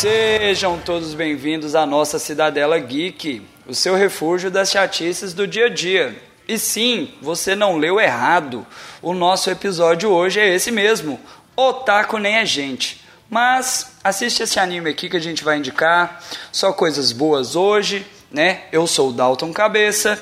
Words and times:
Sejam 0.00 0.78
todos 0.78 1.12
bem-vindos 1.12 1.74
à 1.74 1.84
nossa 1.84 2.18
Cidadela 2.18 2.78
Geek, 2.78 3.42
o 3.66 3.74
seu 3.74 3.94
refúgio 3.94 4.50
das 4.50 4.70
chatices 4.70 5.34
do 5.34 5.46
dia 5.46 5.66
a 5.66 5.68
dia. 5.68 6.16
E 6.48 6.58
sim, 6.58 7.12
você 7.20 7.54
não 7.54 7.76
leu 7.76 8.00
errado. 8.00 8.66
O 9.02 9.12
nosso 9.12 9.50
episódio 9.50 10.08
hoje 10.08 10.40
é 10.40 10.48
esse 10.54 10.70
mesmo: 10.70 11.20
Otaku 11.54 12.16
nem 12.16 12.38
a 12.38 12.46
gente. 12.46 13.04
Mas 13.28 13.92
assiste 14.02 14.42
esse 14.42 14.58
anime 14.58 14.88
aqui 14.88 15.06
que 15.06 15.18
a 15.18 15.20
gente 15.20 15.44
vai 15.44 15.58
indicar. 15.58 16.24
Só 16.50 16.72
coisas 16.72 17.12
boas 17.12 17.54
hoje, 17.54 18.06
né? 18.30 18.62
Eu 18.72 18.86
sou 18.86 19.10
o 19.10 19.12
Dalton 19.12 19.52
Cabeça 19.52 20.18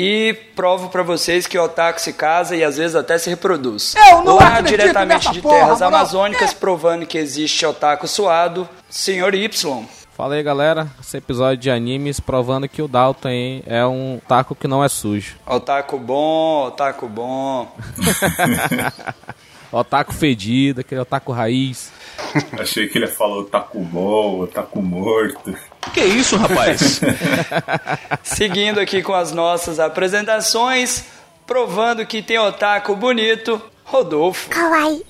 e 0.00 0.32
provo 0.54 0.90
para 0.90 1.02
vocês 1.02 1.48
que 1.48 1.58
o 1.58 1.64
otaku 1.64 2.00
se 2.00 2.12
casa 2.12 2.54
e 2.54 2.62
às 2.62 2.76
vezes 2.76 2.94
até 2.94 3.18
se 3.18 3.28
reproduz. 3.28 3.96
Eu 3.96 4.22
não 4.22 4.36
Lá 4.36 4.46
acredito 4.46 4.78
diretamente 4.78 5.26
nessa 5.26 5.32
de 5.32 5.42
porra, 5.42 5.56
terras 5.56 5.82
amazônicas, 5.82 6.52
provando 6.52 7.04
que 7.04 7.18
existe 7.18 7.66
otaku 7.66 8.06
suado, 8.06 8.68
Senhor 8.88 9.34
Y. 9.34 9.84
Fala 10.16 10.36
aí 10.36 10.42
galera, 10.44 10.86
esse 11.00 11.16
episódio 11.16 11.56
de 11.56 11.68
animes 11.68 12.20
provando 12.20 12.68
que 12.68 12.80
o 12.80 12.86
Dalton 12.86 13.26
aí 13.26 13.62
é 13.66 13.84
um 13.84 14.20
taco 14.28 14.54
que 14.54 14.68
não 14.68 14.84
é 14.84 14.88
sujo. 14.88 15.36
Otaku 15.44 15.98
bom, 15.98 16.66
otaku 16.68 17.08
bom. 17.08 17.76
Otaku 19.70 20.14
fedido, 20.14 20.80
aquele 20.80 21.00
otaku 21.00 21.30
raiz. 21.30 21.92
Achei 22.58 22.88
que 22.88 22.98
ele 22.98 23.06
falou 23.06 23.44
taco 23.44 23.78
bom, 23.80 24.46
taco 24.46 24.82
morto. 24.82 25.54
Que 25.92 26.02
isso, 26.02 26.36
rapaz? 26.36 27.00
Seguindo 28.22 28.78
aqui 28.78 29.02
com 29.02 29.14
as 29.14 29.32
nossas 29.32 29.78
apresentações, 29.80 31.04
provando 31.46 32.04
que 32.06 32.22
tem 32.22 32.38
otaku 32.38 32.94
bonito, 32.94 33.60
Rodolfo. 33.84 34.50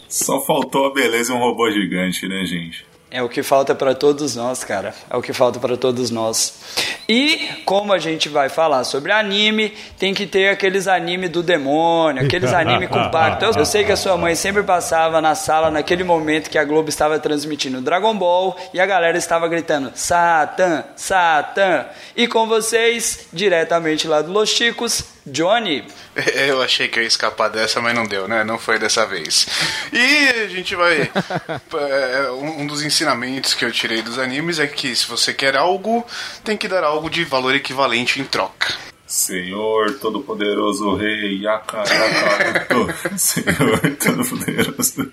Só 0.09 0.41
faltou 0.45 0.87
a 0.87 0.93
beleza 0.93 1.33
e 1.33 1.37
um 1.37 1.39
robô 1.41 1.71
gigante, 1.71 2.29
né, 2.29 2.45
gente? 2.45 2.88
É 3.11 3.23
o 3.23 3.29
que 3.29 3.43
falta 3.43 3.75
para 3.75 3.95
todos 3.95 4.37
nós, 4.37 4.63
cara. 4.63 4.95
É 5.09 5.17
o 5.17 5.23
que 5.23 5.33
falta 5.33 5.59
para 5.59 5.79
todos 5.79 6.11
nós. 6.11 6.61
E 7.09 7.49
como 7.65 7.95
a 7.95 7.99
gente 7.99 8.29
vai 8.29 8.51
falar 8.51 8.85
sobre 8.85 9.13
anime, 9.13 9.73
tem 9.99 10.13
que 10.13 10.27
ter 10.27 10.51
aqueles 10.51 10.87
anime 10.87 11.27
do 11.27 11.43
demônio, 11.43 12.23
aqueles 12.23 12.53
anime 12.53 12.87
com 12.87 13.03
pacto. 13.09 13.47
Eu, 13.47 13.53
eu 13.53 13.65
sei 13.65 13.83
que 13.83 13.93
a 13.93 13.97
sua 13.97 14.19
mãe 14.19 14.35
sempre 14.35 14.63
passava 14.63 15.23
na 15.23 15.35
sala 15.35 15.71
naquele 15.71 16.05
momento 16.05 16.51
que 16.51 16.59
a 16.59 16.65
Globo 16.65 16.91
estava 16.91 17.19
transmitindo 17.19 17.81
Dragon 17.81 18.15
Ball 18.15 18.55
e 18.75 18.81
a 18.81 18.85
galera 18.85 19.17
estava 19.17 19.49
gritando 19.49 19.91
Satan, 19.95 20.85
Satan. 20.95 21.87
E 22.15 22.29
com 22.29 22.47
vocês, 22.47 23.27
diretamente 23.33 24.07
lá 24.07 24.21
do 24.21 24.31
Los 24.31 24.51
Chicos, 24.51 25.03
Johnny. 25.27 25.85
Eu 26.49 26.63
achei 26.63 26.89
que 26.89 26.99
eu 26.99 27.03
ia 27.03 27.09
escapar 27.09 27.49
dessa, 27.49 27.81
mas 27.81 27.95
não 27.95 28.07
deu, 28.07 28.27
né? 28.27 28.45
Não 28.45 28.59
foi 28.59 28.79
dessa 28.79 29.07
vez. 29.07 29.47
E 29.93 30.29
a 30.43 30.49
gente 30.49 30.75
vai. 30.75 31.03
é, 31.11 32.31
um 32.31 32.67
dos 32.67 32.83
ensinamentos 32.83 33.55
que 33.55 33.65
eu 33.65 33.73
tirei 33.73 34.03
dos 34.03 34.19
animes 34.19 34.59
é 34.59 34.67
que 34.67 34.95
se 34.95 35.07
você 35.07 35.33
quer 35.33 35.57
algo, 35.57 36.05
tem 36.45 36.57
que 36.57 36.69
dar 36.69 36.85
algo 36.85 37.09
de 37.09 37.25
valor 37.25 37.55
equivalente 37.55 38.21
em 38.21 38.25
troca. 38.25 38.75
Senhor 39.07 39.99
Todo-Poderoso 39.99 40.95
Rei 40.95 41.41
Yakarato. 41.43 42.89
Senhor 43.17 43.81
Todo-Poderoso. 43.99 45.11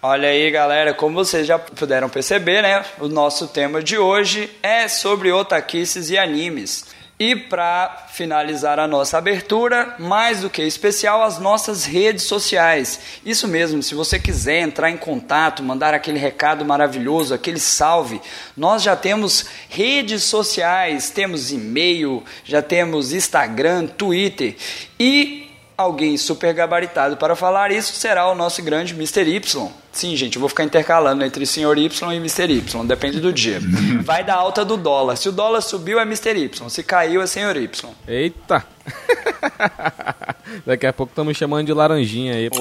Olha 0.00 0.28
aí, 0.28 0.50
galera, 0.50 0.94
como 0.94 1.14
vocês 1.14 1.46
já 1.46 1.58
puderam 1.58 2.08
perceber, 2.08 2.62
né? 2.62 2.82
O 2.98 3.08
nosso 3.08 3.48
tema 3.48 3.82
de 3.82 3.98
hoje 3.98 4.50
é 4.62 4.88
sobre 4.88 5.30
otaquices 5.30 6.08
e 6.08 6.16
animes. 6.16 6.86
E 7.20 7.34
para 7.34 8.06
finalizar 8.12 8.78
a 8.78 8.86
nossa 8.86 9.18
abertura, 9.18 9.96
mais 9.98 10.42
do 10.42 10.50
que 10.50 10.62
especial, 10.62 11.20
as 11.20 11.40
nossas 11.40 11.84
redes 11.84 12.22
sociais. 12.22 13.00
Isso 13.26 13.48
mesmo, 13.48 13.82
se 13.82 13.92
você 13.96 14.20
quiser 14.20 14.60
entrar 14.60 14.88
em 14.88 14.96
contato, 14.96 15.60
mandar 15.60 15.94
aquele 15.94 16.18
recado 16.18 16.64
maravilhoso, 16.64 17.34
aquele 17.34 17.58
salve, 17.58 18.20
nós 18.56 18.84
já 18.84 18.94
temos 18.94 19.46
redes 19.68 20.22
sociais, 20.22 21.10
temos 21.10 21.50
e-mail, 21.50 22.22
já 22.44 22.62
temos 22.62 23.12
Instagram, 23.12 23.86
Twitter 23.88 24.54
e 24.98 25.47
alguém 25.78 26.16
super 26.16 26.52
gabaritado 26.52 27.16
para 27.16 27.36
falar 27.36 27.70
isso 27.70 27.92
será 27.92 28.28
o 28.28 28.34
nosso 28.34 28.60
grande 28.64 28.92
Mr. 28.94 29.22
Y. 29.22 29.70
Sim, 29.92 30.16
gente, 30.16 30.34
eu 30.34 30.40
vou 30.40 30.48
ficar 30.48 30.64
intercalando 30.64 31.24
entre 31.24 31.46
Sr. 31.46 31.78
Y 31.78 32.12
e 32.12 32.16
Mr. 32.16 32.50
Y, 32.50 32.84
depende 32.84 33.20
do 33.20 33.32
dia. 33.32 33.60
Vai 34.02 34.24
da 34.24 34.34
alta 34.34 34.64
do 34.64 34.76
dólar. 34.76 35.16
Se 35.16 35.28
o 35.28 35.32
dólar 35.32 35.60
subiu 35.60 36.00
é 36.00 36.02
Mr. 36.02 36.36
Y, 36.36 36.68
se 36.68 36.82
caiu 36.82 37.22
é 37.22 37.26
Sr. 37.28 37.56
Y. 37.56 37.88
Eita! 38.08 38.66
Daqui 40.66 40.86
a 40.86 40.92
pouco 40.92 41.12
estamos 41.12 41.36
chamando 41.36 41.66
de 41.66 41.72
laranjinha 41.72 42.34
aí. 42.34 42.50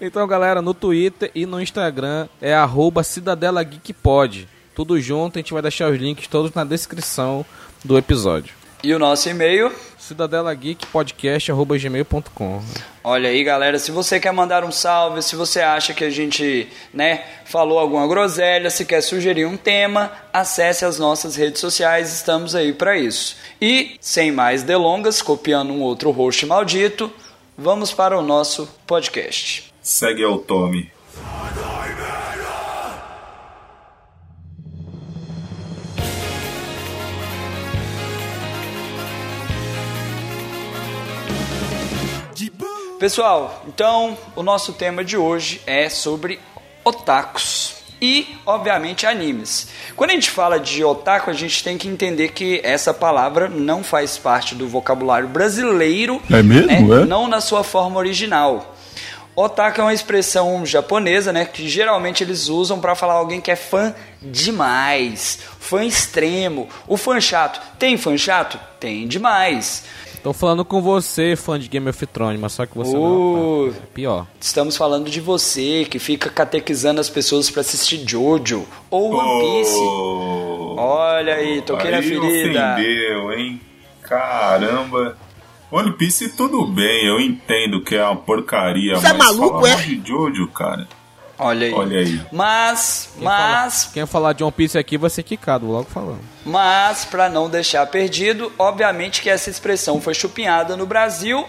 então, 0.00 0.26
galera, 0.26 0.60
no 0.60 0.74
Twitter 0.74 1.30
e 1.34 1.46
no 1.46 1.60
Instagram 1.60 2.26
é 2.40 2.52
arroba 2.52 3.04
Cidadela 3.04 3.62
Geek 3.62 3.92
Pod. 3.92 4.48
Tudo 4.74 5.00
junto, 5.00 5.38
a 5.38 5.40
gente 5.40 5.52
vai 5.52 5.62
deixar 5.62 5.88
os 5.88 5.98
links 5.98 6.26
todos 6.26 6.52
na 6.52 6.64
descrição 6.64 7.46
do 7.84 7.96
episódio. 7.96 8.65
E 8.86 8.94
o 8.94 8.98
nosso 9.00 9.28
e-mail 9.28 9.72
cidadelageekpodcast.gmail.com 9.98 12.62
Olha 13.02 13.30
aí, 13.30 13.42
galera, 13.42 13.80
se 13.80 13.90
você 13.90 14.20
quer 14.20 14.32
mandar 14.32 14.62
um 14.62 14.70
salve, 14.70 15.20
se 15.22 15.34
você 15.34 15.60
acha 15.60 15.92
que 15.92 16.04
a 16.04 16.10
gente, 16.10 16.68
né, 16.94 17.24
falou 17.46 17.80
alguma 17.80 18.06
groselha, 18.06 18.70
se 18.70 18.84
quer 18.84 19.00
sugerir 19.00 19.44
um 19.44 19.56
tema, 19.56 20.12
acesse 20.32 20.84
as 20.84 21.00
nossas 21.00 21.34
redes 21.34 21.60
sociais, 21.60 22.14
estamos 22.14 22.54
aí 22.54 22.72
para 22.72 22.96
isso. 22.96 23.36
E, 23.60 23.96
sem 24.00 24.30
mais 24.30 24.62
delongas, 24.62 25.20
copiando 25.20 25.72
um 25.72 25.82
outro 25.82 26.12
host 26.12 26.46
maldito, 26.46 27.12
vamos 27.58 27.92
para 27.92 28.16
o 28.16 28.22
nosso 28.22 28.68
podcast. 28.86 29.64
Segue 29.82 30.22
ao 30.22 30.38
Tommy. 30.38 30.92
Pessoal, 42.98 43.62
então 43.68 44.16
o 44.34 44.42
nosso 44.42 44.72
tema 44.72 45.04
de 45.04 45.18
hoje 45.18 45.60
é 45.66 45.88
sobre 45.90 46.40
otakus 46.82 47.74
e, 48.00 48.36
obviamente, 48.46 49.06
animes. 49.06 49.68
Quando 49.94 50.10
a 50.10 50.14
gente 50.14 50.30
fala 50.30 50.58
de 50.58 50.82
otaku, 50.82 51.28
a 51.28 51.34
gente 51.34 51.62
tem 51.62 51.76
que 51.76 51.88
entender 51.88 52.28
que 52.28 52.60
essa 52.64 52.94
palavra 52.94 53.48
não 53.50 53.84
faz 53.84 54.16
parte 54.16 54.54
do 54.54 54.66
vocabulário 54.66 55.28
brasileiro, 55.28 56.22
É 56.30 56.42
mesmo, 56.42 56.66
né? 56.94 57.02
é? 57.02 57.04
não 57.04 57.28
na 57.28 57.40
sua 57.42 57.62
forma 57.62 57.98
original. 57.98 58.75
Otaku 59.36 59.80
é 59.82 59.84
uma 59.84 59.92
expressão 59.94 60.64
japonesa, 60.64 61.30
né, 61.30 61.44
que 61.44 61.68
geralmente 61.68 62.24
eles 62.24 62.48
usam 62.48 62.80
para 62.80 62.94
falar 62.94 63.12
alguém 63.14 63.38
que 63.40 63.50
é 63.50 63.56
fã 63.56 63.94
demais, 64.22 65.38
fã 65.60 65.84
extremo. 65.84 66.66
O 66.88 66.96
fã 66.96 67.20
chato, 67.20 67.60
tem 67.78 67.98
fã 67.98 68.16
chato? 68.16 68.58
Tem 68.80 69.06
demais. 69.06 69.84
Tô 70.22 70.32
falando 70.32 70.64
com 70.64 70.80
você, 70.82 71.36
fã 71.36 71.58
de 71.58 71.68
Game 71.68 71.88
of 71.88 72.06
Thrones, 72.06 72.40
mas 72.40 72.52
só 72.52 72.64
que 72.66 72.76
você 72.76 72.96
Uh. 72.96 73.66
não 73.66 73.68
é 73.76 73.86
pior. 73.94 74.26
Estamos 74.40 74.76
falando 74.76 75.08
de 75.10 75.20
você 75.20 75.84
que 75.88 75.98
fica 75.98 76.30
catequizando 76.30 77.00
as 77.00 77.08
pessoas 77.10 77.48
para 77.50 77.60
assistir 77.60 78.02
Jojo 78.08 78.66
ou 78.90 79.14
One 79.14 79.40
Piece. 79.60 79.76
Oh, 79.78 80.74
Olha 80.78 81.34
aí, 81.34 81.62
toquei 81.62 81.90
na 81.90 81.98
aí 81.98 82.02
ferida. 82.02 82.72
ofendeu, 82.74 83.32
hein? 83.32 83.60
Caramba. 84.02 85.16
One 85.70 85.92
Piece 85.92 86.28
tudo 86.30 86.64
bem, 86.66 87.06
eu 87.06 87.20
entendo 87.20 87.82
que 87.82 87.96
é 87.96 88.04
uma 88.04 88.16
porcaria, 88.16 88.96
Você 88.96 89.08
é 89.08 89.12
mas 89.12 89.36
maluco, 89.36 89.60
fala 89.60 89.68
é? 89.70 89.76
de 89.76 90.02
Jojo, 90.08 90.46
cara. 90.48 90.86
Olha 91.38 91.66
aí. 91.66 91.72
Olha 91.74 91.98
aí. 91.98 92.20
Mas, 92.32 93.10
Quem 93.14 93.24
mas, 93.24 93.82
fala- 93.84 93.92
quem 93.94 94.06
falar 94.06 94.32
de 94.32 94.42
One 94.42 94.52
Piece 94.52 94.78
aqui 94.78 94.96
vai 94.96 95.10
ser 95.10 95.22
quicado, 95.22 95.66
logo 95.66 95.84
falando. 95.90 96.20
mas 96.44 97.04
para 97.04 97.28
não 97.28 97.50
deixar 97.50 97.84
perdido, 97.88 98.50
obviamente 98.58 99.20
que 99.20 99.28
essa 99.28 99.50
expressão 99.50 100.00
foi 100.00 100.14
chupinhada 100.14 100.76
no 100.76 100.86
Brasil 100.86 101.44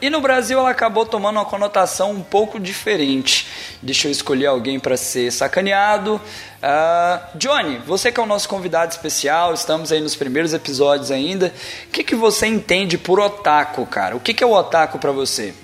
e 0.00 0.08
no 0.08 0.20
Brasil 0.20 0.58
ela 0.58 0.70
acabou 0.70 1.04
tomando 1.04 1.36
uma 1.36 1.44
conotação 1.44 2.12
um 2.12 2.22
pouco 2.22 2.58
diferente. 2.58 3.46
Deixa 3.82 4.08
eu 4.08 4.12
escolher 4.12 4.46
alguém 4.46 4.80
para 4.80 4.96
ser 4.96 5.30
sacaneado. 5.30 6.20
Ah, 6.62 7.28
Johnny, 7.34 7.78
você 7.86 8.10
que 8.10 8.20
é 8.20 8.22
o 8.22 8.26
nosso 8.26 8.48
convidado 8.48 8.92
especial, 8.92 9.54
estamos 9.54 9.92
aí 9.92 10.00
nos 10.00 10.16
primeiros 10.16 10.52
episódios 10.54 11.10
ainda. 11.10 11.52
O 11.86 11.90
que, 11.90 12.04
que 12.04 12.14
você 12.14 12.46
entende 12.46 12.96
por 12.98 13.20
otaku, 13.20 13.86
cara? 13.86 14.16
O 14.16 14.20
que, 14.20 14.34
que 14.34 14.42
é 14.42 14.46
o 14.46 14.52
otaku 14.52 14.98
para 14.98 15.12
você? 15.12 15.54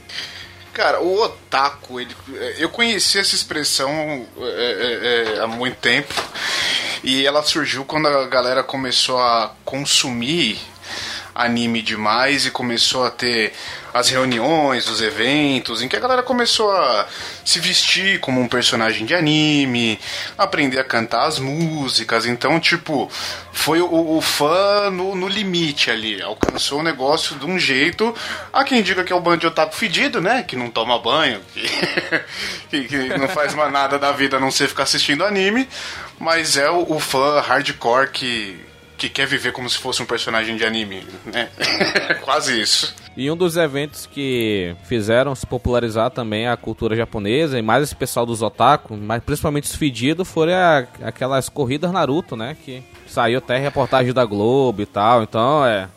Cara, 0.73 1.01
o 1.01 1.23
otaku, 1.23 1.99
ele, 1.99 2.15
eu 2.59 2.69
conheci 2.69 3.19
essa 3.19 3.35
expressão 3.35 4.27
é, 4.39 4.43
é, 4.43 5.37
é, 5.39 5.41
há 5.41 5.47
muito 5.47 5.79
tempo 5.79 6.13
E 7.03 7.25
ela 7.25 7.43
surgiu 7.43 7.83
quando 7.83 8.09
a 8.09 8.27
galera 8.27 8.63
começou 8.63 9.19
a 9.19 9.55
consumir 9.65 10.59
anime 11.37 11.83
demais 11.83 12.47
e 12.47 12.51
começou 12.51 13.05
a 13.05 13.11
ter 13.11 13.53
as 13.93 14.11
reuniões, 14.11 14.89
os 14.89 15.01
eventos, 15.01 15.81
em 15.81 15.89
que 15.89 15.97
a 15.97 16.01
galera 16.01 16.23
começou 16.23 16.71
a 16.71 17.07
se 17.45 17.59
vestir 17.59 18.21
como 18.21 18.41
um 18.41 18.49
personagem 18.49 19.07
de 19.07 19.15
anime, 19.15 19.99
aprender 20.37 20.79
a 20.79 20.85
cantar 20.85 21.27
as 21.27 21.39
músicas. 21.39 22.27
Então, 22.27 22.61
tipo, 22.61 23.11
foi 23.53 23.81
o, 23.81 24.17
o 24.17 24.21
fã 24.21 24.91
no, 24.91 25.15
no, 25.15 25.27
limite 25.27 25.91
ali. 25.91 26.21
Alcançou 26.21 26.81
o 26.81 26.83
negócio 26.83 27.37
de 27.37 27.47
um 27.47 27.59
jeito. 27.59 28.15
Há 28.53 28.65
quem 28.65 28.83
diga 28.83 29.03
que 29.03 29.13
é 29.13 29.17
o 29.17 29.21
bando 29.21 29.39
de 29.39 29.47
otaku 29.47 29.75
fedido, 29.75 30.21
né? 30.21 30.43
Que 30.43 30.57
não 30.57 30.71
toma 30.71 30.99
banho, 30.99 31.41
que, 32.71 32.85
que, 32.85 33.19
não 33.19 33.29
faz 33.29 33.55
mais 33.55 33.73
nada 33.73 33.99
da 33.99 34.13
vida 34.13 34.37
a 34.37 34.41
não 34.41 34.51
ser 34.51 34.69
ficar 34.69 34.83
assistindo 34.83 35.25
anime. 35.25 35.67
Mas 36.19 36.57
é 36.57 36.71
o, 36.71 36.93
o 36.93 37.01
fã 37.01 37.41
hardcore 37.41 38.11
que 38.11 38.66
que 38.97 39.09
quer 39.09 39.27
viver 39.27 39.53
como 39.53 39.69
se 39.69 39.79
fosse 39.79 40.03
um 40.03 40.07
personagem 40.07 40.57
de 40.57 40.65
anime, 40.65 41.03
né? 41.25 41.49
Quase 42.23 42.61
isso. 42.61 42.95
E 43.17 43.31
um 43.31 43.37
dos 43.37 43.57
eventos 43.57 44.07
que 44.07 44.75
fizeram 44.85 45.35
se 45.35 45.47
popularizar 45.47 46.11
também 46.11 46.49
a 46.49 46.57
cultura 46.57 46.95
japonesa, 46.95 47.59
e 47.59 47.63
mais 47.63 47.83
esse 47.83 47.97
pessoal 47.97 48.27
dos 48.27 48.43
otaku, 48.43 48.97
mas 48.97 49.23
principalmente 49.23 49.65
os 49.65 49.75
fedidos, 49.75 50.29
foram 50.29 50.53
aquelas 51.03 51.49
corridas 51.49 51.91
Naruto, 51.93 52.37
né? 52.37 52.57
Que 52.65 52.83
saiu 53.07 53.39
até 53.39 53.57
reportagem 53.57 54.13
da 54.13 54.25
Globo 54.25 54.83
e 54.83 54.87
tal, 54.87 55.23
então 55.23 55.65
é... 55.65 55.89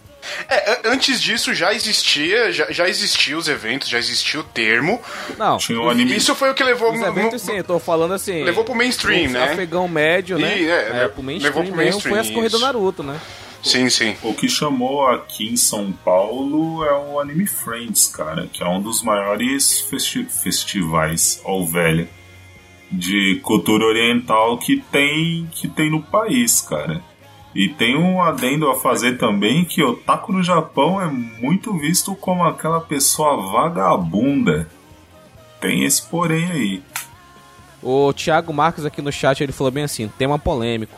É, 0.47 0.81
antes 0.85 1.21
disso 1.21 1.53
já 1.53 1.73
existia, 1.73 2.51
já, 2.51 2.71
já 2.71 2.87
existia 2.87 3.37
os 3.37 3.47
eventos, 3.47 3.89
já 3.89 3.97
existia 3.97 4.39
o 4.39 4.43
termo. 4.43 5.01
Não, 5.37 5.57
Tinha 5.57 5.79
um 5.79 5.89
anime. 5.89 6.15
Isso 6.15 6.33
foi 6.35 6.49
o 6.49 6.53
que 6.53 6.63
levou. 6.63 6.93
Os 6.93 7.01
eventos, 7.01 7.41
sim, 7.41 7.57
eu 7.57 7.63
tô 7.63 7.79
falando 7.79 8.13
assim. 8.13 8.43
Levou 8.43 8.63
pro 8.63 8.75
mainstream, 8.75 9.31
né? 9.31 9.51
Afegão 9.51 9.87
médio, 9.87 10.37
né? 10.37 10.59
E, 10.59 10.69
é, 10.69 11.03
é, 11.03 11.07
pro 11.07 11.23
mainstream, 11.23 11.53
levou 11.53 11.63
pro 11.63 11.75
mainstream 11.75 12.15
mesmo, 12.15 12.23
foi 12.23 12.29
as 12.29 12.29
corridas 12.29 12.61
Naruto, 12.61 13.03
né? 13.03 13.19
Sim, 13.61 13.89
sim. 13.89 14.15
O 14.23 14.33
que 14.33 14.47
chamou 14.47 15.07
aqui 15.07 15.49
em 15.49 15.57
São 15.57 15.91
Paulo 15.91 16.83
é 16.85 16.93
o 16.93 17.19
Anime 17.19 17.45
Friends, 17.45 18.07
cara, 18.07 18.47
que 18.51 18.63
é 18.63 18.67
um 18.67 18.81
dos 18.81 19.03
maiores 19.03 19.81
festi 19.81 20.23
festivais, 20.23 21.41
ao 21.43 21.65
velho, 21.65 22.07
de 22.91 23.39
cultura 23.43 23.85
oriental 23.85 24.57
que 24.57 24.81
tem, 24.91 25.47
que 25.51 25.67
tem 25.67 25.91
no 25.91 26.01
país, 26.01 26.61
cara. 26.61 27.03
E 27.59 27.67
tem 27.67 27.97
um 27.97 28.21
adendo 28.21 28.69
a 28.69 28.79
fazer 28.79 29.17
também 29.17 29.65
que 29.65 29.83
o 29.83 29.93
taco 29.93 30.31
no 30.31 30.41
Japão 30.41 31.01
é 31.01 31.07
muito 31.07 31.77
visto 31.77 32.15
como 32.15 32.45
aquela 32.45 32.79
pessoa 32.79 33.51
vagabunda. 33.51 34.69
Tem 35.59 35.83
esse 35.83 36.01
porém 36.03 36.49
aí. 36.49 36.81
O 37.83 38.13
Thiago 38.13 38.53
Marques 38.53 38.85
aqui 38.85 39.01
no 39.01 39.11
chat 39.11 39.43
ele 39.43 39.51
falou 39.51 39.71
bem 39.71 39.83
assim: 39.83 40.07
tema 40.07 40.39
polêmico. 40.39 40.97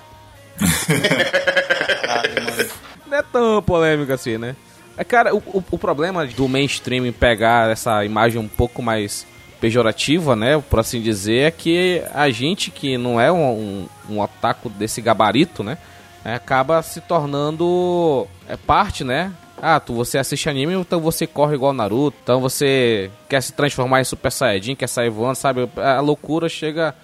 Não 3.09 3.17
é 3.17 3.23
tão 3.23 3.59
polêmico 3.63 4.13
assim, 4.13 4.37
né? 4.37 4.55
É, 4.95 5.03
cara, 5.03 5.33
o, 5.33 5.39
o, 5.39 5.63
o, 5.71 5.79
problema 5.79 6.27
do 6.27 6.47
mainstream 6.47 7.11
pegar 7.11 7.71
essa 7.71 8.05
imagem 8.05 8.39
um 8.39 8.47
pouco 8.47 8.83
mais 8.83 9.25
pejorativa, 9.59 10.35
né, 10.35 10.63
por 10.69 10.79
assim 10.79 11.01
dizer, 11.01 11.47
é 11.47 11.49
que 11.49 12.03
a 12.13 12.29
gente 12.29 12.69
que 12.69 12.99
não 12.99 13.19
é 13.19 13.31
um, 13.31 13.51
um, 13.51 13.87
um 14.11 14.19
otaku 14.19 14.69
desse 14.69 15.01
gabarito, 15.01 15.63
né, 15.63 15.79
é, 16.23 16.35
acaba 16.35 16.81
se 16.81 17.01
tornando 17.01 18.27
é, 18.47 18.55
parte, 18.55 19.03
né? 19.03 19.31
Ah, 19.61 19.79
tu, 19.79 19.93
você 19.93 20.17
assiste 20.17 20.49
anime, 20.49 20.73
então 20.73 20.99
você 20.99 21.27
corre 21.27 21.53
igual 21.53 21.71
Naruto, 21.71 22.17
então 22.23 22.41
você 22.41 23.11
quer 23.29 23.41
se 23.43 23.53
transformar 23.53 24.01
em 24.01 24.03
Super 24.03 24.31
Saiyajin, 24.31 24.75
quer 24.75 24.87
sair 24.87 25.09
voando, 25.09 25.35
sabe? 25.35 25.69
A 25.77 25.99
loucura 25.99 26.49
chega 26.49 26.95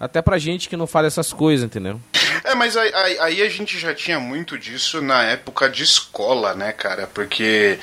até 0.00 0.22
pra 0.22 0.38
gente 0.38 0.68
que 0.68 0.76
não 0.76 0.86
faz 0.86 1.06
essas 1.06 1.32
coisas, 1.32 1.64
entendeu? 1.64 2.00
É, 2.44 2.54
mas 2.54 2.76
aí, 2.76 2.92
aí, 3.20 3.42
a 3.42 3.48
gente 3.48 3.78
já 3.78 3.94
tinha 3.94 4.18
muito 4.18 4.58
disso 4.58 5.00
na 5.00 5.22
época 5.22 5.68
de 5.68 5.82
escola, 5.82 6.54
né, 6.54 6.72
cara? 6.72 7.06
Porque 7.06 7.78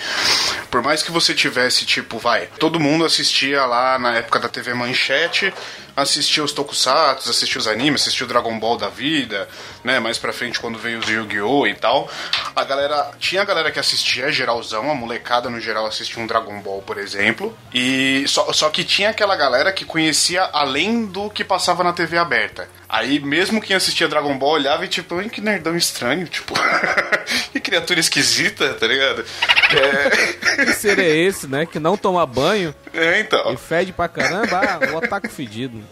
por 0.70 0.82
mais 0.82 1.04
que 1.04 1.12
você 1.12 1.34
tivesse, 1.34 1.86
tipo, 1.86 2.18
vai, 2.18 2.48
todo 2.60 2.80
mundo 2.80 3.06
assistia 3.06 3.66
lá 3.66 4.00
na 4.00 4.16
época 4.16 4.40
da 4.40 4.50
TV 4.50 4.74
Manchete, 4.74 5.54
assistia 5.96 6.44
os 6.44 6.52
tokusatsu, 6.52 7.30
assistia 7.30 7.60
os 7.60 7.68
animes, 7.68 8.02
assistia 8.02 8.26
o 8.26 8.30
Dragon 8.30 8.58
Ball 8.60 8.78
da 8.78 8.90
vida, 8.90 9.48
né? 9.84 10.00
Mais 10.00 10.18
pra 10.18 10.34
frente 10.34 10.60
quando 10.60 10.80
veio 10.80 11.00
os 11.00 11.08
Yu-Gi-Oh! 11.08 11.68
e 11.68 11.76
tal. 11.76 12.10
A 12.56 12.64
galera. 12.64 13.12
Tinha 13.20 13.42
a 13.42 13.46
galera 13.46 13.72
que 13.72 13.80
assistia 13.80 14.32
geralzão, 14.32 14.90
a 14.90 14.96
molecada 14.96 15.50
no 15.50 15.60
geral 15.60 15.86
assistia 15.86 16.22
um 16.22 16.28
Dragon 16.28 16.60
Ball, 16.62 16.82
por 16.82 16.98
exemplo. 16.98 17.56
E 17.74 18.26
só, 18.28 18.52
só 18.52 18.70
que 18.70 18.84
tinha 18.84 19.10
aquela 19.10 19.36
galera 19.36 19.72
que 19.72 19.86
conhecia 19.86 20.44
além 20.54 21.06
do 21.06 21.30
que 21.30 21.44
passava 21.44 21.84
na 21.84 21.94
TV 21.94 22.18
aberta. 22.18 22.68
Aí 22.94 23.20
mesmo 23.20 23.60
quem 23.60 23.76
assistia 23.76 24.08
Dragon 24.08 24.38
Ball 24.38 24.52
olhava 24.52 24.86
e 24.86 24.88
tipo, 24.88 25.18
que 25.28 25.42
nerdão 25.42 25.76
estranho, 25.76 26.28
tipo, 26.28 26.54
que 27.52 27.60
criatura 27.60 28.00
esquisita, 28.00 28.72
tá 28.76 28.86
ligado? 28.86 29.26
É... 29.72 30.64
Que 30.64 30.74
ser 30.74 31.00
é 31.00 31.10
esse, 31.10 31.48
né? 31.48 31.66
Que 31.66 31.80
não 31.80 31.98
toma 31.98 32.24
banho. 32.24 32.72
É, 32.94 33.20
então. 33.20 33.52
E 33.52 33.58
fede 33.58 33.92
pra 33.92 34.08
caramba, 34.08 34.62
ah, 34.62 34.94
o 34.94 34.98
ataque 35.00 35.28
fedido. 35.28 35.84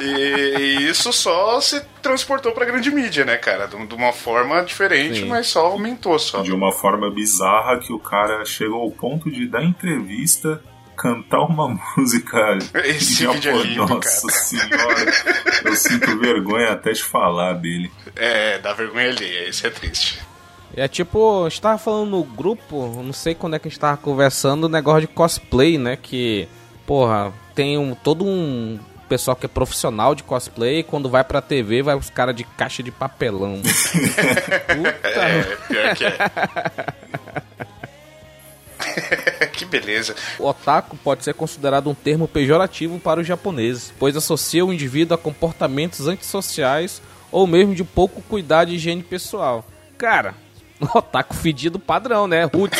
E, 0.00 0.06
e, 0.06 0.88
isso 0.88 1.12
só 1.12 1.60
se 1.60 1.80
transportou 2.00 2.52
pra 2.52 2.64
grande 2.64 2.92
mídia, 2.92 3.24
né, 3.24 3.36
cara? 3.36 3.66
De, 3.66 3.84
de 3.84 3.94
uma 3.96 4.12
forma 4.12 4.62
diferente, 4.62 5.22
Sim. 5.22 5.26
mas 5.26 5.48
só 5.48 5.66
aumentou 5.66 6.16
só. 6.20 6.42
De 6.42 6.52
uma 6.52 6.70
forma 6.70 7.10
bizarra 7.10 7.80
que 7.80 7.92
o 7.92 7.98
cara 7.98 8.44
chegou 8.44 8.82
ao 8.82 8.90
ponto 8.92 9.28
de 9.28 9.48
dar 9.48 9.64
entrevista 9.64 10.62
cantar 10.96 11.40
uma 11.40 11.68
música 11.96 12.58
Esse 12.84 13.26
vídeo 13.26 13.50
é 13.50 13.62
lindo, 13.62 13.86
Nossa 13.86 14.26
cara. 14.26 14.38
senhora, 14.38 15.12
eu 15.64 15.76
sinto 15.76 16.18
vergonha 16.18 16.72
até 16.72 16.92
de 16.92 17.02
falar 17.02 17.54
dele. 17.54 17.90
É, 18.16 18.58
dá 18.58 18.72
vergonha 18.72 19.08
ali, 19.10 19.48
isso 19.48 19.66
é 19.66 19.70
triste. 19.70 20.20
É 20.76 20.88
tipo, 20.88 21.44
a 21.44 21.48
gente 21.48 21.60
tava 21.60 21.78
falando 21.78 22.10
no 22.10 22.24
grupo, 22.24 23.00
não 23.02 23.12
sei 23.12 23.34
quando 23.34 23.54
é 23.54 23.58
que 23.58 23.68
a 23.68 23.70
gente 23.70 23.78
tava 23.78 23.96
conversando, 23.96 24.64
o 24.64 24.68
negócio 24.68 25.02
de 25.02 25.06
cosplay, 25.06 25.78
né? 25.78 25.96
Que, 26.00 26.48
porra, 26.84 27.32
tem 27.54 27.78
um, 27.78 27.94
todo 27.94 28.24
um 28.24 28.78
pessoal 29.08 29.36
que 29.36 29.46
é 29.46 29.48
profissional 29.48 30.14
de 30.14 30.24
cosplay, 30.24 30.82
quando 30.82 31.08
vai 31.08 31.22
pra 31.22 31.40
TV, 31.40 31.82
vai 31.82 31.94
os 31.94 32.10
caras 32.10 32.34
de 32.34 32.42
caixa 32.42 32.82
de 32.82 32.90
papelão. 32.90 33.60
Puta. 33.62 35.08
É, 35.08 35.56
pior 35.68 35.94
que 35.94 36.04
é. 36.04 36.16
que 39.52 39.64
beleza. 39.64 40.14
O 40.38 40.46
otaku 40.46 40.96
pode 40.96 41.24
ser 41.24 41.34
considerado 41.34 41.88
um 41.90 41.94
termo 41.94 42.26
pejorativo 42.28 42.98
para 42.98 43.20
os 43.20 43.26
japoneses, 43.26 43.92
pois 43.98 44.16
associa 44.16 44.64
o 44.64 44.72
indivíduo 44.72 45.14
a 45.14 45.18
comportamentos 45.18 46.06
antissociais 46.06 47.00
ou 47.30 47.46
mesmo 47.46 47.74
de 47.74 47.84
pouco 47.84 48.22
cuidado 48.22 48.68
de 48.68 48.76
higiene 48.76 49.02
pessoal. 49.02 49.66
Cara, 49.98 50.34
Otaku 50.94 51.34
fedido 51.34 51.78
padrão, 51.78 52.26
né? 52.26 52.44
Ruth. 52.44 52.72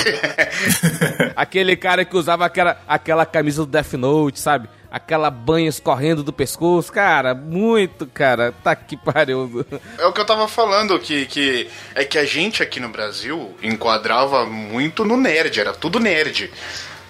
Aquele 1.37 1.77
cara 1.77 2.05
que 2.05 2.17
usava 2.17 2.45
aquela, 2.45 2.81
aquela 2.87 3.25
camisa 3.25 3.65
do 3.65 3.71
Death 3.71 3.95
Note, 3.95 4.41
sabe? 4.41 4.69
Aquela 4.95 5.29
banha 5.29 5.69
escorrendo 5.69 6.23
do 6.23 6.33
pescoço. 6.33 6.93
Cara, 6.93 7.35
muito, 7.35 8.07
cara. 8.07 8.55
Tá 8.63 8.77
que 8.77 8.97
pariu. 8.97 9.67
É 9.99 10.07
o 10.07 10.13
que 10.13 10.21
eu 10.21 10.25
tava 10.25 10.47
falando, 10.47 10.97
que, 11.01 11.27
que 11.27 11.69
é 11.97 12.05
que 12.05 12.17
a 12.17 12.25
gente 12.25 12.63
aqui 12.63 12.79
no 12.79 12.89
Brasil 12.89 13.53
enquadrava 13.61 14.47
muito 14.47 15.05
no 15.05 15.17
nerd. 15.17 15.59
Era 15.59 15.73
tudo 15.73 15.99
nerd. 15.99 16.49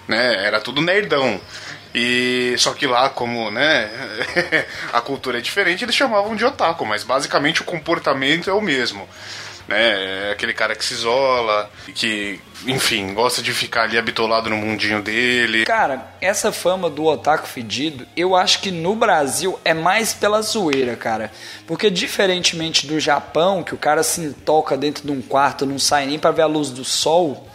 Né? 0.07 0.47
Era 0.47 0.59
tudo 0.59 0.81
nerdão. 0.81 1.39
E 1.93 2.55
só 2.57 2.73
que 2.73 2.87
lá, 2.87 3.07
como 3.07 3.51
né, 3.51 3.87
a 4.91 4.99
cultura 4.99 5.37
é 5.37 5.41
diferente, 5.41 5.85
eles 5.85 5.93
chamavam 5.93 6.35
de 6.35 6.43
otaku, 6.43 6.87
mas 6.87 7.03
basicamente 7.03 7.61
o 7.61 7.65
comportamento 7.65 8.49
é 8.49 8.53
o 8.53 8.61
mesmo 8.61 9.07
né? 9.67 10.29
É 10.29 10.31
aquele 10.31 10.53
cara 10.53 10.75
que 10.75 10.83
se 10.83 10.93
isola, 10.93 11.69
que, 11.93 12.39
enfim, 12.67 13.13
gosta 13.13 13.41
de 13.41 13.51
ficar 13.51 13.83
ali 13.83 13.97
habitolado 13.97 14.49
no 14.49 14.57
mundinho 14.57 15.01
dele. 15.01 15.65
Cara, 15.65 16.15
essa 16.21 16.51
fama 16.51 16.89
do 16.89 17.05
otaku 17.05 17.47
fedido, 17.47 18.05
eu 18.15 18.35
acho 18.35 18.61
que 18.61 18.71
no 18.71 18.95
Brasil 18.95 19.59
é 19.63 19.73
mais 19.73 20.13
pela 20.13 20.41
zoeira, 20.41 20.95
cara. 20.95 21.31
Porque 21.67 21.89
diferentemente 21.89 22.87
do 22.87 22.99
Japão, 22.99 23.63
que 23.63 23.73
o 23.73 23.77
cara 23.77 24.03
se 24.03 24.33
toca 24.45 24.77
dentro 24.77 25.05
de 25.05 25.11
um 25.11 25.21
quarto, 25.21 25.65
não 25.65 25.79
sai 25.79 26.05
nem 26.05 26.19
para 26.19 26.31
ver 26.31 26.43
a 26.43 26.47
luz 26.47 26.69
do 26.69 26.83
sol. 26.83 27.47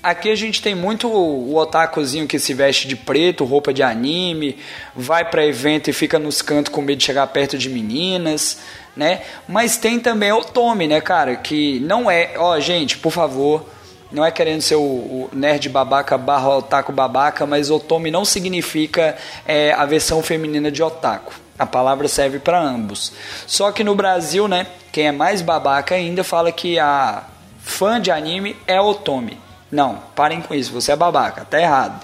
Aqui 0.00 0.30
a 0.30 0.36
gente 0.36 0.62
tem 0.62 0.76
muito 0.76 1.08
o 1.08 1.56
otakuzinho 1.56 2.28
que 2.28 2.38
se 2.38 2.54
veste 2.54 2.86
de 2.86 2.94
preto, 2.94 3.44
roupa 3.44 3.74
de 3.74 3.82
anime, 3.82 4.56
vai 4.94 5.24
para 5.24 5.44
evento 5.44 5.90
e 5.90 5.92
fica 5.92 6.20
nos 6.20 6.40
cantos 6.40 6.72
com 6.72 6.80
medo 6.80 6.98
de 6.98 7.04
chegar 7.04 7.26
perto 7.26 7.58
de 7.58 7.68
meninas 7.68 8.60
né? 8.98 9.22
Mas 9.46 9.76
tem 9.76 10.00
também 10.00 10.32
o 10.32 10.42
Tommy, 10.44 10.88
né, 10.88 11.00
cara? 11.00 11.36
Que 11.36 11.78
não 11.80 12.10
é. 12.10 12.32
Ó, 12.36 12.58
gente, 12.58 12.98
por 12.98 13.12
favor. 13.12 13.64
Não 14.10 14.24
é 14.24 14.30
querendo 14.30 14.62
ser 14.62 14.76
o, 14.76 14.80
o 14.80 15.30
nerd 15.34 15.68
babaca 15.68 16.16
barra 16.16 16.56
otaku 16.56 16.90
babaca, 16.90 17.44
mas 17.44 17.70
otome 17.70 18.10
não 18.10 18.24
significa 18.24 19.14
é, 19.46 19.70
a 19.74 19.84
versão 19.84 20.22
feminina 20.22 20.70
de 20.70 20.82
otaku. 20.82 21.34
A 21.58 21.66
palavra 21.66 22.08
serve 22.08 22.38
para 22.38 22.58
ambos. 22.58 23.12
Só 23.46 23.70
que 23.70 23.84
no 23.84 23.94
Brasil, 23.94 24.48
né, 24.48 24.66
quem 24.90 25.08
é 25.08 25.12
mais 25.12 25.42
babaca 25.42 25.94
ainda 25.94 26.24
fala 26.24 26.50
que 26.50 26.78
a 26.78 27.24
fã 27.60 28.00
de 28.00 28.10
anime 28.10 28.56
é 28.66 28.80
otome. 28.80 29.38
Não, 29.70 29.98
parem 30.16 30.40
com 30.40 30.54
isso, 30.54 30.72
você 30.72 30.92
é 30.92 30.96
babaca, 30.96 31.44
tá 31.44 31.60
errado. 31.60 32.02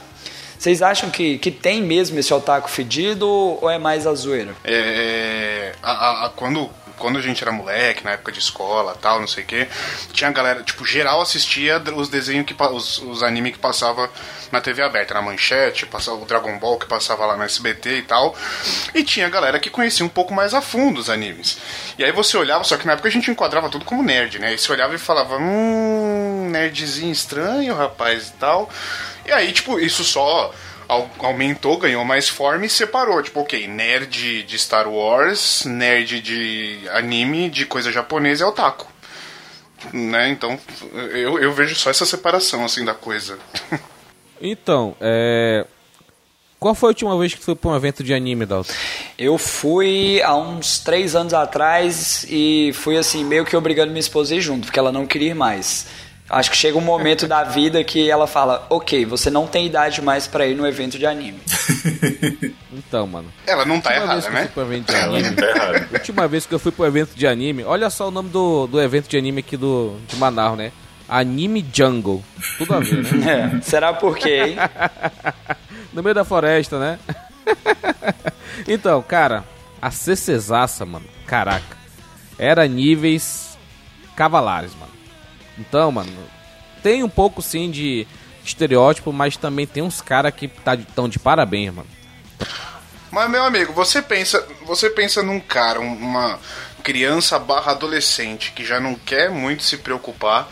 Vocês 0.59 0.83
acham 0.83 1.09
que, 1.09 1.39
que 1.39 1.51
tem 1.51 1.83
mesmo 1.83 2.19
esse 2.19 2.33
otaku 2.35 2.69
fedido 2.69 3.27
ou 3.27 3.71
é 3.71 3.79
mais 3.79 4.07
a 4.07 4.15
zoeira? 4.15 4.55
É, 4.63 5.75
a, 5.83 6.27
a, 6.27 6.31
quando 6.31 6.71
quando 6.99 7.19
a 7.19 7.23
gente 7.23 7.43
era 7.43 7.53
moleque, 7.53 8.05
na 8.05 8.13
época 8.13 8.33
de 8.33 8.39
escola 8.39 8.97
tal, 9.01 9.21
não 9.21 9.27
sei 9.27 9.45
o 9.45 9.47
que, 9.47 9.69
tinha 10.13 10.31
galera, 10.31 10.63
tipo, 10.63 10.85
geral 10.85 11.21
assistia 11.21 11.83
os 11.97 12.09
desenhos 12.09 12.47
que 12.47 12.55
os, 12.55 12.99
os 12.99 13.21
que 13.21 13.59
passava 13.59 14.11
na 14.51 14.61
TV 14.61 14.83
aberta, 14.83 15.15
na 15.15 15.23
manchete, 15.23 15.87
passava 15.87 16.19
o 16.19 16.25
Dragon 16.25 16.59
Ball 16.59 16.79
que 16.79 16.87
passava 16.87 17.27
lá 17.27 17.37
no 17.37 17.43
SBT 17.43 17.99
e 17.99 18.03
tal. 18.03 18.37
E 18.95 19.03
tinha 19.03 19.29
galera 19.29 19.59
que 19.59 19.69
conhecia 19.69 20.07
um 20.07 20.09
pouco 20.09 20.33
mais 20.33 20.55
a 20.55 20.61
fundo 20.61 21.01
os 21.01 21.11
animes. 21.11 21.59
E 21.99 22.05
aí 22.05 22.13
você 22.13 22.37
olhava, 22.37 22.65
só 22.65 22.77
que 22.77 22.87
na 22.87 22.93
época 22.93 23.09
a 23.09 23.13
gente 23.13 23.31
enquadrava 23.31 23.69
tudo 23.69 23.85
como 23.85 24.03
nerd, 24.03 24.39
né? 24.39 24.55
E 24.55 24.59
você 24.59 24.71
olhava 24.71 24.95
e 24.95 24.99
falava, 24.99 25.37
hum, 25.37 26.49
nerdzinho 26.51 27.13
estranho, 27.13 27.75
rapaz 27.75 28.29
e 28.29 28.33
tal. 28.33 28.71
E 29.27 29.33
aí, 29.33 29.53
tipo, 29.53 29.81
isso 29.81 30.05
só 30.05 30.53
aumentou, 31.19 31.79
ganhou 31.79 32.05
mais 32.05 32.29
forma 32.29 32.67
e 32.67 32.71
separou. 32.71 33.23
Tipo, 33.23 33.41
ok, 33.41 33.67
nerd 33.67 34.43
de 34.43 34.59
Star 34.59 34.89
Wars, 34.89 35.65
nerd 35.65 36.21
de 36.21 36.81
anime, 36.91 37.49
de 37.49 37.67
coisa 37.67 37.93
japonesa 37.93 38.45
é 38.45 38.47
otaku. 38.47 38.87
Né? 39.93 40.31
Então, 40.31 40.59
eu, 40.93 41.39
eu 41.39 41.53
vejo 41.53 41.75
só 41.75 41.91
essa 41.91 42.07
separação, 42.07 42.65
assim, 42.65 42.85
da 42.85 42.95
coisa. 42.95 43.39
Então, 44.41 44.95
é... 45.01 45.65
Qual 46.59 46.75
foi 46.75 46.89
a 46.89 46.93
última 46.93 47.19
vez 47.19 47.35
que 47.35 47.41
tu 47.41 47.45
foi 47.45 47.55
pra 47.55 47.71
um 47.71 47.77
evento 47.77 48.03
de 48.03 48.15
anime, 48.15 48.47
Dalton? 48.47 48.73
Eu 49.19 49.37
fui 49.37 50.23
há 50.23 50.35
uns 50.35 50.79
três 50.79 51.15
anos 51.15 51.35
atrás 51.35 52.27
e 52.29 52.73
fui 52.75 52.97
assim, 52.97 53.23
meio 53.23 53.45
que 53.45 53.55
obrigando 53.55 53.91
minha 53.91 54.01
esposa 54.01 54.33
a 54.33 54.39
ir 54.39 54.41
junto, 54.41 54.65
porque 54.65 54.79
ela 54.79 54.91
não 54.91 55.07
queria 55.07 55.33
ir 55.33 55.35
mais. 55.35 55.87
Acho 56.29 56.51
que 56.51 56.57
chega 56.57 56.79
um 56.79 56.81
momento 56.81 57.29
da 57.29 57.45
vida 57.45 57.85
que 57.85 58.11
ela 58.11 58.27
fala: 58.27 58.67
Ok, 58.71 59.05
você 59.05 59.29
não 59.29 59.47
tem 59.47 59.67
idade 59.67 60.01
mais 60.01 60.27
para 60.27 60.47
ir 60.47 60.55
no 60.55 60.67
evento 60.67 60.99
de 60.99 61.05
anime. 61.05 61.41
então, 62.73 63.07
mano. 63.07 63.31
Ela 63.47 63.65
não 63.67 63.79
tá 63.79 63.95
errada, 63.95 64.31
né? 64.31 64.49
Ela 64.57 65.21
não 65.21 65.35
tá 65.35 65.47
errada. 65.47 65.89
Última 65.93 66.27
vez 66.27 66.47
que 66.47 66.55
eu 66.55 66.59
fui 66.59 66.73
pro 66.73 66.87
evento 66.87 67.15
de 67.15 67.27
anime, 67.27 67.63
olha 67.65 67.91
só 67.91 68.09
o 68.09 68.11
nome 68.11 68.31
do, 68.31 68.67
do 68.67 68.81
evento 68.81 69.09
de 69.09 69.19
anime 69.19 69.41
aqui 69.41 69.57
do, 69.57 69.99
de 70.09 70.17
Manaus, 70.17 70.57
né? 70.57 70.73
Anime 71.07 71.65
Jungle. 71.71 72.25
Tudo 72.57 72.75
a 72.75 72.81
ver, 72.81 73.03
né? 73.03 73.53
É, 73.59 73.61
será 73.61 73.93
por 73.93 74.17
quê, 74.17 74.45
hein? 74.47 74.57
no 75.93 76.03
meio 76.03 76.15
da 76.15 76.25
floresta, 76.25 76.79
né? 76.79 76.99
então, 78.67 79.03
cara, 79.03 79.45
a 79.81 79.91
CCzaça, 79.91 80.87
mano, 80.87 81.05
caraca, 81.27 81.77
era 82.39 82.67
níveis 82.67 83.59
cavalares, 84.17 84.75
mano. 84.75 84.94
Então, 85.59 85.91
mano, 85.93 86.11
tem 86.83 87.03
um 87.03 87.09
pouco 87.09 87.41
sim 87.41 87.71
de 87.71 88.07
estereótipo, 88.45 89.13
mas 89.13 89.37
também 89.37 89.67
tem 89.67 89.83
uns 89.83 90.01
caras 90.01 90.35
que 90.35 90.49
tá 90.49 90.75
de, 90.75 90.85
tão 90.85 91.09
de 91.09 91.19
parabéns, 91.19 91.73
mano. 91.73 91.89
Mas 93.11 93.31
meu 93.31 93.45
amigo, 93.45 93.73
você 93.73 94.03
pensa, 94.03 94.47
você 94.67 94.91
pensa 94.91 95.23
num 95.23 95.39
cara, 95.39 95.81
uma 95.81 96.39
criança 96.83 97.39
barra 97.39 97.73
adolescente 97.73 98.53
que 98.53 98.65
já 98.65 98.81
não 98.81 98.95
quer 98.95 99.31
muito 99.31 99.63
se 99.63 99.79
preocupar 99.79 100.49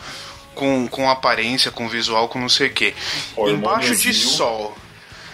com, 0.55 0.87
com 0.87 1.09
aparência, 1.09 1.71
com 1.71 1.87
visual, 1.89 2.29
com 2.29 2.39
não 2.39 2.49
sei 2.49 2.67
o 2.67 2.73
que. 2.73 2.95
Embaixo 3.37 3.95
de 3.95 4.13
sol. 4.13 4.75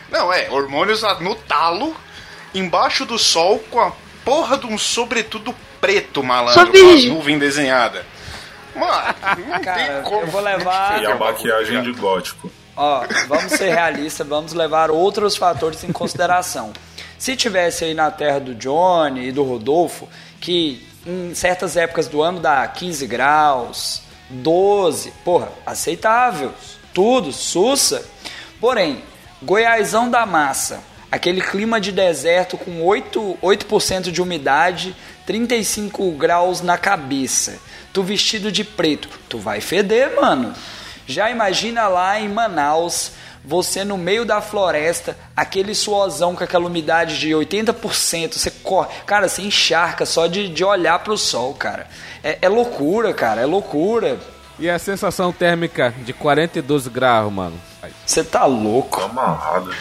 Não, 0.09 0.33
é, 0.33 0.49
hormônios 0.49 1.01
no 1.21 1.35
talo, 1.35 1.95
embaixo 2.53 3.05
do 3.05 3.19
sol 3.19 3.59
com 3.69 3.79
a 3.79 3.91
porra 4.25 4.57
de 4.57 4.65
um 4.65 4.77
sobretudo 4.77 5.55
preto, 5.79 6.23
malandro, 6.23 6.71
com 6.71 6.77
a 6.77 7.13
nuvem 7.13 7.37
desenhada. 7.37 8.05
Mano, 8.79 9.63
cara, 9.63 10.03
eu 10.09 10.27
vou 10.27 10.41
levar. 10.41 11.01
E 11.01 11.05
a 11.05 11.15
maquiagem 11.15 11.83
de 11.83 11.91
gótico. 11.93 12.49
Ó, 12.75 13.03
vamos 13.27 13.51
ser 13.53 13.73
realistas, 13.73 14.25
vamos 14.25 14.53
levar 14.53 14.89
outros 14.89 15.35
fatores 15.35 15.83
em 15.83 15.91
consideração. 15.91 16.71
Se 17.17 17.35
tivesse 17.35 17.83
aí 17.83 17.93
na 17.93 18.09
terra 18.09 18.39
do 18.39 18.55
Johnny 18.55 19.27
e 19.27 19.31
do 19.33 19.43
Rodolfo, 19.43 20.07
que 20.39 20.87
em 21.05 21.35
certas 21.35 21.75
épocas 21.75 22.07
do 22.07 22.21
ano 22.21 22.39
dá 22.39 22.65
15 22.65 23.05
graus, 23.05 24.01
12, 24.29 25.11
porra, 25.25 25.49
aceitável, 25.65 26.53
tudo, 26.93 27.33
sussa. 27.33 28.05
Porém, 28.61 29.03
Goiásão 29.41 30.09
da 30.09 30.25
massa, 30.25 30.81
aquele 31.11 31.41
clima 31.41 31.81
de 31.81 31.91
deserto 31.91 32.57
com 32.57 32.85
8%, 32.85 33.37
8 33.41 34.11
de 34.11 34.21
umidade, 34.21 34.95
35 35.25 36.11
graus 36.11 36.61
na 36.61 36.77
cabeça 36.77 37.59
tu 37.93 38.03
vestido 38.03 38.51
de 38.51 38.63
preto, 38.63 39.09
tu 39.27 39.37
vai 39.37 39.61
feder, 39.61 40.15
mano. 40.15 40.53
Já 41.07 41.29
imagina 41.29 41.87
lá 41.87 42.19
em 42.19 42.29
Manaus, 42.29 43.11
você 43.43 43.83
no 43.83 43.97
meio 43.97 44.25
da 44.25 44.41
floresta, 44.41 45.17
aquele 45.35 45.73
suozão 45.73 46.35
com 46.35 46.43
aquela 46.43 46.67
umidade 46.67 47.19
de 47.19 47.29
80%, 47.29 48.33
você 48.33 48.51
corre, 48.51 48.89
cara, 49.05 49.27
você 49.27 49.41
encharca 49.41 50.05
só 50.05 50.27
de, 50.27 50.47
de 50.49 50.63
olhar 50.63 50.99
pro 50.99 51.17
sol, 51.17 51.53
cara. 51.53 51.87
É, 52.23 52.37
é 52.41 52.49
loucura, 52.49 53.13
cara, 53.13 53.41
é 53.41 53.45
loucura. 53.45 54.19
E 54.59 54.69
a 54.69 54.77
sensação 54.77 55.31
térmica 55.31 55.93
de 56.05 56.13
42 56.13 56.87
graus, 56.87 57.31
mano? 57.31 57.59
Você 58.05 58.23
tá 58.23 58.45
louco. 58.45 58.99
Tá 58.99 59.05
amarrado 59.05 59.73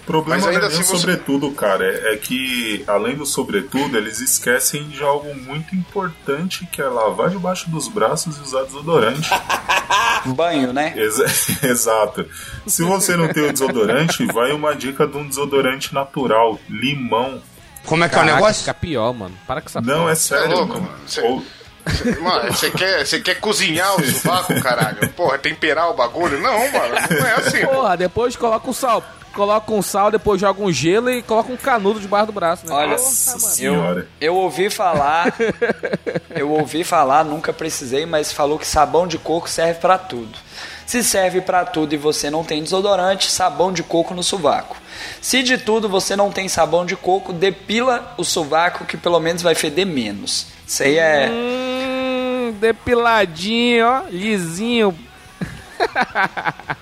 problema 0.00 0.44
Mas 0.44 0.54
ainda 0.54 0.66
assim, 0.66 0.82
você... 0.82 0.96
sobretudo, 0.96 1.50
cara, 1.52 1.84
é, 1.84 2.14
é, 2.14 2.16
que, 2.16 2.84
além 2.86 3.16
do 3.16 3.24
sobretudo, 3.26 3.96
eles 3.96 4.20
esquecem 4.20 4.88
de 4.88 5.02
algo 5.02 5.34
muito 5.34 5.74
importante 5.74 6.66
que 6.66 6.80
é 6.80 6.88
lavar 6.88 7.30
debaixo 7.30 7.70
dos 7.70 7.88
braços 7.88 8.36
e 8.36 8.40
usar 8.40 8.64
desodorante. 8.64 9.30
Banho, 10.26 10.72
né? 10.72 10.92
Ex 10.96 11.62
exato. 11.64 12.26
Se 12.66 12.82
você 12.82 13.16
não 13.16 13.28
tem 13.28 13.48
o 13.48 13.52
desodorante, 13.52 14.24
vai 14.26 14.52
uma 14.52 14.74
dica 14.74 15.06
de 15.06 15.16
um 15.16 15.26
desodorante 15.26 15.94
natural, 15.94 16.58
limão. 16.68 17.40
Como 17.86 18.04
é 18.04 18.08
que 18.08 18.14
Caraca, 18.14 18.30
é 18.30 18.32
o 18.32 18.36
negócio? 18.36 18.60
Fica 18.60 18.74
pior, 18.74 19.12
mano. 19.14 19.34
Para 19.46 19.60
com 19.60 19.68
essa 19.68 19.80
Não, 19.80 20.00
porra. 20.00 20.12
é 20.12 20.14
sério, 20.14 20.44
é 20.44 20.54
louco, 20.54 20.74
mano. 20.74 20.94
Você... 21.06 21.20
Ou... 21.22 21.42
Mano, 22.20 22.52
você 22.52 22.70
quer, 22.70 23.06
você 23.06 23.20
quer 23.20 23.40
cozinhar 23.40 23.96
o 23.96 24.04
sovaco, 24.04 24.60
caralho? 24.60 25.08
Porra, 25.10 25.38
temperar 25.38 25.88
o 25.90 25.94
bagulho? 25.94 26.38
Não, 26.40 26.70
mano, 26.70 26.94
não 27.10 27.26
é 27.26 27.34
assim. 27.36 27.64
Porra, 27.64 27.96
depois 27.96 28.36
coloca 28.36 28.68
o 28.68 28.74
sal 28.74 29.02
coloca 29.30 29.72
um 29.72 29.82
sal, 29.82 30.10
depois 30.10 30.40
joga 30.40 30.62
um 30.62 30.72
gelo 30.72 31.10
e 31.10 31.22
coloca 31.22 31.52
um 31.52 31.56
canudo 31.56 32.00
debaixo 32.00 32.26
do 32.26 32.32
braço, 32.32 32.66
né? 32.66 32.74
Olha, 32.74 32.96
eu, 33.58 34.06
eu 34.20 34.34
ouvi 34.36 34.70
falar, 34.70 35.34
eu 36.30 36.50
ouvi 36.50 36.84
falar, 36.84 37.24
nunca 37.24 37.52
precisei, 37.52 38.04
mas 38.06 38.32
falou 38.32 38.58
que 38.58 38.66
sabão 38.66 39.06
de 39.06 39.18
coco 39.18 39.48
serve 39.48 39.80
para 39.80 39.96
tudo. 39.98 40.38
Se 40.90 41.04
serve 41.04 41.40
para 41.40 41.64
tudo 41.64 41.94
e 41.94 41.96
você 41.96 42.30
não 42.30 42.42
tem 42.42 42.62
desodorante, 42.64 43.30
sabão 43.30 43.72
de 43.72 43.80
coco 43.80 44.12
no 44.12 44.24
sovaco. 44.24 44.76
Se 45.20 45.40
de 45.42 45.56
tudo 45.56 45.88
você 45.88 46.16
não 46.16 46.32
tem 46.32 46.48
sabão 46.48 46.84
de 46.84 46.96
coco, 46.96 47.32
depila 47.32 48.12
o 48.18 48.24
sovaco 48.24 48.84
que 48.84 48.96
pelo 48.96 49.20
menos 49.20 49.40
vai 49.40 49.54
feder 49.54 49.86
menos. 49.86 50.48
Isso 50.66 50.82
aí 50.82 50.98
é. 50.98 51.30
Hum, 51.30 52.56
depiladinho, 52.58 53.86
ó, 53.86 54.02
lisinho. 54.10 54.92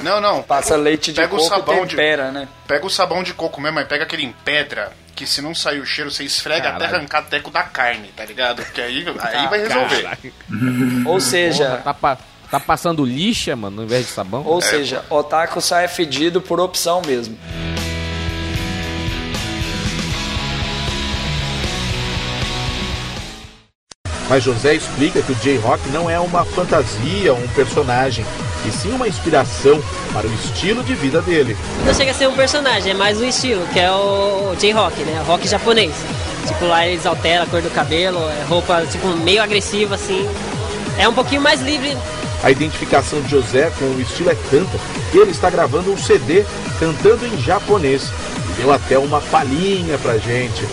Não, 0.00 0.20
não. 0.20 0.42
Passa 0.42 0.76
leite 0.76 1.12
de 1.12 1.20
pega 1.20 1.28
coco 1.28 1.42
o 1.42 1.48
sabão 1.48 1.86
tempera, 1.86 2.26
de, 2.26 2.32
né? 2.32 2.48
Pega 2.66 2.86
o 2.86 2.90
sabão 2.90 3.22
de 3.22 3.34
coco 3.34 3.60
mesmo, 3.60 3.76
mas 3.76 3.88
pega 3.88 4.04
aquele 4.04 4.24
em 4.24 4.32
pedra, 4.44 4.92
que 5.14 5.26
se 5.26 5.40
não 5.40 5.54
sair 5.54 5.80
o 5.80 5.86
cheiro, 5.86 6.10
você 6.10 6.24
esfrega 6.24 6.64
Caralho. 6.64 6.84
até 6.84 6.96
arrancar 6.96 7.22
teco 7.22 7.50
da 7.50 7.62
carne, 7.62 8.08
tá 8.14 8.24
ligado? 8.24 8.62
Porque 8.62 8.80
aí, 8.80 9.04
aí 9.20 9.48
vai 9.48 9.60
resolver. 9.60 10.32
Ou 11.06 11.20
seja... 11.20 11.82
Porra, 11.82 11.94
tá, 11.94 12.18
tá, 12.50 12.60
passando 12.60 13.04
lixa, 13.04 13.56
mano, 13.56 13.80
ao 13.80 13.84
invés 13.84 14.06
de 14.06 14.12
sabão? 14.12 14.42
Ou 14.44 14.58
é, 14.58 14.62
seja, 14.62 15.04
pô. 15.08 15.16
otaku 15.16 15.60
só 15.60 15.78
é 15.78 15.88
fedido 15.88 16.40
por 16.40 16.60
opção 16.60 17.00
mesmo. 17.06 17.38
Mas 24.28 24.42
José 24.42 24.74
explica 24.74 25.22
que 25.22 25.32
o 25.32 25.34
J-Rock 25.36 25.88
não 25.90 26.10
é 26.10 26.18
uma 26.18 26.44
fantasia, 26.44 27.32
um 27.32 27.46
personagem, 27.48 28.26
e 28.66 28.72
sim 28.72 28.90
uma 28.90 29.06
inspiração 29.06 29.80
para 30.12 30.26
o 30.26 30.34
estilo 30.34 30.82
de 30.82 30.94
vida 30.94 31.22
dele. 31.22 31.56
Não 31.84 31.94
chega 31.94 32.10
a 32.10 32.14
ser 32.14 32.28
um 32.28 32.34
personagem, 32.34 32.90
é 32.90 32.94
mais 32.94 33.20
um 33.20 33.24
estilo, 33.24 33.64
que 33.72 33.78
é 33.78 33.90
o 33.90 34.54
J-Rock, 34.58 35.00
né? 35.04 35.22
Rock 35.26 35.46
japonês. 35.46 35.94
Tipo, 36.46 36.66
lá 36.66 36.86
eles 36.86 37.06
alteram 37.06 37.44
a 37.44 37.46
cor 37.46 37.62
do 37.62 37.70
cabelo, 37.70 38.18
é 38.18 38.44
roupa 38.48 38.84
tipo 38.86 39.08
meio 39.08 39.42
agressiva 39.42 39.94
assim. 39.94 40.28
É 40.98 41.08
um 41.08 41.12
pouquinho 41.12 41.40
mais 41.40 41.60
livre. 41.60 41.96
A 42.42 42.50
identificação 42.50 43.20
de 43.22 43.30
José 43.30 43.72
com 43.78 43.84
o 43.84 44.00
estilo 44.00 44.30
é 44.30 44.36
tanta 44.50 44.78
que 45.10 45.18
ele 45.18 45.30
está 45.30 45.50
gravando 45.50 45.92
um 45.92 45.96
CD 45.96 46.44
cantando 46.78 47.26
em 47.26 47.40
japonês. 47.40 48.10
E 48.50 48.60
deu 48.60 48.72
até 48.72 48.98
uma 48.98 49.20
palhinha 49.20 49.98
pra 49.98 50.18
gente. 50.18 50.64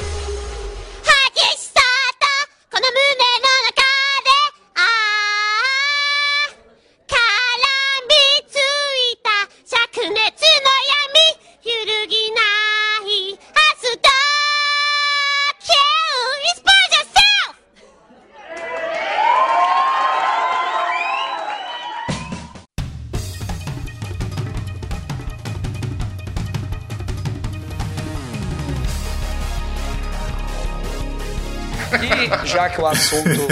Já 32.45 32.69
que 32.69 32.79
o 32.81 32.85
assunto 32.87 33.47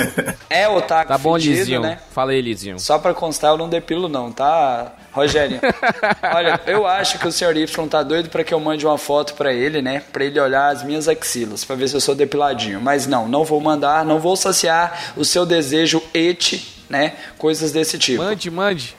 é 0.49 0.67
otaku 0.67 1.07
Tá 1.09 1.17
bom, 1.17 1.33
fedido, 1.35 1.55
Lizinho. 1.57 1.81
né? 1.81 1.99
Fala 2.11 2.31
aí, 2.31 2.41
Lizinho. 2.41 2.79
Só 2.79 2.97
pra 2.99 3.13
constar, 3.13 3.51
eu 3.51 3.57
não 3.57 3.69
depilo 3.69 4.07
não, 4.09 4.31
tá, 4.31 4.93
Rogério? 5.11 5.59
Olha, 6.33 6.59
eu 6.65 6.85
acho 6.87 7.17
que 7.19 7.27
o 7.27 7.31
Sr. 7.31 7.55
Y 7.57 7.87
tá 7.87 8.03
doido 8.03 8.29
pra 8.29 8.43
que 8.43 8.53
eu 8.53 8.59
mande 8.59 8.85
uma 8.85 8.97
foto 8.97 9.33
pra 9.33 9.53
ele, 9.53 9.81
né? 9.81 10.01
Pra 10.11 10.23
ele 10.23 10.39
olhar 10.39 10.69
as 10.69 10.83
minhas 10.83 11.07
axilas, 11.07 11.63
pra 11.65 11.75
ver 11.75 11.87
se 11.87 11.95
eu 11.95 12.01
sou 12.01 12.15
depiladinho. 12.15 12.81
Mas 12.81 13.07
não, 13.07 13.27
não 13.27 13.43
vou 13.43 13.59
mandar, 13.61 14.05
não 14.05 14.19
vou 14.19 14.35
saciar 14.35 15.13
o 15.15 15.23
seu 15.25 15.45
desejo 15.45 16.01
et, 16.13 16.61
né? 16.89 17.13
Coisas 17.37 17.71
desse 17.71 17.97
tipo. 17.97 18.23
Mande, 18.23 18.49
mande. 18.51 18.95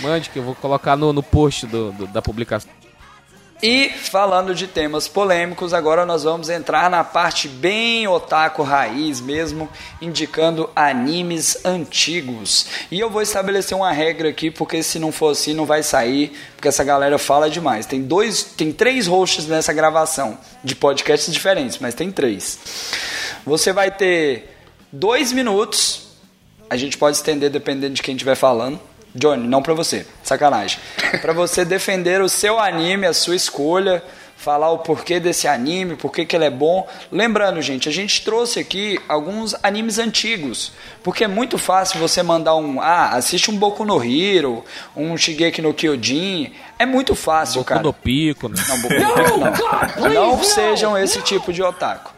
Mande 0.00 0.30
que 0.30 0.38
eu 0.38 0.42
vou 0.42 0.54
colocar 0.54 0.96
no, 0.96 1.12
no 1.12 1.22
post 1.22 1.66
do, 1.66 1.92
do- 1.92 2.06
da 2.06 2.22
publicação. 2.22 2.70
E 3.62 3.88
falando 3.88 4.54
de 4.54 4.66
temas 4.66 5.08
polêmicos, 5.08 5.72
agora 5.72 6.04
nós 6.04 6.24
vamos 6.24 6.50
entrar 6.50 6.90
na 6.90 7.02
parte 7.04 7.48
bem 7.48 8.06
otaku 8.06 8.62
raiz 8.62 9.20
mesmo, 9.20 9.68
indicando 10.02 10.68
animes 10.74 11.64
antigos. 11.64 12.66
E 12.90 12.98
eu 12.98 13.08
vou 13.08 13.22
estabelecer 13.22 13.76
uma 13.76 13.92
regra 13.92 14.28
aqui, 14.28 14.50
porque 14.50 14.82
se 14.82 14.98
não 14.98 15.12
for 15.12 15.30
assim 15.30 15.54
não 15.54 15.64
vai 15.64 15.82
sair, 15.82 16.36
porque 16.56 16.68
essa 16.68 16.84
galera 16.84 17.16
fala 17.16 17.48
demais. 17.48 17.86
Tem 17.86 18.02
dois, 18.02 18.42
tem 18.42 18.72
três 18.72 19.06
hosts 19.06 19.46
nessa 19.46 19.72
gravação 19.72 20.36
de 20.62 20.74
podcasts 20.74 21.32
diferentes, 21.32 21.78
mas 21.78 21.94
tem 21.94 22.10
três. 22.10 22.58
Você 23.46 23.72
vai 23.72 23.90
ter 23.90 24.58
dois 24.92 25.32
minutos, 25.32 26.08
a 26.68 26.76
gente 26.76 26.98
pode 26.98 27.16
estender 27.16 27.50
dependendo 27.50 27.94
de 27.94 28.02
quem 28.02 28.14
estiver 28.14 28.34
falando. 28.34 28.80
Johnny, 29.14 29.46
não 29.46 29.62
pra 29.62 29.74
você, 29.74 30.06
sacanagem. 30.22 30.78
Pra 31.20 31.32
você 31.32 31.64
defender 31.64 32.20
o 32.20 32.28
seu 32.28 32.58
anime, 32.58 33.06
a 33.06 33.12
sua 33.12 33.36
escolha, 33.36 34.02
falar 34.36 34.70
o 34.70 34.78
porquê 34.78 35.18
desse 35.18 35.48
anime, 35.48 35.96
por 35.96 36.12
que 36.12 36.26
que 36.26 36.36
ele 36.36 36.44
é 36.44 36.50
bom. 36.50 36.86
Lembrando, 37.10 37.62
gente, 37.62 37.88
a 37.88 37.92
gente 37.92 38.22
trouxe 38.22 38.60
aqui 38.60 39.00
alguns 39.08 39.54
animes 39.62 39.98
antigos, 39.98 40.72
porque 41.02 41.24
é 41.24 41.28
muito 41.28 41.56
fácil 41.56 41.98
você 41.98 42.22
mandar 42.22 42.54
um, 42.56 42.80
ah, 42.80 43.10
assiste 43.10 43.50
um 43.50 43.56
Boku 43.56 43.84
no 43.84 44.02
Hero, 44.04 44.64
um 44.94 45.16
Shigeki 45.16 45.62
no 45.62 45.72
Kyojin, 45.72 46.52
é 46.78 46.84
muito 46.84 47.14
fácil, 47.14 47.60
Boku 47.60 47.68
cara. 47.68 47.82
no 47.82 47.92
pico, 47.92 48.48
né? 48.48 48.56
Não, 48.68 48.80
Boku 48.80 48.94
no 48.94 49.52
Pico 49.52 50.00
não. 50.00 50.10
Não 50.10 50.44
sejam 50.44 50.98
esse 50.98 51.22
tipo 51.22 51.52
de 51.52 51.62
otaku. 51.62 52.13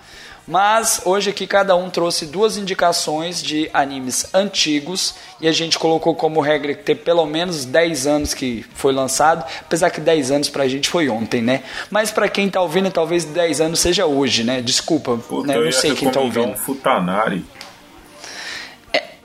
Mas 0.47 1.03
hoje 1.05 1.31
aqui 1.31 1.47
cada 1.47 1.75
um 1.75 1.91
trouxe 1.91 2.27
duas 2.27 2.57
indicações 2.57 3.43
de 3.43 3.69
animes 3.73 4.33
antigos 4.33 5.15
e 5.41 5.49
a 5.49 5.53
gente 5.53 5.79
colocou 5.79 6.15
como 6.15 6.41
regra 6.41 6.73
que 6.75 6.83
ter 6.85 6.95
pelo 6.95 7.27
menos 7.27 7.65
10 7.65 8.07
anos 8.07 8.35
que 8.35 8.65
foi 8.75 8.93
lançado, 8.93 9.45
apesar 9.61 9.91
que 9.91 10.01
10 10.01 10.31
anos 10.31 10.49
pra 10.49 10.69
gente 10.69 10.89
foi 10.89 11.09
ontem, 11.09 11.43
né? 11.43 11.63
Mas 11.91 12.11
pra 12.11 12.29
quem 12.29 12.49
tá 12.49 12.61
ouvindo, 12.61 12.91
talvez 12.91 13.25
10 13.25 13.61
anos 13.61 13.81
seja 13.81 14.07
hoje, 14.07 14.45
né? 14.45 14.61
Desculpa, 14.63 15.17
Puta, 15.17 15.49
né? 15.49 15.57
eu 15.57 15.65
não 15.65 15.73
sei 15.73 15.95
quem 15.95 16.11
tá 16.11 16.21
ouvindo. 16.21 16.49
um 16.49 16.57
Futanari. 16.57 17.45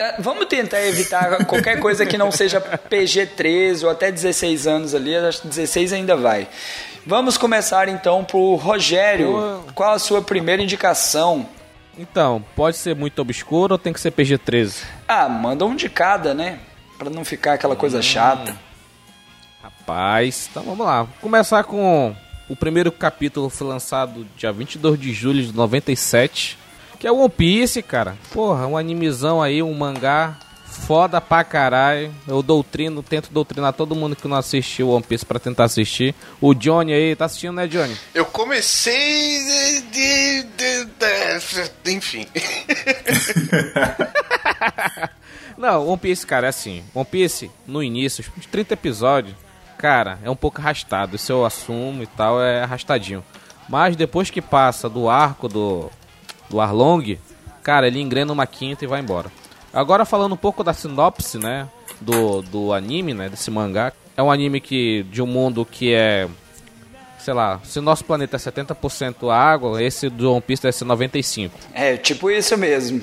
É, 0.02 0.16
Vamos 0.20 0.48
tentar 0.48 0.82
evitar 0.82 1.46
qualquer 1.46 1.80
coisa 1.80 2.08
que 2.08 2.18
não 2.18 2.32
seja 2.32 2.60
PG-13 2.60 3.84
ou 3.84 3.90
até 3.92 4.12
16 4.12 4.66
anos 4.66 4.96
ali, 4.96 5.16
acho 5.16 5.44
que 5.44 5.48
16 5.48 5.94
ainda 5.94 6.18
vai. 6.18 6.48
Vamos 7.06 7.38
começar 7.38 7.88
então 7.88 8.24
pro 8.24 8.56
Rogério. 8.56 9.64
Qual 9.76 9.94
a 9.94 10.00
sua 10.00 10.20
primeira 10.20 10.62
indicação? 10.62 11.48
Então, 11.96 12.44
pode 12.56 12.78
ser 12.78 12.96
muito 12.96 13.22
obscuro 13.22 13.74
ou 13.74 13.78
tem 13.78 13.94
que 13.94 14.00
ser 14.00 14.12
PG-13? 14.12 14.84
Ah, 15.08 15.30
manda 15.30 15.66
um 15.66 15.76
de 15.76 15.88
cada, 15.88 16.34
né? 16.34 16.58
Pra 16.98 17.12
não 17.12 17.24
ficar 17.24 17.54
aquela 17.54 17.76
coisa 17.76 18.02
chata. 18.02 18.56
Rapaz, 19.62 20.48
então 20.50 20.64
vamos 20.64 20.84
lá. 20.84 21.04
Vou 21.04 21.14
começar 21.22 21.64
com 21.64 22.16
o 22.50 22.56
primeiro 22.56 22.92
capítulo 22.92 23.50
foi 23.50 23.68
lançado 23.68 24.26
dia 24.36 24.52
22 24.52 25.00
de 25.00 25.14
julho 25.14 25.44
de 25.44 25.54
97, 25.54 26.58
que 27.02 27.08
é 27.08 27.12
o 27.12 27.18
One 27.18 27.30
Piece, 27.30 27.82
cara. 27.82 28.16
Porra, 28.32 28.68
um 28.68 28.78
animezão 28.78 29.42
aí, 29.42 29.64
um 29.64 29.74
mangá 29.74 30.38
foda 30.68 31.20
pra 31.20 31.44
caralho. 31.44 32.14
Eu 32.28 32.44
doutrino, 32.44 33.02
tento 33.02 33.32
doutrinar 33.32 33.74
todo 33.74 33.96
mundo 33.96 34.16
que 34.16 34.28
não 34.28 34.38
assistiu 34.38 34.90
One 34.92 35.04
Piece 35.04 35.26
pra 35.26 35.40
tentar 35.40 35.64
assistir. 35.64 36.14
O 36.40 36.54
Johnny 36.54 36.94
aí, 36.94 37.16
tá 37.16 37.26
assistindo, 37.26 37.54
né, 37.54 37.66
Johnny? 37.68 37.98
Eu 38.14 38.24
comecei. 38.26 38.94
De, 38.94 39.82
de- 39.82 40.44
de- 40.44 41.72
de- 41.84 41.92
enfim. 41.92 42.28
Não, 45.58 45.88
One 45.88 45.98
Piece, 45.98 46.26
cara, 46.26 46.48
é 46.48 46.50
assim. 46.50 46.84
One 46.94 47.06
Piece, 47.06 47.52
no 47.68 47.84
início, 47.84 48.24
uns 48.38 48.46
30 48.46 48.74
episódios, 48.76 49.36
cara, 49.78 50.20
é 50.24 50.30
um 50.30 50.36
pouco 50.36 50.60
arrastado. 50.62 51.16
Isso 51.16 51.32
eu 51.32 51.46
assumo 51.46 52.04
e 52.04 52.08
tal, 52.08 52.42
é 52.42 52.64
arrastadinho. 52.64 53.24
Mas 53.70 53.96
depois 53.96 54.30
que 54.30 54.42
passa 54.42 54.90
do 54.90 55.10
arco 55.10 55.48
do, 55.48 55.90
do 56.52 56.62
Arlong, 56.62 57.18
cara, 57.64 57.88
ele 57.88 58.00
engrena 58.00 58.32
uma 58.32 58.46
quinta 58.46 58.84
e 58.84 58.88
vai 58.88 59.00
embora. 59.00 59.32
Agora 59.74 60.06
falando 60.06 60.34
um 60.34 60.38
pouco 60.38 60.64
da 60.64 60.74
sinopse, 60.74 61.38
né, 61.38 61.68
do, 62.00 62.42
do 62.42 62.74
anime, 62.74 63.14
né, 63.14 63.30
desse 63.30 63.50
mangá. 63.50 63.94
É 64.18 64.22
um 64.22 64.30
anime 64.30 64.60
que, 64.60 65.04
de 65.04 65.22
um 65.22 65.26
mundo 65.26 65.66
que 65.66 65.94
é, 65.94 66.28
sei 67.18 67.34
lá, 67.34 67.62
se 67.64 67.80
o 67.80 67.82
nosso 67.82 68.04
planeta 68.04 68.36
é 68.36 68.40
70% 68.40 69.32
água, 69.32 69.82
esse 69.82 70.10
do 70.10 70.34
One 70.34 70.42
Piece 70.42 70.62
deve 70.62 70.76
ser 70.76 70.86
95%. 70.86 71.52
É, 71.74 71.96
tipo 71.96 72.30
isso 72.30 72.58
mesmo. 72.58 73.02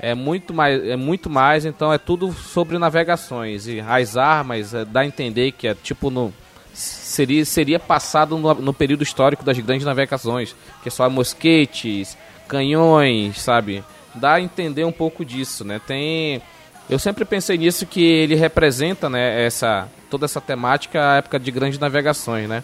É 0.00 0.14
muito 0.14 0.52
mais, 0.52 0.84
é 0.84 0.96
muito 0.96 1.30
mais, 1.30 1.64
então 1.64 1.92
é 1.92 1.98
tudo 1.98 2.32
sobre 2.32 2.76
navegações 2.78 3.68
e 3.68 3.80
as 3.80 4.16
armas 4.16 4.74
é, 4.74 4.84
dá 4.84 5.00
a 5.00 5.06
entender 5.06 5.52
que 5.52 5.68
é 5.68 5.74
tipo 5.74 6.10
no 6.10 6.34
seria 6.72 7.44
seria 7.44 7.78
passado 7.78 8.36
no, 8.36 8.54
no 8.54 8.74
período 8.74 9.04
histórico 9.04 9.44
das 9.44 9.56
grandes 9.60 9.86
navegações, 9.86 10.54
que 10.82 10.88
é 10.88 10.90
só 10.90 11.08
mosquetes, 11.08 12.18
canhões, 12.48 13.40
sabe? 13.40 13.84
Dá 14.14 14.34
a 14.34 14.40
entender 14.40 14.84
um 14.84 14.92
pouco 14.92 15.24
disso, 15.24 15.64
né? 15.64 15.80
Tem 15.86 16.40
eu 16.88 16.98
sempre 16.98 17.24
pensei 17.24 17.56
nisso 17.56 17.86
que 17.86 18.02
ele 18.02 18.34
representa, 18.34 19.08
né, 19.08 19.44
essa 19.44 19.88
toda 20.10 20.26
essa 20.26 20.40
temática 20.40 21.12
a 21.12 21.16
época 21.16 21.38
de 21.40 21.50
grandes 21.50 21.78
navegações, 21.78 22.48
né? 22.48 22.62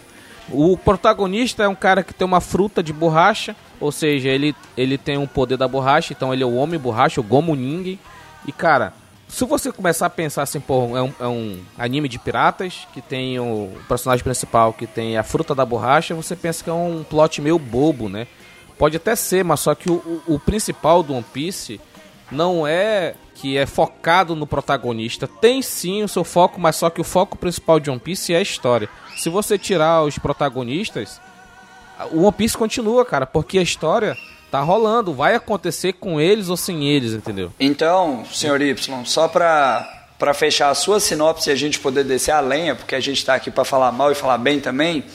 O 0.49 0.77
protagonista 0.77 1.63
é 1.63 1.67
um 1.67 1.75
cara 1.75 2.03
que 2.03 2.13
tem 2.13 2.25
uma 2.25 2.41
fruta 2.41 2.83
de 2.83 2.91
borracha, 2.91 3.55
ou 3.79 3.91
seja, 3.91 4.29
ele, 4.29 4.55
ele 4.75 4.97
tem 4.97 5.17
um 5.17 5.27
poder 5.27 5.57
da 5.57 5.67
borracha, 5.67 6.13
então 6.13 6.33
ele 6.33 6.43
é 6.43 6.45
o 6.45 6.55
homem 6.55 6.79
borracha, 6.79 7.21
o 7.21 7.23
Gomu 7.23 7.55
Ning. 7.55 7.97
E 8.45 8.51
cara, 8.51 8.93
se 9.27 9.45
você 9.45 9.71
começar 9.71 10.07
a 10.07 10.09
pensar 10.09 10.43
assim, 10.43 10.59
pô, 10.59 10.97
é 10.97 11.01
um, 11.01 11.13
é 11.19 11.27
um 11.27 11.59
anime 11.77 12.09
de 12.09 12.19
piratas 12.19 12.85
que 12.93 13.01
tem 13.01 13.39
o 13.39 13.71
personagem 13.87 14.23
principal 14.23 14.73
que 14.73 14.85
tem 14.85 15.17
a 15.17 15.23
fruta 15.23 15.55
da 15.55 15.65
borracha, 15.65 16.13
você 16.13 16.35
pensa 16.35 16.63
que 16.63 16.69
é 16.69 16.73
um 16.73 17.03
plot 17.09 17.41
meio 17.41 17.57
bobo, 17.57 18.09
né? 18.09 18.27
Pode 18.81 18.97
até 18.97 19.15
ser, 19.15 19.45
mas 19.45 19.59
só 19.59 19.75
que 19.75 19.91
o, 19.91 20.23
o, 20.25 20.39
principal 20.39 21.03
do 21.03 21.13
One 21.13 21.23
Piece 21.31 21.79
não 22.31 22.65
é 22.65 23.13
que 23.35 23.55
é 23.55 23.67
focado 23.67 24.35
no 24.35 24.47
protagonista. 24.47 25.27
Tem 25.27 25.61
sim 25.61 26.01
o 26.01 26.07
seu 26.07 26.23
foco, 26.23 26.59
mas 26.59 26.77
só 26.77 26.89
que 26.89 26.99
o 26.99 27.03
foco 27.03 27.37
principal 27.37 27.79
de 27.79 27.91
One 27.91 27.99
Piece 27.99 28.33
é 28.33 28.37
a 28.37 28.41
história. 28.41 28.89
Se 29.15 29.29
você 29.29 29.55
tirar 29.55 30.01
os 30.01 30.17
protagonistas, 30.17 31.21
o 32.11 32.23
One 32.23 32.31
Piece 32.31 32.57
continua, 32.57 33.05
cara, 33.05 33.27
porque 33.27 33.59
a 33.59 33.61
história 33.61 34.17
tá 34.49 34.61
rolando, 34.61 35.13
vai 35.13 35.35
acontecer 35.35 35.93
com 35.93 36.19
eles 36.19 36.49
ou 36.49 36.57
sem 36.57 36.89
eles, 36.89 37.13
entendeu? 37.13 37.53
Então, 37.59 38.25
senhor 38.33 38.59
Y, 38.63 39.05
só 39.05 39.27
pra, 39.27 40.07
pra 40.17 40.33
fechar 40.33 40.71
a 40.71 40.73
sua 40.73 40.99
sinopse 40.99 41.51
e 41.51 41.53
a 41.53 41.55
gente 41.55 41.79
poder 41.79 42.03
descer 42.03 42.31
a 42.31 42.39
lenha, 42.39 42.73
porque 42.73 42.95
a 42.95 42.99
gente 42.99 43.23
tá 43.23 43.35
aqui 43.35 43.51
pra 43.51 43.63
falar 43.63 43.91
mal 43.91 44.11
e 44.11 44.15
falar 44.15 44.39
bem 44.39 44.59
também. 44.59 45.05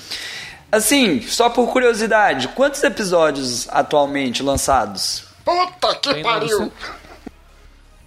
Assim, 0.71 1.21
só 1.23 1.49
por 1.49 1.69
curiosidade, 1.73 2.49
quantos 2.49 2.83
episódios 2.83 3.69
atualmente 3.71 4.43
lançados? 4.43 5.25
Puta 5.45 5.95
que 5.97 6.13
Tem 6.15 6.23
pariu! 6.23 6.59
900 6.59 6.97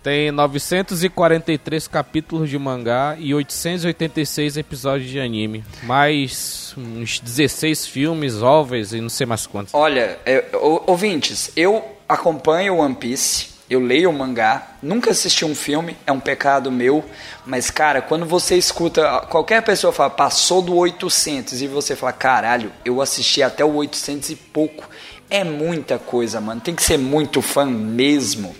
Tem 0.04 0.32
943 0.32 1.88
capítulos 1.88 2.50
de 2.50 2.58
mangá 2.58 3.16
e 3.20 3.34
886 3.34 4.58
episódios 4.58 5.10
de 5.10 5.20
anime. 5.20 5.64
Mais 5.84 6.74
uns 6.78 7.20
16 7.20 7.86
filmes, 7.88 8.42
ovos 8.42 8.94
e 8.94 9.02
não 9.02 9.10
sei 9.10 9.26
mais 9.26 9.46
quantos. 9.46 9.74
Olha, 9.74 10.18
é, 10.26 10.46
ou- 10.54 10.84
ouvintes, 10.88 11.52
eu 11.56 11.84
acompanho 12.08 12.78
One 12.78 12.96
Piece, 12.96 13.49
eu 13.70 13.80
leio 13.80 14.10
o 14.10 14.14
mangá, 14.14 14.70
nunca 14.82 15.12
assisti 15.12 15.46
um 15.46 15.54
filme, 15.54 15.96
é 16.08 16.12
um 16.12 16.20
pecado 16.20 16.72
meu, 16.72 17.06
mas 17.46 17.70
cara, 17.70 18.02
quando 18.02 18.26
você 18.26 18.58
escuta 18.58 19.22
qualquer 19.30 19.62
pessoa 19.62 19.94
falar 19.94 20.10
passou 20.12 20.62
do 20.62 20.76
800 20.76 21.62
e 21.62 21.68
você 21.68 21.96
fala, 21.96 22.12
caralho, 22.12 22.72
eu 22.84 23.02
assisti 23.02 23.44
até 23.44 23.64
o 23.64 23.76
800 23.76 24.32
e 24.32 24.36
pouco, 24.36 24.90
é 25.30 25.44
muita 25.44 26.00
coisa, 26.00 26.42
mano, 26.42 26.60
tem 26.60 26.74
que 26.74 26.82
ser 26.82 26.98
muito 26.98 27.42
fã 27.42 27.66
mesmo. 27.66 28.56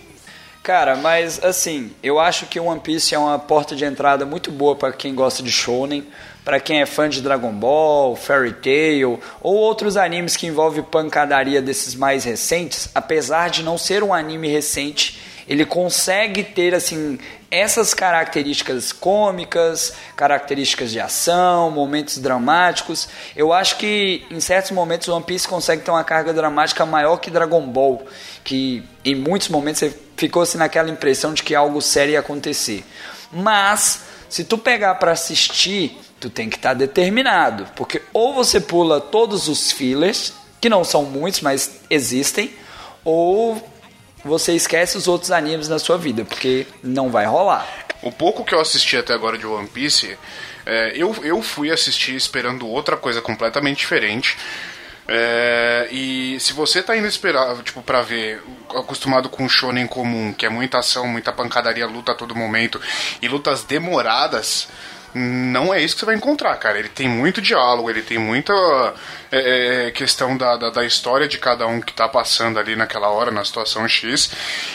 Cara, 0.62 0.96
mas 0.96 1.44
assim, 1.44 1.92
eu 2.04 2.20
acho 2.20 2.46
que 2.46 2.60
One 2.60 2.80
Piece 2.80 3.16
é 3.16 3.18
uma 3.18 3.40
porta 3.40 3.76
de 3.76 3.86
entrada 3.86 4.26
muito 4.26 4.52
boa 4.52 4.76
para 4.76 4.92
quem 4.92 5.16
gosta 5.16 5.42
de 5.42 5.52
shonen, 5.52 6.06
para 6.50 6.60
quem 6.60 6.82
é 6.82 6.86
fã 6.88 7.08
de 7.08 7.22
Dragon 7.22 7.52
Ball, 7.52 8.16
Fairy 8.16 8.54
Tail 8.54 9.20
ou 9.40 9.56
outros 9.56 9.96
animes 9.96 10.36
que 10.36 10.48
envolvem 10.48 10.82
pancadaria 10.82 11.62
desses 11.62 11.94
mais 11.94 12.24
recentes, 12.24 12.90
apesar 12.96 13.52
de 13.52 13.62
não 13.62 13.78
ser 13.78 14.02
um 14.02 14.12
anime 14.12 14.48
recente, 14.48 15.22
ele 15.48 15.64
consegue 15.64 16.44
ter 16.44 16.74
assim 16.74 17.20
essas 17.52 17.94
características 17.94 18.92
cômicas, 18.92 19.94
características 20.16 20.90
de 20.90 21.00
ação, 21.00 21.70
momentos 21.70 22.18
dramáticos. 22.18 23.08
Eu 23.36 23.54
acho 23.54 23.78
que 23.78 24.26
em 24.32 24.40
certos 24.40 24.72
momentos 24.72 25.08
One 25.08 25.24
Piece 25.24 25.48
consegue 25.48 25.84
ter 25.84 25.92
uma 25.92 26.04
carga 26.04 26.34
dramática 26.34 26.84
maior 26.84 27.18
que 27.18 27.30
Dragon 27.30 27.62
Ball, 27.62 28.04
que 28.44 28.84
em 29.06 29.14
muitos 29.14 29.50
momentos 29.50 29.82
você 29.82 29.96
ficou 30.18 30.42
assim 30.42 30.58
naquela 30.58 30.90
impressão 30.90 31.32
de 31.32 31.44
que 31.44 31.54
algo 31.54 31.80
sério 31.80 32.14
ia 32.14 32.22
acontecer. 32.22 32.84
Mas 33.32 34.02
se 34.30 34.44
tu 34.44 34.58
pegar 34.58 34.96
para 34.96 35.12
assistir, 35.12 35.96
tu 36.20 36.30
tem 36.30 36.50
que 36.50 36.58
estar 36.58 36.70
tá 36.70 36.76
determinado, 36.76 37.68
porque 37.76 38.02
ou 38.14 38.34
você 38.34 38.60
pula 38.60 39.00
todos 39.00 39.48
os 39.48 39.72
fillers, 39.72 40.34
que 40.60 40.70
não 40.70 40.84
são 40.84 41.06
muitos, 41.06 41.42
mas 41.42 41.80
existem, 41.90 42.54
ou 43.04 43.62
você 44.24 44.54
esquece 44.54 44.98
os 44.98 45.08
outros 45.08 45.32
animes 45.32 45.70
na 45.70 45.80
sua 45.80 45.98
vida, 45.98 46.26
porque 46.26 46.68
não 46.84 47.10
vai 47.10 47.26
rolar. 47.26 47.68
O 48.02 48.12
pouco 48.12 48.46
que 48.46 48.54
eu 48.54 48.60
assisti 48.60 48.98
até 48.98 49.14
agora 49.14 49.38
de 49.38 49.46
One 49.46 49.68
Piece, 49.68 50.18
é, 50.66 50.94
eu, 50.96 51.16
eu 51.24 51.42
fui 51.42 51.72
assistir 51.72 52.16
esperando 52.16 52.68
outra 52.68 52.96
coisa 52.96 53.22
completamente 53.22 53.80
diferente. 53.80 54.38
É, 55.12 55.88
e 55.92 56.40
se 56.40 56.54
você 56.54 56.84
tá 56.84 56.96
indo 56.96 57.08
esperar, 57.08 57.58
tipo, 57.64 57.82
pra 57.82 58.04
ver, 58.04 58.44
acostumado 58.70 59.28
com 59.28 59.44
o 59.44 59.50
shonen 59.50 59.88
comum, 59.88 60.32
que 60.32 60.46
é 60.46 60.50
muita 60.50 60.78
ação, 60.78 61.08
muita 61.08 61.34
pancadaria, 61.34 61.88
luta 61.88 62.12
a 62.12 62.16
todo 62.16 62.36
momento, 62.36 62.80
e 63.22 63.28
lutas 63.28 63.64
demoradas, 63.64 64.68
não 65.14 65.74
é 65.74 65.82
isso 65.82 65.96
que 65.96 66.02
você 66.02 66.06
vai 66.06 66.16
encontrar, 66.16 66.56
cara. 66.58 66.78
Ele 66.78 66.90
tem 66.90 67.08
muito 67.08 67.42
diálogo, 67.42 67.90
ele 67.90 68.02
tem 68.02 68.18
muita 68.18 68.54
é, 69.32 69.88
é, 69.88 69.92
questão 69.92 70.38
da, 70.38 70.58
da, 70.58 70.70
da, 70.70 70.86
história 70.86 71.28
de 71.28 71.38
cada 71.38 71.66
um 71.68 71.82
que 71.82 71.94
tá 71.94 72.08
passando 72.08 72.60
ali 72.60 72.76
naquela 72.76 73.10
hora, 73.10 73.32
na 73.32 73.44
situação 73.44 73.88
X. 73.88 74.32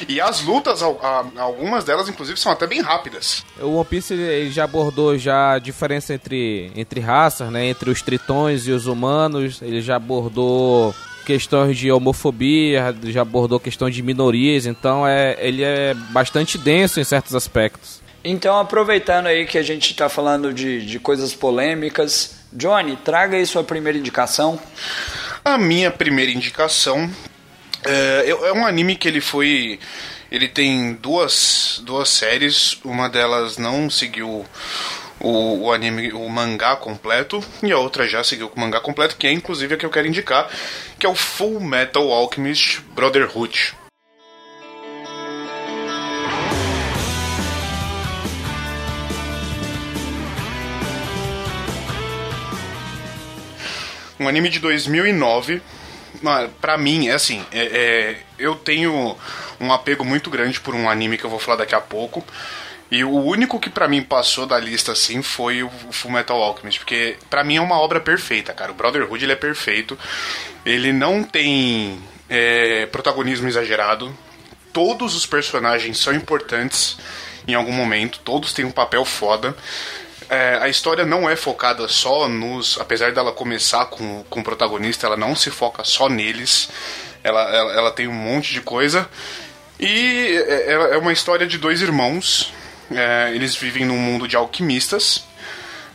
E 0.08 0.20
as 0.20 0.42
lutas, 0.42 0.82
algumas 0.82 1.84
delas, 1.84 2.08
inclusive, 2.08 2.38
são 2.38 2.52
até 2.52 2.66
bem 2.66 2.80
rápidas. 2.80 3.44
O 3.60 3.76
One 3.76 3.84
Piece 3.84 4.14
ele 4.14 4.50
já 4.50 4.64
abordou 4.64 5.16
já 5.18 5.52
a 5.54 5.58
diferença 5.58 6.14
entre, 6.14 6.72
entre 6.74 7.00
raças, 7.00 7.50
né? 7.50 7.66
Entre 7.66 7.90
os 7.90 8.02
tritões 8.02 8.66
e 8.66 8.72
os 8.72 8.86
humanos. 8.86 9.60
Ele 9.62 9.80
já 9.80 9.96
abordou 9.96 10.94
questões 11.24 11.78
de 11.78 11.90
homofobia, 11.90 12.94
já 13.04 13.22
abordou 13.22 13.58
questões 13.58 13.94
de 13.94 14.02
minorias, 14.02 14.66
então 14.66 15.06
é, 15.06 15.36
ele 15.40 15.62
é 15.62 15.94
bastante 16.10 16.58
denso 16.58 17.00
em 17.00 17.04
certos 17.04 17.34
aspectos. 17.34 18.03
Então, 18.24 18.58
aproveitando 18.58 19.26
aí 19.26 19.44
que 19.44 19.58
a 19.58 19.62
gente 19.62 19.90
está 19.90 20.08
falando 20.08 20.50
de, 20.50 20.86
de 20.86 20.98
coisas 20.98 21.34
polêmicas, 21.34 22.36
Johnny, 22.50 22.96
traga 22.96 23.36
aí 23.36 23.44
sua 23.44 23.62
primeira 23.62 23.98
indicação. 23.98 24.58
A 25.44 25.58
minha 25.58 25.90
primeira 25.90 26.32
indicação 26.32 27.10
é, 27.84 28.30
é 28.30 28.52
um 28.54 28.64
anime 28.64 28.96
que 28.96 29.06
ele 29.06 29.20
foi. 29.20 29.78
Ele 30.32 30.48
tem 30.48 30.94
duas, 30.94 31.82
duas 31.84 32.08
séries, 32.08 32.78
uma 32.82 33.10
delas 33.10 33.58
não 33.58 33.90
seguiu 33.90 34.46
o, 35.20 35.66
o, 35.66 35.72
anime, 35.72 36.10
o 36.12 36.26
mangá 36.28 36.76
completo, 36.76 37.44
e 37.62 37.70
a 37.70 37.78
outra 37.78 38.08
já 38.08 38.24
seguiu 38.24 38.50
o 38.54 38.58
mangá 38.58 38.80
completo, 38.80 39.16
que 39.16 39.26
é 39.26 39.32
inclusive 39.32 39.74
a 39.74 39.76
que 39.76 39.84
eu 39.84 39.90
quero 39.90 40.08
indicar, 40.08 40.48
que 40.98 41.04
é 41.04 41.08
o 41.08 41.14
Full 41.14 41.60
Metal 41.60 42.10
Alchemist 42.10 42.80
Brotherhood. 42.94 43.74
Um 54.24 54.28
anime 54.28 54.48
de 54.48 54.58
2009. 54.58 55.60
Pra 56.60 56.78
mim, 56.78 57.08
é 57.08 57.12
assim, 57.12 57.44
é, 57.52 57.64
é, 57.64 58.16
eu 58.38 58.54
tenho 58.54 59.14
um 59.60 59.70
apego 59.70 60.02
muito 60.04 60.30
grande 60.30 60.58
por 60.60 60.74
um 60.74 60.88
anime 60.88 61.18
que 61.18 61.24
eu 61.24 61.30
vou 61.30 61.38
falar 61.38 61.58
daqui 61.58 61.74
a 61.74 61.80
pouco. 61.80 62.24
E 62.90 63.04
o 63.04 63.10
único 63.10 63.60
que 63.60 63.68
para 63.68 63.86
mim 63.86 64.02
passou 64.02 64.46
da 64.46 64.58
lista 64.58 64.92
assim 64.92 65.20
foi 65.20 65.62
o 65.62 65.70
Full 65.90 66.10
Metal 66.10 66.40
Alchemist, 66.40 66.80
porque 66.80 67.16
para 67.28 67.44
mim 67.44 67.56
é 67.56 67.60
uma 67.60 67.78
obra 67.78 68.00
perfeita, 68.00 68.54
cara. 68.54 68.70
O 68.70 68.74
Brotherhood 68.74 69.22
ele 69.22 69.32
é 69.32 69.36
perfeito. 69.36 69.98
Ele 70.64 70.90
não 70.90 71.22
tem 71.22 71.98
é, 72.30 72.86
protagonismo 72.86 73.46
exagerado. 73.46 74.16
Todos 74.72 75.14
os 75.14 75.26
personagens 75.26 75.98
são 75.98 76.14
importantes 76.14 76.96
em 77.46 77.52
algum 77.52 77.72
momento, 77.72 78.20
todos 78.24 78.54
têm 78.54 78.64
um 78.64 78.70
papel 78.70 79.04
foda 79.04 79.54
é, 80.28 80.58
a 80.60 80.68
história 80.68 81.04
não 81.04 81.28
é 81.28 81.36
focada 81.36 81.86
só 81.88 82.28
nos. 82.28 82.78
Apesar 82.80 83.12
dela 83.12 83.32
começar 83.32 83.86
com, 83.86 84.24
com 84.28 84.40
o 84.40 84.44
protagonista, 84.44 85.06
ela 85.06 85.16
não 85.16 85.34
se 85.34 85.50
foca 85.50 85.84
só 85.84 86.08
neles. 86.08 86.68
Ela, 87.22 87.42
ela, 87.54 87.72
ela 87.72 87.90
tem 87.90 88.08
um 88.08 88.12
monte 88.12 88.52
de 88.52 88.60
coisa. 88.60 89.08
E 89.78 90.42
é, 90.46 90.72
é, 90.72 90.94
é 90.94 90.98
uma 90.98 91.12
história 91.12 91.46
de 91.46 91.58
dois 91.58 91.82
irmãos. 91.82 92.52
É, 92.90 93.32
eles 93.34 93.56
vivem 93.56 93.84
num 93.84 93.98
mundo 93.98 94.28
de 94.28 94.36
alquimistas. 94.36 95.24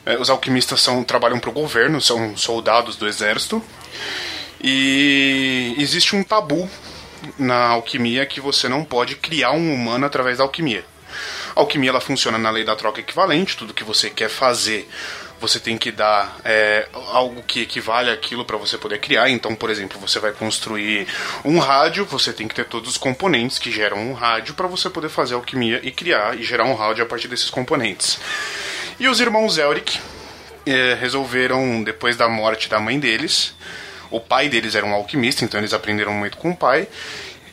É, 0.06 0.18
os 0.18 0.30
alquimistas 0.30 0.82
são, 0.82 1.04
trabalham 1.04 1.40
para 1.40 1.50
o 1.50 1.54
governo, 1.54 2.02
são 2.02 2.36
soldados 2.36 2.96
do 2.96 3.08
exército. 3.08 3.64
E 4.62 5.76
existe 5.78 6.16
um 6.16 6.24
tabu 6.24 6.70
na 7.38 7.68
alquimia 7.68 8.26
que 8.26 8.42
você 8.42 8.68
não 8.68 8.84
pode 8.84 9.16
criar 9.16 9.52
um 9.52 9.74
humano 9.74 10.06
através 10.06 10.38
da 10.38 10.44
alquimia. 10.44 10.84
A 11.56 11.60
alquimia 11.60 11.90
ela 11.90 12.02
funciona 12.02 12.38
na 12.38 12.50
lei 12.50 12.64
da 12.64 12.76
troca 12.76 13.00
equivalente, 13.00 13.58
tudo 13.58 13.74
que 13.74 13.84
você 13.84 14.10
quer 14.10 14.30
fazer 14.30 14.90
você 15.40 15.60
tem 15.60 15.78
que 15.78 15.92
dar 15.92 16.38
é, 16.44 16.88
algo 17.14 17.42
que 17.44 17.62
equivale 17.62 18.12
àquilo 18.12 18.44
para 18.44 18.58
você 18.58 18.78
poder 18.78 19.00
criar. 19.00 19.30
Então, 19.30 19.56
por 19.56 19.70
exemplo, 19.70 20.00
você 20.00 20.20
vai 20.20 20.32
construir 20.32 21.08
um 21.46 21.60
rádio, 21.60 22.06
você 22.06 22.34
tem 22.34 22.48
que 22.48 22.56
ter 22.56 22.66
todos 22.66 22.92
os 22.92 22.98
componentes 22.98 23.58
que 23.58 23.72
geram 23.72 23.98
um 23.98 24.14
rádio 24.14 24.54
para 24.54 24.68
você 24.68 24.90
poder 24.90 25.10
fazer 25.10 25.36
alquimia 25.36 25.80
e 25.82 25.92
criar 25.92 26.38
e 26.38 26.44
gerar 26.44 26.66
um 26.66 26.76
rádio 26.76 27.04
a 27.04 27.08
partir 27.08 27.28
desses 27.28 27.50
componentes. 27.50 28.20
E 29.00 29.08
os 29.08 29.22
irmãos 29.22 29.58
Elric 29.58 30.00
é, 30.66 30.94
resolveram, 30.96 31.84
depois 31.84 32.18
da 32.18 32.28
morte 32.28 32.70
da 32.70 32.80
mãe 32.80 33.00
deles, 33.00 33.56
o 34.12 34.20
pai 34.20 34.50
deles 34.50 34.76
era 34.76 34.86
um 34.86 34.94
alquimista, 34.94 35.46
então 35.46 35.60
eles 35.60 35.74
aprenderam 35.74 36.14
muito 36.14 36.38
com 36.38 36.52
o 36.52 36.56
pai. 36.56 36.88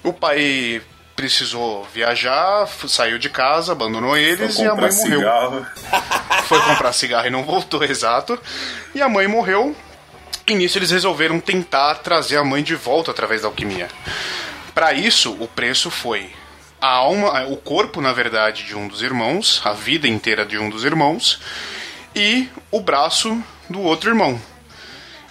O 0.02 0.12
pai 0.12 0.82
precisou 1.16 1.82
viajar, 1.92 2.68
saiu 2.86 3.18
de 3.18 3.30
casa, 3.30 3.72
abandonou 3.72 4.16
eles 4.16 4.58
e 4.58 4.66
a 4.66 4.74
mãe 4.74 4.92
morreu. 4.92 5.18
Cigarro. 5.18 5.66
Foi 6.46 6.60
comprar 6.62 6.92
cigarro 6.92 7.26
e 7.26 7.30
não 7.30 7.42
voltou, 7.42 7.82
exato. 7.84 8.38
E 8.94 9.00
a 9.00 9.08
mãe 9.08 9.26
morreu. 9.26 9.74
E 10.46 10.54
nisso 10.54 10.78
eles 10.78 10.92
resolveram 10.92 11.40
tentar 11.40 11.96
trazer 11.96 12.36
a 12.36 12.44
mãe 12.44 12.62
de 12.62 12.76
volta 12.76 13.10
através 13.10 13.42
da 13.42 13.48
alquimia. 13.48 13.88
Para 14.72 14.92
isso, 14.92 15.36
o 15.40 15.48
preço 15.48 15.90
foi 15.90 16.30
a 16.80 16.88
alma, 16.88 17.46
o 17.46 17.56
corpo, 17.56 18.00
na 18.00 18.12
verdade, 18.12 18.64
de 18.64 18.76
um 18.76 18.86
dos 18.86 19.02
irmãos, 19.02 19.60
a 19.64 19.72
vida 19.72 20.06
inteira 20.06 20.44
de 20.44 20.58
um 20.58 20.68
dos 20.68 20.84
irmãos, 20.84 21.40
e 22.14 22.48
o 22.70 22.80
braço 22.80 23.42
do 23.68 23.80
outro 23.80 24.10
irmão. 24.10 24.40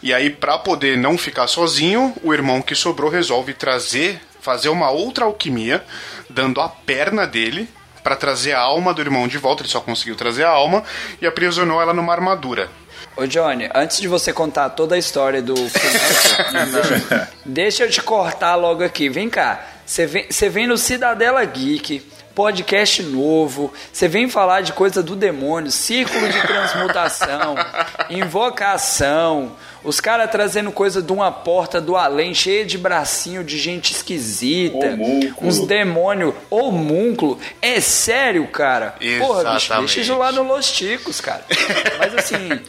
E 0.04 0.14
aí, 0.14 0.30
para 0.30 0.58
poder 0.58 0.98
não 0.98 1.18
ficar 1.18 1.48
sozinho, 1.48 2.14
o 2.22 2.34
irmão 2.34 2.62
que 2.62 2.76
sobrou 2.76 3.10
resolve 3.10 3.54
trazer 3.54 4.20
fazer 4.46 4.70
uma 4.70 4.92
outra 4.92 5.26
alquimia, 5.26 5.84
dando 6.30 6.62
a 6.62 6.70
perna 6.70 7.26
dele 7.26 7.68
para 8.04 8.16
trazer 8.16 8.54
a 8.54 8.60
alma 8.60 8.94
do 8.94 9.02
irmão 9.02 9.28
de 9.28 9.40
volta. 9.40 9.64
Ele 9.64 9.70
só 9.70 9.82
conseguiu 9.82 10.16
trazer 10.16 10.44
a 10.44 10.50
alma 10.50 10.84
e 11.20 11.26
aprisionou 11.26 11.82
ela 11.82 11.96
numa 11.96 12.14
armadura. 12.14 12.70
Ô 13.18 13.26
Johnny, 13.26 13.68
antes 13.74 14.00
de 14.00 14.08
você 14.08 14.32
contar 14.32 14.70
toda 14.70 14.94
a 14.94 14.98
história 15.00 15.42
do 15.42 15.56
deixa, 15.56 17.30
deixa 17.44 17.84
eu 17.86 17.90
te 17.90 18.04
cortar 18.04 18.56
logo 18.56 18.84
aqui. 18.84 19.10
Vem 19.10 19.30
cá, 19.30 19.66
você 19.84 20.06
vem, 20.06 20.28
você 20.30 20.48
vem 20.48 20.68
no 20.68 20.78
Cidadela 20.78 21.44
Geek, 21.44 22.06
podcast 22.36 23.02
novo, 23.02 23.74
você 23.92 24.08
vem 24.08 24.30
falar 24.30 24.62
de 24.62 24.74
coisa 24.74 25.02
do 25.02 25.16
demônio, 25.16 25.72
círculo 25.72 26.28
de 26.28 26.42
transmutação, 26.42 27.56
invocação, 28.12 29.54
os 29.86 30.00
caras 30.00 30.30
trazendo 30.32 30.72
coisa 30.72 31.02
de 31.02 31.12
uma 31.12 31.32
porta 31.32 31.80
do 31.80 31.96
além, 31.96 32.34
cheia 32.34 32.66
de 32.66 32.78
bracinho 32.78 33.44
de 33.44 33.58
gente 33.58 33.94
esquisita. 33.94 34.78
Homúnculo. 34.78 35.48
Uns 35.48 35.60
demônios. 35.60 36.34
Homúnculo. 36.50 37.40
É 37.62 37.80
sério, 37.80 38.48
cara. 38.48 38.96
Exatamente. 39.00 39.28
Porra, 39.28 39.54
bicho, 39.54 39.78
deixa 39.78 40.00
isso 40.02 40.18
lá 40.18 40.32
no 40.32 40.44
Los 40.44 40.72
Ticos, 40.72 41.22
cara. 41.22 41.46
Mas 42.00 42.16
assim. 42.16 42.60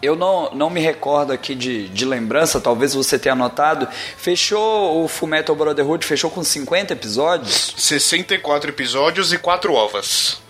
Eu 0.00 0.16
não, 0.16 0.52
não 0.52 0.68
me 0.68 0.80
recordo 0.80 1.32
aqui 1.32 1.54
de, 1.54 1.88
de 1.88 2.04
lembrança, 2.04 2.60
talvez 2.60 2.92
você 2.92 3.16
tenha 3.20 3.34
anotado. 3.34 3.86
Fechou 4.16 5.04
o 5.04 5.06
Fullmetal 5.06 5.54
Brotherhood, 5.54 6.04
fechou 6.04 6.28
com 6.28 6.42
50 6.42 6.92
episódios? 6.92 7.72
64 7.76 8.70
episódios 8.70 9.32
e 9.32 9.38
4 9.38 9.72
ovas. 9.72 10.41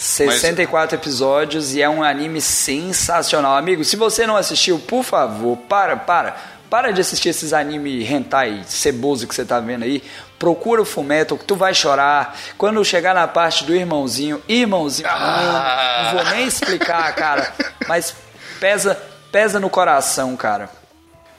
64 0.00 0.96
Mas... 0.96 1.06
episódios 1.06 1.74
e 1.74 1.82
é 1.82 1.88
um 1.88 2.02
anime 2.02 2.40
sensacional. 2.40 3.54
Amigo, 3.54 3.84
se 3.84 3.96
você 3.96 4.26
não 4.26 4.34
assistiu, 4.34 4.78
por 4.78 5.04
favor, 5.04 5.58
para, 5.68 5.94
para. 5.94 6.36
Para 6.70 6.92
de 6.92 7.00
assistir 7.00 7.28
esses 7.28 7.52
anime 7.52 8.02
hentai 8.04 8.62
ceboso 8.66 9.26
que 9.26 9.34
você 9.34 9.44
tá 9.44 9.60
vendo 9.60 9.82
aí. 9.82 10.02
Procura 10.38 10.80
o 10.80 10.86
Fumeto 10.86 11.36
que 11.36 11.44
tu 11.44 11.54
vai 11.54 11.74
chorar. 11.74 12.38
Quando 12.56 12.82
chegar 12.82 13.12
na 13.12 13.28
parte 13.28 13.64
do 13.64 13.74
irmãozinho, 13.74 14.42
irmãozinho, 14.48 15.08
ah. 15.10 16.02
não, 16.02 16.18
não 16.18 16.24
vou 16.24 16.32
nem 16.32 16.46
explicar, 16.46 17.14
cara. 17.14 17.52
Mas 17.86 18.14
pesa, 18.58 18.94
pesa 19.30 19.60
no 19.60 19.68
coração, 19.68 20.34
cara 20.34 20.70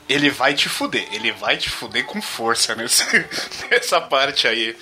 ele 0.10 0.30
vai 0.30 0.54
te 0.54 0.68
fuder, 0.68 1.08
ele 1.14 1.32
vai 1.32 1.56
te 1.56 1.70
fuder 1.70 2.04
com 2.04 2.22
força 2.22 2.76
nessa, 2.76 3.06
nessa 3.72 4.02
parte 4.02 4.46
aí. 4.46 4.76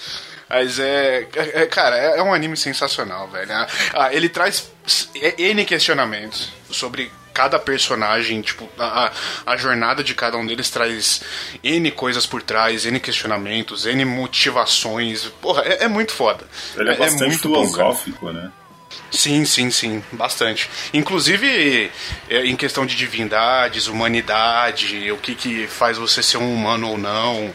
Mas 0.50 0.80
é, 0.80 1.28
é- 1.36 1.62
é- 1.64 1.68
Cara, 1.68 1.96
é, 1.98 2.18
é 2.18 2.24
um 2.24 2.34
anime 2.34 2.58
sensacional, 2.58 3.28
velho. 3.28 3.52
Ah, 3.54 3.68
ah, 3.94 4.14
ele 4.14 4.28
traz 4.30 4.72
N 5.38 5.64
questionamentos 5.66 6.52
sobre 6.72 7.12
cada 7.34 7.58
personagem, 7.60 8.42
tipo, 8.42 8.68
a, 8.78 9.12
a- 9.46 9.56
jornada 9.58 10.04
de 10.04 10.14
cada 10.14 10.36
um 10.38 10.46
deles 10.46 10.70
traz 10.70 11.22
N 11.64 11.90
coisas 11.92 12.26
por 12.26 12.42
trás, 12.42 12.86
N 12.86 13.00
questionamentos, 13.00 13.86
N 13.86 14.04
motivações. 14.06 15.26
Porra, 15.42 15.62
é, 15.64 15.84
é 15.84 15.88
muito 15.88 16.12
foda. 16.14 16.46
Ele 16.76 16.90
é, 16.90 16.96
bastante 16.98 17.28
muito 17.30 17.50
bom, 17.50 17.62
cara. 17.72 17.94
filosófico, 17.94 18.32
né? 18.32 18.52
Sim, 19.12 19.46
sim, 19.46 19.70
sim, 19.72 20.04
bastante. 20.12 20.70
Inclusive 20.94 21.92
é, 22.28 22.46
em 22.46 22.56
questão 22.56 22.86
de 22.86 22.96
divindades, 22.96 23.88
humanidade, 23.88 25.12
o 25.12 25.18
que, 25.18 25.36
que 25.36 25.68
faz 25.68 25.98
você 25.98 26.22
ser 26.24 26.38
um 26.38 26.54
humano 26.54 26.90
ou 26.90 26.98
não. 26.98 27.54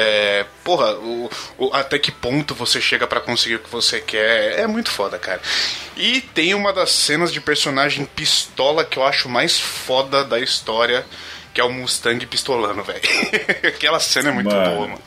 É, 0.00 0.44
porra, 0.62 0.92
o, 0.94 1.28
o- 1.58 1.70
até 1.74 1.98
que 1.98 2.12
ponto 2.12 2.54
você 2.54 2.80
chega 2.80 3.04
pra 3.06 3.20
conseguir 3.20 3.56
o 3.56 3.58
que 3.58 3.68
você 3.70 4.00
quer. 4.00 4.60
É 4.60 4.66
muito 4.66 4.90
foda, 4.90 5.18
cara. 5.18 5.40
E 5.96 6.20
tem 6.20 6.54
uma 6.54 6.72
das 6.72 6.92
cenas 6.92 7.32
de 7.32 7.40
personagem 7.40 8.04
pistola 8.04 8.84
que 8.84 8.96
eu 8.98 9.04
acho 9.04 9.28
mais 9.28 9.58
foda 9.58 10.24
da 10.24 10.38
história, 10.38 11.04
que 11.52 11.60
é 11.60 11.64
o 11.64 11.72
Mustang 11.72 12.24
pistolando, 12.26 12.84
velho. 12.84 13.00
Aquela 13.66 13.98
cena 13.98 14.28
é 14.28 14.32
muito 14.32 14.54
Mano. 14.54 14.70
boa, 14.76 14.88
mano. 14.88 15.02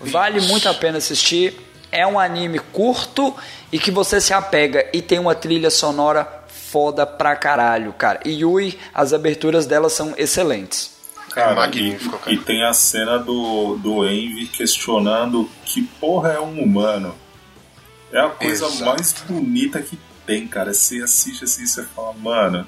Vale 0.00 0.40
muito 0.42 0.68
a 0.68 0.74
pena 0.74 0.98
assistir. 0.98 1.58
É 1.90 2.06
um 2.06 2.18
anime 2.18 2.58
curto 2.58 3.34
e 3.72 3.78
que 3.78 3.90
você 3.90 4.20
se 4.20 4.34
apega 4.34 4.86
e 4.92 5.00
tem 5.00 5.18
uma 5.18 5.34
trilha 5.34 5.70
sonora 5.70 6.44
foda 6.48 7.06
pra 7.06 7.34
caralho, 7.36 7.92
cara. 7.92 8.20
E 8.24 8.30
Yui, 8.42 8.78
as 8.92 9.12
aberturas 9.12 9.64
dela 9.64 9.88
são 9.88 10.12
excelentes. 10.18 10.93
Cara, 11.34 11.54
magnífico, 11.56 12.14
e, 12.14 12.18
cara. 12.18 12.32
e 12.32 12.38
tem 12.38 12.62
a 12.64 12.72
cena 12.72 13.18
do, 13.18 13.76
do 13.76 14.06
Envy 14.06 14.46
questionando 14.46 15.50
que 15.64 15.82
porra 15.82 16.30
é 16.30 16.40
um 16.40 16.62
humano. 16.62 17.12
É 18.12 18.20
a 18.20 18.28
coisa 18.28 18.66
Exato. 18.66 18.84
mais 18.84 19.12
bonita 19.26 19.82
que 19.82 19.98
tem, 20.24 20.46
cara. 20.46 20.72
Você 20.72 21.02
assiste 21.02 21.42
assim 21.42 21.64
e 21.64 21.66
você 21.66 21.82
fala, 21.82 22.12
mano. 22.12 22.64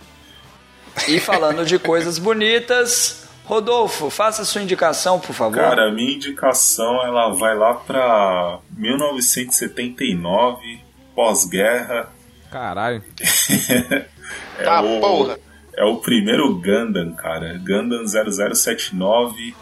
E 1.06 1.20
falando 1.20 1.64
de 1.64 1.78
coisas 1.78 2.18
bonitas, 2.18 3.28
Rodolfo, 3.44 4.10
faça 4.10 4.44
sua 4.44 4.62
indicação, 4.62 5.20
por 5.20 5.32
favor. 5.32 5.54
Cara, 5.54 5.86
a 5.88 5.92
minha 5.92 6.16
indicação 6.16 7.00
ela 7.06 7.32
vai 7.32 7.56
lá 7.56 7.74
pra 7.74 8.58
1979, 8.76 10.80
pós-guerra. 11.14 12.08
Caralho. 12.50 13.04
É 14.58 14.64
Tá, 14.64 14.80
o, 14.80 15.00
porra. 15.00 15.38
É 15.76 15.84
o 15.84 15.98
primeiro 15.98 16.54
Gundam, 16.54 17.12
cara. 17.12 17.58
Gundam 17.58 18.02
0079. 18.06 19.54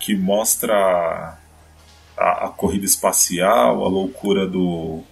Que 0.00 0.16
mostra 0.16 1.38
a, 2.18 2.46
a 2.46 2.48
corrida 2.48 2.84
espacial, 2.84 3.84
a 3.84 3.88
loucura 3.88 4.44
do. 4.44 5.02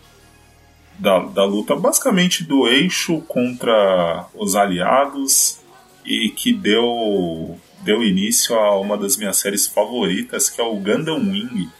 Da, 0.98 1.20
da 1.20 1.44
luta 1.44 1.76
basicamente 1.76 2.44
do 2.44 2.68
eixo 2.68 3.20
contra 3.22 4.26
os 4.34 4.54
aliados 4.54 5.60
e 6.04 6.28
que 6.28 6.52
deu, 6.52 7.58
deu 7.80 8.02
início 8.04 8.54
a 8.54 8.78
uma 8.78 8.96
das 8.98 9.16
minhas 9.16 9.38
séries 9.38 9.66
favoritas, 9.66 10.50
que 10.50 10.60
é 10.60 10.64
o 10.64 10.76
Gundam 10.76 11.16
Wing, 11.16 11.70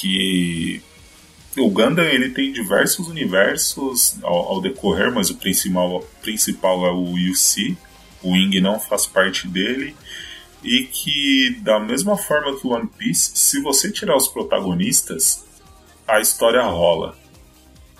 que 0.00 0.82
o 1.56 1.70
Gundam 1.70 2.04
ele 2.04 2.30
tem 2.30 2.52
diversos 2.52 3.06
universos 3.08 4.16
ao, 4.22 4.52
ao 4.52 4.60
decorrer, 4.60 5.12
mas 5.12 5.30
o 5.30 5.36
principal, 5.36 6.00
principal 6.20 6.86
é 6.86 6.90
o 6.90 7.12
UC. 7.12 7.76
O 8.22 8.32
Wing 8.32 8.60
não 8.60 8.80
faz 8.80 9.06
parte 9.06 9.46
dele. 9.46 9.94
E 10.62 10.84
que, 10.84 11.58
da 11.60 11.78
mesma 11.78 12.16
forma 12.16 12.58
que 12.58 12.66
o 12.66 12.70
One 12.70 12.88
Piece, 12.98 13.32
se 13.34 13.60
você 13.60 13.92
tirar 13.92 14.16
os 14.16 14.26
protagonistas, 14.26 15.44
a 16.08 16.20
história 16.20 16.62
rola. 16.62 17.16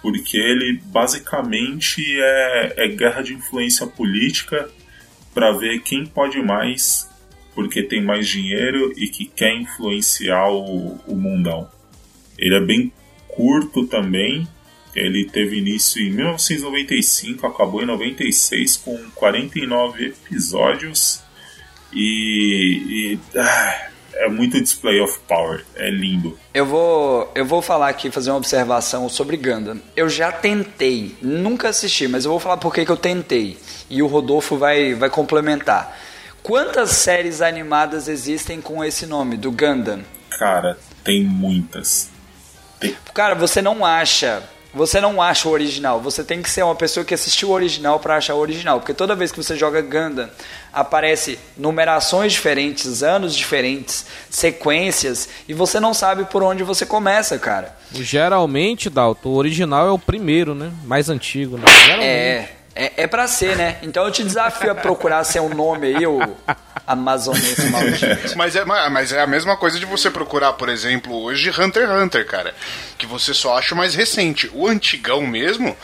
Porque 0.01 0.37
ele 0.37 0.81
basicamente 0.87 2.03
é, 2.19 2.75
é 2.85 2.89
guerra 2.89 3.23
de 3.23 3.35
influência 3.35 3.87
política 3.87 4.69
para 5.33 5.53
ver 5.53 5.81
quem 5.81 6.07
pode 6.07 6.41
mais, 6.43 7.09
porque 7.55 7.83
tem 7.83 8.03
mais 8.03 8.29
dinheiro 8.29 8.93
e 8.97 9.09
que 9.09 9.27
quer 9.27 9.55
influenciar 9.55 10.49
o, 10.49 11.01
o 11.07 11.15
mundão. 11.15 11.69
Ele 12.39 12.55
é 12.55 12.61
bem 12.61 12.93
curto 13.29 13.87
também. 13.87 14.47
Ele 14.95 15.25
teve 15.25 15.59
início 15.59 16.01
em 16.01 16.11
1995, 16.11 17.47
acabou 17.47 17.83
em 17.83 17.87
96 17.87 18.77
com 18.77 18.97
49 19.15 20.07
episódios 20.07 21.21
e, 21.93 23.17
e 23.17 23.39
ah, 23.39 23.89
é 24.15 24.29
muito 24.29 24.61
display 24.61 25.01
of 25.01 25.19
power, 25.27 25.65
é 25.75 25.91
lindo. 25.91 26.39
Eu 26.53 26.67
vou, 26.67 27.31
eu 27.35 27.45
vou 27.45 27.61
falar 27.61 27.89
aqui, 27.89 28.11
fazer 28.11 28.31
uma 28.31 28.37
observação 28.37 29.09
sobre 29.09 29.37
Gundam. 29.37 29.81
Eu 29.97 30.09
já 30.09 30.31
tentei, 30.31 31.17
nunca 31.21 31.69
assisti, 31.69 32.07
mas 32.07 32.25
eu 32.25 32.31
vou 32.31 32.41
falar 32.41 32.57
por 32.57 32.73
que 32.73 32.89
eu 32.89 32.97
tentei. 32.97 33.59
E 33.91 34.03
o 34.03 34.07
Rodolfo 34.07 34.57
vai, 34.57 34.95
vai 34.95 35.11
complementar. 35.11 35.99
Quantas 36.43 36.91
séries 36.91 37.41
animadas 37.41 38.07
existem 38.07 38.61
com 38.61 38.85
esse 38.85 39.07
nome, 39.07 39.37
do 39.37 39.51
Gundam? 39.51 40.03
Cara, 40.31 40.79
tem 41.03 41.25
muitas. 41.25 42.11
Cara, 43.13 43.35
você 43.35 43.63
não 43.63 43.85
acha. 43.85 44.43
Você 44.75 45.01
não 45.01 45.23
acha 45.23 45.49
o 45.49 45.53
original. 45.53 46.01
Você 46.01 46.25
tem 46.25 46.43
que 46.43 46.51
ser 46.51 46.65
uma 46.65 46.75
pessoa 46.75 47.05
que 47.07 47.15
assistiu 47.15 47.51
o 47.51 47.53
original 47.53 48.01
para 48.01 48.17
achar 48.17 48.35
o 48.35 48.41
original. 48.41 48.81
Porque 48.81 48.93
toda 48.93 49.15
vez 49.15 49.31
que 49.31 49.41
você 49.41 49.57
joga 49.57 49.81
Gundam, 49.81 50.29
aparece 50.73 51.39
numerações 51.57 52.33
diferentes, 52.33 53.01
anos 53.01 53.37
diferentes, 53.37 54.05
sequências, 54.29 55.29
e 55.49 55.55
você 55.55 55.79
não 55.79 55.95
sabe 55.95 56.25
por 56.25 56.43
onde 56.43 56.65
você 56.65 56.85
começa, 56.85 57.39
cara. 57.39 57.77
Geralmente, 57.93 58.91
Dalton, 58.91 59.29
o 59.29 59.37
original 59.37 59.87
é 59.87 59.93
o 59.93 59.99
primeiro, 59.99 60.57
né? 60.57 60.73
Mais 60.85 61.09
antigo, 61.09 61.57
né? 61.57 61.65
Geralmente. 61.85 62.09
É, 62.09 62.49
é, 62.75 62.93
é 62.97 63.07
pra 63.07 63.27
ser, 63.29 63.57
né? 63.57 63.79
Então 63.83 64.05
eu 64.05 64.11
te 64.11 64.23
desafio 64.25 64.71
a 64.71 64.75
procurar 64.75 65.23
seu 65.25 65.49
nome 65.49 65.95
aí, 65.97 66.07
o 66.07 66.19
amazonense 66.87 67.69
maldito. 67.71 68.37
Mas 68.37 68.55
é, 68.57 68.65
ma- 68.65 68.91
mas 68.91 69.13
é 69.13 69.21
a 69.21 69.27
mesma 69.27 69.57
coisa 69.57 69.79
de 69.79 69.87
você 69.87 70.11
procurar, 70.11 70.53
por 70.55 70.69
exemplo, 70.69 71.15
hoje 71.23 71.51
Hunter 71.51 71.89
x 71.89 72.03
Hunter, 72.03 72.27
cara. 72.27 72.55
Que 72.99 73.07
você 73.07 73.33
só 73.33 73.57
acha 73.59 73.75
o 73.75 73.79
mais 73.79 73.95
recente. 73.95 74.51
O 74.53 74.67
antigão 74.69 75.23
mesmo 75.27 75.77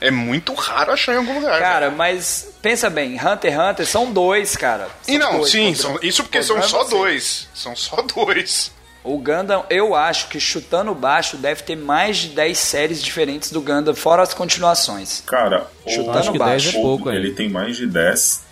é 0.00 0.10
muito 0.10 0.52
raro 0.54 0.92
achar 0.92 1.14
em 1.14 1.18
algum 1.18 1.34
lugar. 1.34 1.58
Cara, 1.60 1.90
mas 1.90 2.48
pensa 2.62 2.88
bem, 2.90 3.14
Hunter 3.20 3.52
x 3.52 3.60
Hunter 3.60 3.86
são 3.86 4.12
dois, 4.12 4.56
cara. 4.56 4.88
São 5.02 5.14
E 5.14 5.18
não, 5.18 5.38
dois, 5.38 5.50
sim, 5.50 5.66
contra- 5.74 5.82
são, 5.82 5.98
isso 6.02 6.22
porque 6.22 6.42
são 6.42 6.62
só 6.62 6.84
você. 6.84 6.90
dois. 6.96 7.48
São 7.54 7.76
só 7.76 8.02
dois. 8.02 8.72
O 9.08 9.16
Gundam, 9.16 9.64
eu 9.70 9.94
acho 9.94 10.28
que 10.28 10.38
chutando 10.38 10.94
baixo 10.94 11.38
deve 11.38 11.62
ter 11.62 11.76
mais 11.76 12.18
de 12.18 12.28
10 12.28 12.58
séries 12.58 13.02
diferentes 13.02 13.50
do 13.50 13.62
Gundam, 13.62 13.94
fora 13.94 14.22
as 14.22 14.34
continuações. 14.34 15.22
Cara, 15.26 15.66
Chutando 15.86 16.10
o, 16.10 16.18
Acho 16.18 16.32
que 16.32 16.38
baixo. 16.38 16.72
10 16.72 16.74
é 16.74 16.82
pouco, 16.82 17.10
ele 17.10 17.28
hein? 17.28 17.34
tem 17.34 17.48
mais 17.48 17.78
de 17.78 17.86
10. 17.86 18.44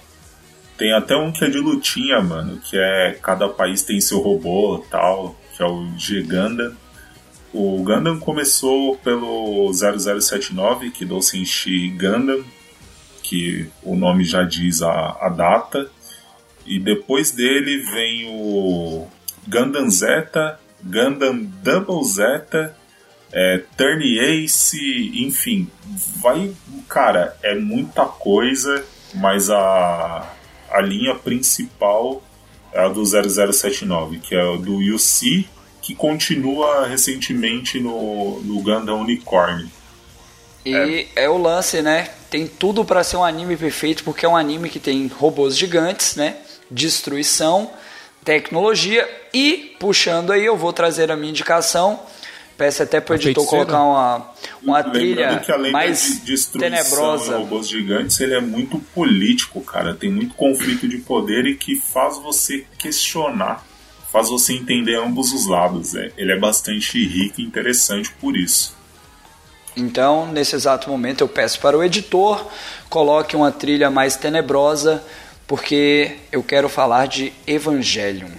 Tem 0.79 0.95
até 0.95 1.14
um 1.14 1.31
que 1.31 1.45
é 1.45 1.51
de 1.51 1.59
lutinha, 1.59 2.23
mano, 2.23 2.59
que 2.59 2.79
é 2.79 3.19
cada 3.23 3.51
país 3.51 3.83
tem 3.83 4.01
seu 4.01 4.19
robô 4.19 4.83
tal, 4.90 5.37
que 5.55 5.62
é 5.62 5.66
o 5.66 5.90
G-Gundam. 5.99 6.75
O 7.53 7.83
Gundam 7.83 8.19
começou 8.19 8.97
pelo 8.97 9.71
0079, 9.75 10.90
que 10.90 11.05
deu 11.05 11.21
Senshi 11.21 11.90
Gundam, 11.90 12.42
que 13.23 13.69
o 13.83 13.95
nome 13.95 14.25
já 14.25 14.42
diz 14.42 14.81
a, 14.81 15.19
a 15.21 15.29
data. 15.29 15.90
E 16.64 16.81
depois 16.81 17.31
dele 17.31 17.77
vem 17.92 18.27
o 18.31 19.07
Gundam 19.49 19.89
Zeta, 19.91 20.59
Gundam 20.83 21.45
Double 21.63 22.05
Zeta, 22.05 22.77
é, 23.33 23.63
Turn 23.77 24.19
Ace, 24.19 25.13
enfim, 25.15 25.71
vai, 26.23 26.53
cara, 26.89 27.37
é 27.43 27.55
muita 27.55 28.05
coisa, 28.05 28.85
mas 29.15 29.51
a, 29.51 30.33
a 30.71 30.81
linha 30.81 31.15
principal 31.15 32.23
é 32.73 32.81
a 32.85 32.89
do 32.89 33.05
0079, 33.05 34.19
que 34.19 34.35
é 34.35 34.45
o 34.45 34.57
do 34.57 34.77
UC, 34.77 35.49
que 35.83 35.95
continua 35.95 36.87
recentemente 36.87 37.81
no, 37.81 38.41
no 38.43 38.61
Gundam 38.61 39.01
Unicorn. 39.01 39.71
E 40.65 41.07
é. 41.15 41.29
o 41.29 41.39
lance, 41.39 41.81
né? 41.81 42.11
Tem 42.29 42.47
tudo 42.47 42.85
pra 42.85 43.05
ser 43.05 43.17
um 43.17 43.25
anime 43.25 43.57
perfeito, 43.57 44.03
porque 44.03 44.27
é 44.27 44.29
um 44.29 44.37
anime 44.37 44.69
que 44.69 44.81
tem 44.81 45.07
robôs 45.07 45.57
gigantes, 45.57 46.17
né? 46.17 46.37
Destruição, 46.69 47.71
tecnologia 48.27 49.09
e, 49.33 49.77
puxando 49.79 50.33
aí, 50.33 50.45
eu 50.45 50.57
vou 50.57 50.73
trazer 50.73 51.12
a 51.12 51.17
minha 51.17 51.31
indicação. 51.31 52.01
Peço 52.59 52.83
até 52.83 53.01
pro 53.01 53.15
A 53.15 53.17
editor 53.17 53.45
feiticeira? 53.45 53.67
colocar 53.67 53.85
uma, 53.85 54.31
uma 54.62 54.83
trilha 54.83 55.39
que 55.39 55.53
além 55.53 55.71
mais 55.71 56.21
destruição 56.25 56.71
tenebrosa. 56.71 57.37
robôs 57.37 57.69
gigantes, 57.69 58.19
ele 58.19 58.35
é 58.35 58.41
muito 58.41 58.79
político, 58.95 59.61
cara. 59.61 59.95
Tem 59.95 60.11
muito 60.11 60.35
conflito 60.35 60.89
de 60.89 60.99
poder 60.99 61.47
e 61.47 61.55
que 61.55 61.77
faz 61.77 62.19
você 62.19 62.67
questionar, 62.79 63.65
faz 64.11 64.29
você 64.29 64.55
entender 64.55 64.97
ambos 64.97 65.33
os 65.33 65.47
lados. 65.47 65.93
né? 65.93 66.11
Ele 66.17 66.33
é 66.33 66.39
bastante 66.39 66.99
rico 67.07 67.41
e 67.41 67.45
interessante 67.45 68.11
por 68.21 68.37
isso. 68.37 68.75
Então, 69.77 70.27
nesse 70.33 70.57
exato 70.57 70.89
momento, 70.89 71.21
eu 71.21 71.29
peço 71.29 71.61
para 71.61 71.77
o 71.77 71.85
editor 71.85 72.45
coloque 72.89 73.37
uma 73.37 73.53
trilha 73.53 73.91
mais 73.91 74.17
tenebrosa 74.17 75.05
porque 75.47 76.17
eu 76.33 76.43
quero 76.43 76.69
falar 76.69 77.07
de 77.07 77.33
Evangelion. 77.47 78.31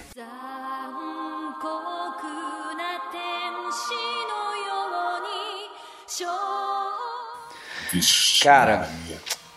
Cara, 8.42 8.88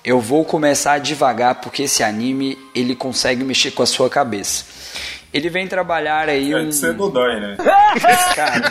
eu 0.04 0.20
vou 0.22 0.46
começar 0.46 1.00
devagar 1.00 1.56
porque 1.56 1.84
esse 1.84 2.02
anime 2.02 2.58
ele 2.74 2.96
consegue 2.96 3.44
mexer 3.44 3.72
com 3.72 3.84
a 3.84 3.86
sua 3.86 4.10
cabeça. 4.10 4.66
Ele 5.34 5.50
vem 5.50 5.68
trabalhar 5.68 6.30
aí 6.30 6.56
um. 6.56 6.72
Você 6.72 6.94
não 6.94 7.10
dói, 7.10 7.40
né? 7.40 7.58
Cara. 8.36 8.62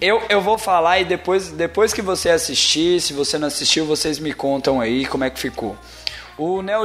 eu, 0.00 0.22
eu 0.28 0.40
vou 0.40 0.58
falar 0.58 1.00
e 1.00 1.04
depois, 1.04 1.50
depois 1.50 1.92
que 1.92 2.02
você 2.02 2.30
assistir, 2.30 3.00
se 3.00 3.12
você 3.12 3.38
não 3.38 3.48
assistiu, 3.48 3.86
vocês 3.86 4.18
me 4.18 4.32
contam 4.32 4.80
aí 4.80 5.06
como 5.06 5.24
é 5.24 5.30
que 5.30 5.38
ficou. 5.38 5.76
O 6.36 6.62
Neo 6.62 6.84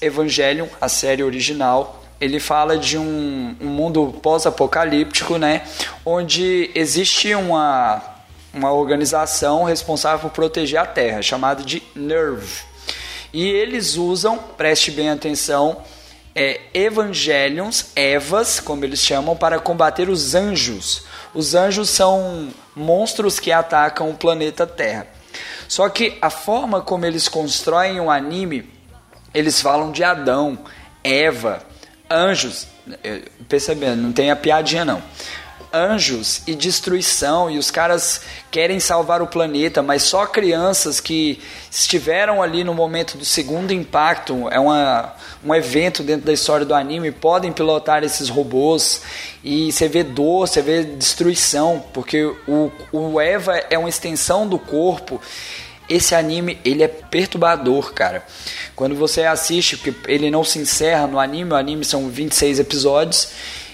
Evangelion, 0.00 0.66
a 0.80 0.88
série 0.88 1.22
original, 1.22 2.02
ele 2.18 2.40
fala 2.40 2.78
de 2.78 2.96
um, 2.96 3.54
um 3.60 3.66
mundo 3.66 4.14
pós-apocalíptico, 4.22 5.36
né? 5.36 5.62
Onde 6.06 6.70
existe 6.74 7.34
uma, 7.34 8.00
uma 8.54 8.72
organização 8.72 9.64
responsável 9.64 10.30
por 10.30 10.34
proteger 10.34 10.78
a 10.78 10.86
Terra, 10.86 11.20
chamada 11.20 11.62
de 11.62 11.82
NERV. 11.94 12.46
E 13.32 13.46
eles 13.46 13.96
usam, 13.96 14.38
preste 14.38 14.90
bem 14.90 15.10
atenção, 15.10 15.82
é, 16.34 16.60
Evangelions, 16.72 17.90
Evas, 17.94 18.58
como 18.58 18.84
eles 18.84 19.00
chamam, 19.00 19.36
para 19.36 19.58
combater 19.58 20.08
os 20.08 20.34
anjos. 20.34 21.04
Os 21.34 21.54
anjos 21.54 21.90
são 21.90 22.48
monstros 22.74 23.38
que 23.38 23.52
atacam 23.52 24.08
o 24.08 24.14
planeta 24.14 24.66
Terra. 24.66 25.06
Só 25.68 25.88
que 25.88 26.18
a 26.20 26.30
forma 26.30 26.80
como 26.80 27.04
eles 27.06 27.28
constroem 27.28 28.00
o 28.00 28.10
anime, 28.10 28.68
eles 29.34 29.60
falam 29.60 29.90
de 29.92 30.04
Adão, 30.04 30.58
Eva, 31.02 31.62
anjos. 32.10 32.66
eh, 33.02 33.22
Percebendo, 33.48 34.02
não 34.02 34.12
tem 34.12 34.30
a 34.30 34.36
piadinha 34.36 34.84
não. 34.84 35.02
Anjos 35.72 36.42
e 36.46 36.54
destruição, 36.54 37.50
e 37.50 37.58
os 37.58 37.70
caras 37.70 38.20
querem 38.50 38.78
salvar 38.78 39.22
o 39.22 39.26
planeta, 39.26 39.82
mas 39.82 40.02
só 40.02 40.26
crianças 40.26 41.00
que 41.00 41.40
estiveram 41.70 42.42
ali 42.42 42.62
no 42.62 42.74
momento 42.74 43.16
do 43.16 43.24
segundo 43.24 43.72
impacto, 43.72 44.48
é 44.50 44.60
uma, 44.60 45.14
um 45.44 45.54
evento 45.54 46.02
dentro 46.02 46.26
da 46.26 46.32
história 46.32 46.66
do 46.66 46.74
anime, 46.74 47.10
podem 47.10 47.52
pilotar 47.52 48.04
esses 48.04 48.28
robôs 48.28 49.02
e 49.42 49.72
você 49.72 49.88
vê 49.88 50.02
dor, 50.02 50.46
você 50.46 50.60
vê 50.60 50.84
destruição, 50.84 51.82
porque 51.92 52.22
o, 52.46 52.70
o 52.92 53.20
Eva 53.20 53.56
é 53.70 53.78
uma 53.78 53.88
extensão 53.88 54.46
do 54.46 54.58
corpo 54.58 55.20
esse 55.88 56.14
anime, 56.14 56.58
ele 56.64 56.82
é 56.82 56.88
perturbador, 56.88 57.92
cara. 57.92 58.24
Quando 58.74 58.94
você 58.94 59.24
assiste, 59.24 59.76
porque 59.76 59.94
ele 60.10 60.30
não 60.30 60.42
se 60.42 60.58
encerra 60.58 61.06
no 61.06 61.18
anime, 61.18 61.52
o 61.52 61.56
anime 61.56 61.84
são 61.84 62.08
26 62.08 62.60
episódios. 62.60 63.28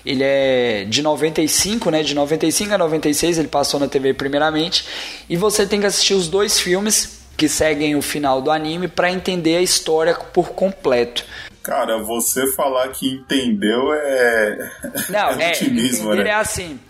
Ele 0.09 0.25
é 0.25 0.87
de 0.89 1.03
95, 1.03 1.91
né? 1.91 2.03
De 2.03 2.15
95 2.15 2.73
a 2.73 2.79
96 2.79 3.39
ele 3.39 3.49
passou 3.49 3.79
na 3.79 3.87
TV 3.87 4.15
primeiramente. 4.15 4.87
E 5.29 5.37
você 5.37 5.67
tem 5.67 5.81
que 5.81 5.87
assistir 5.87 6.15
os 6.15 6.29
dois 6.29 6.59
filmes 6.59 7.21
que 7.37 7.47
seguem 7.47 7.95
o 7.95 8.01
final 8.01 8.41
do 8.41 8.51
anime 8.51 8.89
para 8.89 9.11
entender 9.11 9.57
a 9.57 9.61
história 9.61 10.15
por 10.15 10.53
completo. 10.53 11.27
Cara, 11.63 12.03
você 12.03 12.47
falar 12.53 12.89
que 12.89 13.07
entendeu 13.07 13.93
é. 13.93 14.71
Não, 15.11 15.31
é, 15.39 15.51
otimismo, 15.51 16.07
entender 16.07 16.25
né? 16.25 16.31
é 16.31 16.35
assim. 16.35 16.81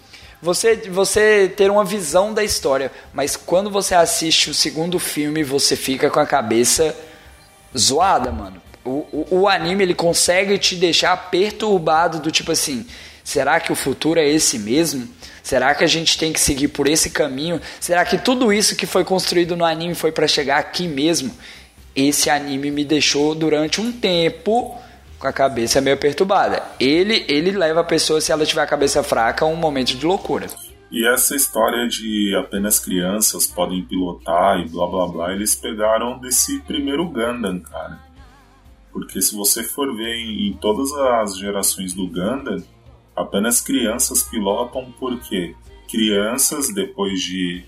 Você, 0.41 0.77
você 0.77 1.53
ter 1.57 1.73
uma 1.73 1.85
visão 1.85 2.33
da 2.33 2.45
história, 2.45 2.93
mas 3.13 3.35
quando 3.35 3.69
você 3.69 3.97
assiste 3.97 4.51
o 4.51 4.55
segundo 4.55 5.01
filme, 5.01 5.43
você 5.43 5.75
fica 5.75 6.09
com 6.09 6.21
a 6.21 6.27
cabeça 6.27 6.95
zoada, 7.77 8.31
mano. 8.31 8.63
O, 8.85 9.05
o, 9.11 9.41
o 9.41 9.49
anime 9.49 9.83
ele 9.83 9.95
consegue 9.95 10.57
te 10.57 10.77
deixar 10.77 11.17
perturbado 11.31 12.21
do 12.21 12.31
tipo 12.31 12.53
assim, 12.53 12.87
será 13.29 13.61
que 13.61 13.71
o 13.71 13.75
futuro 13.75 14.19
é 14.19 14.27
esse 14.27 14.59
mesmo? 14.59 15.07
Será 15.43 15.75
que 15.75 15.85
a 15.85 15.87
gente 15.87 16.17
tem 16.17 16.33
que 16.33 16.41
seguir 16.41 16.69
por 16.69 16.89
esse 16.89 17.11
caminho? 17.11 17.61
Será 17.79 18.03
que 18.03 18.17
tudo 18.17 18.51
isso 18.51 18.75
que 18.75 18.87
foi 18.87 19.05
construído 19.05 19.55
no 19.55 19.67
anime 19.67 19.95
foi 19.95 20.11
para 20.11 20.27
chegar 20.27 20.57
aqui 20.57 20.89
mesmo? 20.89 21.31
Esse 21.95 22.31
anime 22.31 22.71
me 22.71 22.87
deixou 22.87 23.35
durante 23.35 23.83
um 23.83 23.93
tempo 23.93 24.75
com 25.19 25.29
a 25.29 25.33
cabeça 25.33 25.79
meio 25.79 25.99
perturbada. 25.99 26.63
Ele 26.81 27.27
ele 27.29 27.51
leva 27.51 27.81
a 27.81 27.85
pessoa 27.85 28.19
se 28.19 28.33
ela 28.33 28.47
tiver 28.47 28.63
a 28.63 28.67
cabeça 28.67 29.03
fraca 29.03 29.45
a 29.45 29.49
um 29.49 29.57
momento 29.57 29.95
de 29.95 30.07
loucura. 30.07 30.47
E 30.91 31.07
essa 31.07 31.37
história 31.37 31.87
de 31.87 32.35
apenas 32.35 32.79
crianças 32.79 33.47
podem 33.47 33.85
pilotar 33.85 34.59
e 34.59 34.69
blá 34.71 34.87
blá 34.87 35.07
blá, 35.07 35.33
eles 35.35 35.55
pegaram 35.55 36.19
desse 36.19 36.61
primeiro 36.61 37.07
Gundam, 37.11 37.61
cara. 37.61 38.01
Porque 38.91 39.21
se 39.21 39.37
você 39.37 39.63
for 39.63 39.95
ver 39.95 40.15
em, 40.15 40.49
em 40.49 40.53
todas 40.55 40.91
as 40.95 41.37
gerações 41.37 41.93
do 41.93 42.07
Gundam, 42.07 42.63
apenas 43.19 43.61
crianças 43.61 44.23
pilotam 44.23 44.93
porque 44.99 45.55
crianças, 45.89 46.73
depois 46.73 47.21
de 47.21 47.65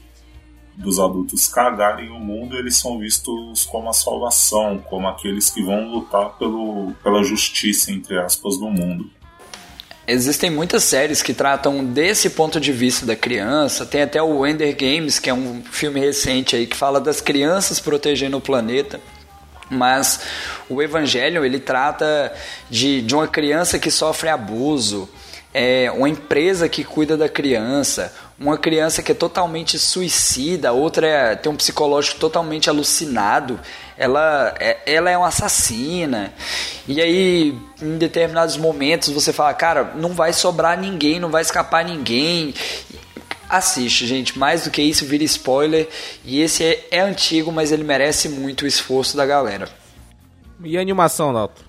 dos 0.77 0.99
adultos 0.99 1.47
cagarem 1.47 2.09
o 2.09 2.19
mundo, 2.19 2.57
eles 2.57 2.77
são 2.77 2.99
vistos 2.99 3.65
como 3.67 3.91
a 3.91 3.93
salvação, 3.93 4.79
como 4.89 5.07
aqueles 5.09 5.51
que 5.51 5.63
vão 5.63 5.91
lutar 5.91 6.39
pelo, 6.39 6.93
pela 7.03 7.23
justiça, 7.23 7.93
entre 7.93 8.19
aspas, 8.19 8.57
do 8.57 8.67
mundo. 8.71 9.11
Existem 10.07 10.51
muitas 10.51 10.83
séries 10.83 11.23
que 11.23 11.35
tratam 11.35 11.85
desse 11.85 12.31
ponto 12.31 12.59
de 12.59 12.73
vista 12.73 13.05
da 13.05 13.15
criança. 13.15 13.87
Tem 13.87 14.03
até 14.03 14.21
o 14.23 14.45
Ender 14.47 14.75
Games, 14.75 15.19
que 15.19 15.31
é 15.31 15.35
um 15.35 15.63
filme 15.63 16.01
recente 16.01 16.57
aí 16.57 16.67
que 16.67 16.77
fala 16.77 17.01
das 17.01 17.21
crianças 17.21 17.79
protegendo 17.79 18.39
o 18.39 18.41
planeta. 18.41 19.01
Mas 19.71 20.21
o 20.69 20.83
Evangelho 20.83 21.45
ele 21.45 21.61
trata 21.61 22.33
de, 22.69 23.03
de 23.03 23.15
uma 23.15 23.29
criança 23.29 23.79
que 23.79 23.89
sofre 23.89 24.29
abuso, 24.29 25.09
é, 25.53 25.91
uma 25.91 26.09
empresa 26.09 26.69
que 26.69 26.85
cuida 26.85 27.17
da 27.17 27.29
criança, 27.29 28.15
uma 28.39 28.57
criança 28.57 29.03
que 29.03 29.13
é 29.13 29.15
totalmente 29.15 29.79
suicida, 29.79 30.73
outra 30.73 31.07
é, 31.07 31.37
tem 31.37 31.51
um 31.51 31.57
psicológico 31.57 32.21
totalmente 32.21 32.71
alucinado, 32.71 33.59
ela 33.99 34.55
é, 34.59 34.79
ela 34.87 35.11
é 35.11 35.19
uma 35.19 35.29
assassina. 35.29 36.33
E 36.87 37.01
aí, 37.01 37.59
em 37.83 37.99
determinados 37.99 38.57
momentos, 38.57 39.09
você 39.11 39.33
fala, 39.33 39.53
cara, 39.53 39.93
não 39.97 40.11
vai 40.11 40.33
sobrar 40.33 40.79
ninguém, 40.79 41.19
não 41.19 41.31
vai 41.31 41.43
escapar 41.43 41.85
ninguém. 41.85 42.55
Assiste, 43.49 44.07
gente. 44.07 44.39
Mais 44.39 44.65
do 44.65 44.71
que 44.71 44.81
isso, 44.81 45.05
vira 45.05 45.25
spoiler. 45.25 45.89
E 46.25 46.41
esse 46.41 46.65
é, 46.65 46.87
é 46.93 47.01
antigo, 47.01 47.51
mas 47.51 47.73
ele 47.73 47.83
merece 47.83 48.29
muito 48.29 48.63
o 48.63 48.67
esforço 48.67 49.17
da 49.17 49.27
galera. 49.27 49.69
E 50.63 50.79
a 50.79 50.81
animação, 50.81 51.33
Dalton? 51.33 51.63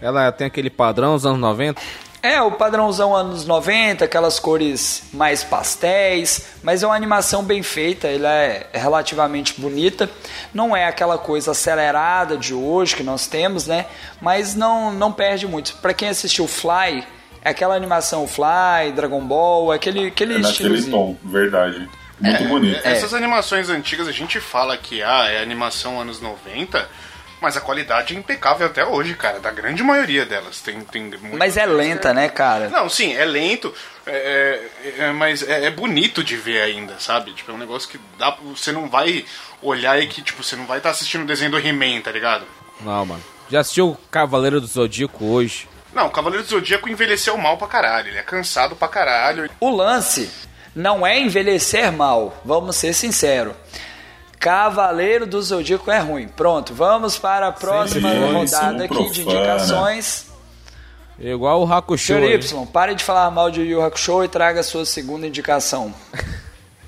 Ela 0.00 0.30
tem 0.30 0.46
aquele 0.46 0.70
padrão 0.70 1.14
dos 1.14 1.26
anos 1.26 1.40
90? 1.40 1.80
É, 2.22 2.42
o 2.42 2.50
padrãozão 2.50 3.14
anos 3.14 3.46
90, 3.46 4.04
aquelas 4.04 4.40
cores 4.40 5.04
mais 5.12 5.44
pastéis, 5.44 6.48
mas 6.64 6.82
é 6.82 6.86
uma 6.86 6.96
animação 6.96 7.44
bem 7.44 7.62
feita, 7.62 8.08
ela 8.08 8.32
é 8.32 8.68
relativamente 8.72 9.60
bonita. 9.60 10.10
Não 10.52 10.76
é 10.76 10.86
aquela 10.86 11.16
coisa 11.16 11.52
acelerada 11.52 12.36
de 12.36 12.52
hoje 12.52 12.96
que 12.96 13.04
nós 13.04 13.28
temos, 13.28 13.68
né? 13.68 13.86
Mas 14.20 14.56
não, 14.56 14.92
não 14.92 15.12
perde 15.12 15.46
muito. 15.46 15.74
Para 15.76 15.94
quem 15.94 16.08
assistiu 16.08 16.48
Fly, 16.48 17.06
é 17.42 17.50
aquela 17.50 17.76
animação 17.76 18.26
Fly, 18.26 18.92
Dragon 18.96 19.24
Ball, 19.24 19.70
aquele, 19.70 20.08
aquele 20.08 20.34
É 20.34 20.38
naquele 20.38 20.82
tom, 20.82 21.16
verdade. 21.22 21.88
Muito 22.20 22.44
bonito. 22.48 22.80
Essas 22.82 23.14
animações 23.14 23.70
antigas 23.70 24.08
a 24.08 24.12
gente 24.12 24.40
fala 24.40 24.76
que 24.76 25.02
ah, 25.02 25.26
é 25.30 25.40
animação 25.40 26.00
anos 26.00 26.20
90, 26.20 26.88
mas 27.40 27.56
a 27.56 27.60
qualidade 27.60 28.14
é 28.14 28.18
impecável 28.18 28.66
até 28.66 28.84
hoje, 28.84 29.14
cara. 29.14 29.38
Da 29.40 29.50
grande 29.50 29.82
maioria 29.82 30.24
delas. 30.26 30.60
Tem, 30.60 30.80
tem 30.80 31.02
muito 31.02 31.36
Mas 31.36 31.56
é 31.56 31.66
lenta, 31.66 32.12
né, 32.12 32.28
cara? 32.28 32.68
Não, 32.68 32.88
sim, 32.88 33.14
é 33.14 33.24
lento, 33.24 33.72
é, 34.06 34.60
é- 34.84 34.94
é- 35.04 35.12
mas 35.12 35.42
é, 35.42 35.66
é 35.66 35.70
bonito 35.70 36.22
de 36.24 36.36
ver 36.36 36.60
ainda, 36.62 36.96
sabe? 36.98 37.32
Tipo, 37.32 37.50
é 37.50 37.54
um 37.54 37.58
negócio 37.58 37.88
que 37.88 37.98
dá, 38.18 38.36
você 38.42 38.72
não 38.72 38.88
vai 38.88 39.24
olhar 39.62 40.00
e 40.02 40.06
que, 40.06 40.22
tipo, 40.22 40.42
você 40.42 40.56
não 40.56 40.66
vai 40.66 40.78
estar 40.78 40.90
assistindo 40.90 41.22
o 41.22 41.26
desenho 41.26 41.50
do 41.50 41.58
He-Man, 41.58 42.00
tá 42.00 42.10
ligado? 42.10 42.44
Não, 42.80 43.04
mano. 43.06 43.22
Já 43.50 43.60
assistiu 43.60 43.96
Cavaleiro 44.10 44.60
do 44.60 44.66
Zodíaco 44.66 45.24
hoje? 45.24 45.68
Não, 45.92 46.06
o 46.06 46.10
Cavaleiro 46.10 46.44
do 46.44 46.50
Zodíaco 46.50 46.88
envelheceu 46.88 47.36
mal 47.38 47.56
pra 47.56 47.66
caralho, 47.66 48.08
ele 48.08 48.18
é 48.18 48.22
cansado 48.22 48.76
pra 48.76 48.86
caralho. 48.88 49.50
O 49.58 49.70
lance 49.70 50.30
não 50.76 51.06
é 51.06 51.18
envelhecer 51.18 51.90
mal, 51.90 52.40
vamos 52.44 52.76
ser 52.76 52.92
sinceros. 52.92 53.54
Cavaleiro 54.38 55.26
do 55.26 55.40
Zodíaco 55.42 55.90
é 55.90 55.98
ruim. 55.98 56.28
Pronto, 56.28 56.72
vamos 56.74 57.18
para 57.18 57.48
a 57.48 57.52
próxima 57.52 58.10
foi, 58.10 58.32
rodada 58.32 58.84
aqui 58.84 58.94
não 58.94 59.10
de 59.10 59.22
profana. 59.22 59.38
indicações. 59.38 60.26
Igual 61.18 61.62
o 61.62 61.72
Hakusho. 61.72 62.14
Senhor. 62.14 62.22
Y, 62.22 62.66
pare 62.66 62.94
de 62.94 63.02
falar 63.02 63.30
mal 63.30 63.50
de 63.50 63.60
Yu 63.60 63.66
Yu 63.66 63.82
Hakusho 63.82 64.22
e 64.24 64.28
traga 64.28 64.60
a 64.60 64.62
sua 64.62 64.84
segunda 64.84 65.26
indicação. 65.26 65.92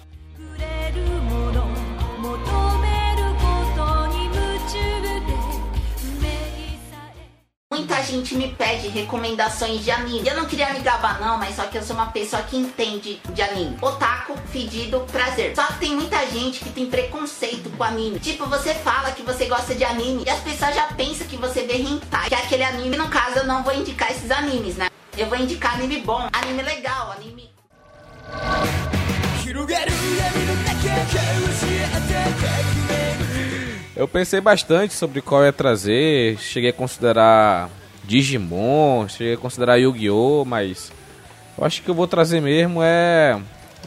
gente 8.12 8.34
me 8.34 8.48
pede 8.48 8.88
recomendações 8.88 9.84
de 9.84 9.90
anime. 9.90 10.26
Eu 10.26 10.36
não 10.36 10.46
queria 10.46 10.72
me 10.72 10.80
gabar 10.80 11.20
não, 11.20 11.38
mas 11.38 11.56
só 11.56 11.64
que 11.64 11.76
eu 11.76 11.82
sou 11.82 11.94
uma 11.94 12.06
pessoa 12.06 12.42
que 12.42 12.56
entende 12.56 13.20
de 13.32 13.42
anime. 13.42 13.76
Otaku, 13.80 14.36
fedido, 14.50 15.00
prazer. 15.12 15.54
Só 15.54 15.64
que 15.66 15.78
tem 15.78 15.94
muita 15.94 16.26
gente 16.26 16.60
que 16.60 16.70
tem 16.70 16.86
preconceito 16.86 17.70
com 17.76 17.84
anime. 17.84 18.18
Tipo, 18.18 18.46
você 18.46 18.74
fala 18.74 19.12
que 19.12 19.22
você 19.22 19.46
gosta 19.46 19.74
de 19.74 19.84
anime 19.84 20.24
e 20.26 20.30
as 20.30 20.40
pessoas 20.40 20.74
já 20.74 20.84
pensam 20.88 21.26
que 21.26 21.36
você 21.36 21.62
vê 21.62 21.76
hentai, 21.78 22.28
que 22.28 22.34
é 22.34 22.38
aquele 22.38 22.64
anime. 22.64 22.96
No 22.96 23.08
caso, 23.08 23.38
eu 23.38 23.46
não 23.46 23.62
vou 23.62 23.74
indicar 23.74 24.10
esses 24.10 24.30
animes, 24.30 24.76
né? 24.76 24.88
Eu 25.16 25.26
vou 25.26 25.38
indicar 25.38 25.74
anime 25.74 26.00
bom, 26.00 26.28
anime 26.32 26.62
legal, 26.62 27.12
anime 27.12 27.50
Eu 33.96 34.06
pensei 34.06 34.40
bastante 34.40 34.94
sobre 34.94 35.20
qual 35.20 35.42
ia 35.44 35.52
trazer, 35.52 36.38
cheguei 36.38 36.70
a 36.70 36.72
considerar 36.72 37.68
Digimon, 38.08 39.06
cheguei 39.06 39.36
considerar 39.36 39.76
Yu-Gi-Oh!, 39.76 40.46
mas 40.46 40.90
eu 41.58 41.64
acho 41.64 41.82
que 41.82 41.90
eu 41.90 41.94
vou 41.94 42.06
trazer 42.06 42.40
mesmo 42.40 42.80
é... 42.82 43.38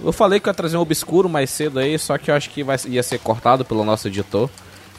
Eu 0.03 0.13
falei 0.13 0.39
que 0.39 0.47
ia 0.47 0.53
trazer 0.53 0.78
um 0.78 0.82
obscuro 0.82 1.28
mais 1.28 1.49
cedo 1.49 1.80
aí, 1.80 1.97
só 1.97 2.17
que 2.19 2.30
eu 2.30 2.36
acho 2.36 2.49
que 2.51 2.63
vai, 2.63 2.78
ia 2.88 3.01
ser 3.01 3.17
cortado 3.17 3.65
pelo 3.65 3.84
nosso 3.84 4.07
editor, 4.07 4.47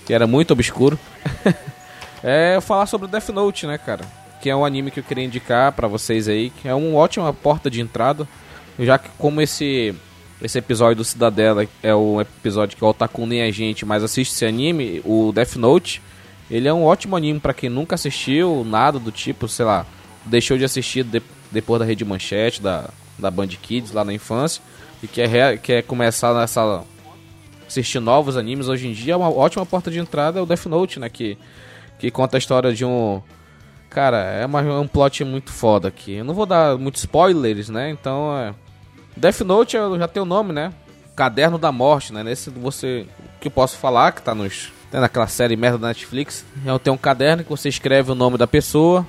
que 0.04 0.12
era 0.12 0.26
muito 0.26 0.50
obscuro. 0.50 0.98
é 2.22 2.60
falar 2.60 2.86
sobre 2.86 3.06
Death 3.06 3.28
Note, 3.28 3.66
né, 3.66 3.78
cara? 3.78 4.04
Que 4.40 4.50
é 4.50 4.56
um 4.56 4.64
anime 4.64 4.90
que 4.90 4.98
eu 4.98 5.04
queria 5.04 5.24
indicar 5.24 5.70
pra 5.72 5.86
vocês 5.86 6.28
aí, 6.28 6.50
que 6.50 6.68
é 6.68 6.74
uma 6.74 6.98
ótima 6.98 7.32
porta 7.32 7.70
de 7.70 7.80
entrada, 7.80 8.28
já 8.78 8.98
que 8.98 9.08
como 9.16 9.40
esse 9.40 9.94
esse 10.42 10.58
episódio 10.58 10.96
do 10.96 11.04
Cidadela 11.04 11.64
é 11.80 11.94
o 11.94 12.20
episódio 12.20 12.76
que 12.76 12.84
o 12.84 12.88
Otaku 12.88 13.24
nem 13.24 13.42
a 13.42 13.50
gente 13.52 13.86
mais 13.86 14.02
assiste 14.02 14.32
esse 14.32 14.44
anime, 14.44 15.00
o 15.04 15.30
Death 15.32 15.54
Note, 15.54 16.02
ele 16.52 16.68
é 16.68 16.72
um 16.72 16.84
ótimo 16.84 17.16
anime 17.16 17.40
para 17.40 17.54
quem 17.54 17.70
nunca 17.70 17.94
assistiu, 17.94 18.62
nada 18.62 18.98
do 18.98 19.10
tipo, 19.10 19.48
sei 19.48 19.64
lá, 19.64 19.86
deixou 20.26 20.58
de 20.58 20.64
assistir 20.64 21.02
de, 21.02 21.22
depois 21.50 21.80
da 21.80 21.86
Rede 21.86 22.04
Manchete, 22.04 22.60
da, 22.60 22.90
da 23.18 23.30
Band 23.30 23.48
Kids 23.48 23.92
lá 23.92 24.04
na 24.04 24.12
infância, 24.12 24.62
e 25.02 25.08
quer, 25.08 25.56
quer 25.58 25.82
começar 25.82 26.34
nessa 26.34 26.84
assistir 27.66 28.00
novos 28.00 28.36
animes 28.36 28.68
hoje 28.68 28.86
em 28.86 28.92
dia, 28.92 29.14
é 29.14 29.16
uma 29.16 29.30
ótima 29.34 29.64
porta 29.64 29.90
de 29.90 29.98
entrada 29.98 30.38
é 30.38 30.42
o 30.42 30.46
Death 30.46 30.66
Note, 30.66 31.00
né, 31.00 31.08
que, 31.08 31.38
que 31.98 32.10
conta 32.10 32.36
a 32.36 32.38
história 32.38 32.70
de 32.74 32.84
um... 32.84 33.22
Cara, 33.88 34.18
é, 34.18 34.44
uma, 34.44 34.60
é 34.60 34.78
um 34.78 34.86
plot 34.86 35.24
muito 35.24 35.50
foda 35.50 35.88
aqui. 35.88 36.12
Eu 36.12 36.24
não 36.24 36.32
vou 36.34 36.46
dar 36.46 36.76
muitos 36.76 37.00
spoilers, 37.00 37.70
né, 37.70 37.88
então... 37.88 38.36
É, 38.36 38.54
Death 39.16 39.40
Note 39.40 39.78
já 39.98 40.08
tem 40.08 40.22
o 40.22 40.26
nome, 40.26 40.52
né? 40.52 40.72
Caderno 41.16 41.58
da 41.58 41.70
Morte, 41.70 42.12
né? 42.12 42.22
Nesse 42.22 42.48
você 42.48 43.06
que 43.40 43.48
eu 43.48 43.50
posso 43.50 43.76
falar, 43.76 44.12
que 44.12 44.22
tá 44.22 44.34
nos 44.34 44.72
tem 44.92 45.00
naquela 45.00 45.26
série 45.26 45.56
merda 45.56 45.78
da 45.78 45.88
Netflix, 45.88 46.44
é 46.66 46.78
tem 46.78 46.92
um 46.92 46.98
caderno 46.98 47.42
que 47.42 47.48
você 47.48 47.68
escreve 47.70 48.12
o 48.12 48.14
nome 48.14 48.36
da 48.36 48.46
pessoa 48.46 49.06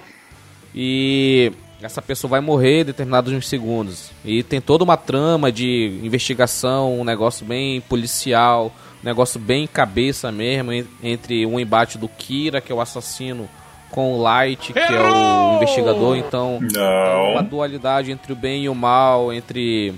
e 0.73 1.51
essa 1.81 2.01
pessoa 2.01 2.31
vai 2.31 2.39
morrer 2.39 2.81
em 2.81 2.85
determinados 2.85 3.47
segundos. 3.49 4.09
E 4.23 4.41
tem 4.43 4.61
toda 4.61 4.85
uma 4.85 4.95
trama 4.95 5.51
de 5.51 5.99
investigação, 6.01 6.97
um 6.97 7.03
negócio 7.03 7.45
bem 7.45 7.81
policial, 7.81 8.73
um 9.03 9.05
negócio 9.05 9.37
bem 9.37 9.67
cabeça 9.67 10.31
mesmo, 10.31 10.71
entre 11.03 11.45
um 11.45 11.59
embate 11.59 11.97
do 11.97 12.07
Kira, 12.07 12.61
que 12.61 12.71
é 12.71 12.75
o 12.75 12.79
assassino, 12.79 13.49
com 13.91 14.13
o 14.13 14.21
Light, 14.21 14.71
que 14.71 14.79
é 14.79 15.01
o 15.01 15.55
investigador, 15.57 16.15
então 16.17 16.59
Não. 16.61 17.31
uma 17.33 17.43
dualidade 17.43 18.09
entre 18.09 18.31
o 18.31 18.35
bem 18.35 18.63
e 18.63 18.69
o 18.69 18.73
mal, 18.73 19.33
entre 19.33 19.93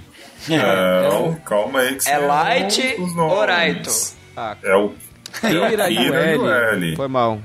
Não, 0.50 1.36
calma 1.46 1.80
aí 1.82 1.96
que 1.96 2.04
você 2.04 2.10
É 2.10 2.18
Light 2.18 2.96
ou 3.00 3.46
Raito? 3.46 3.90
ah, 4.36 4.58
É 4.64 4.76
o 4.76 4.92
Kira 5.42 5.90
e 5.90 6.10
o 6.10 6.14
L. 6.14 6.48
L. 6.48 6.96
Foi 6.96 7.08
mal. 7.08 7.40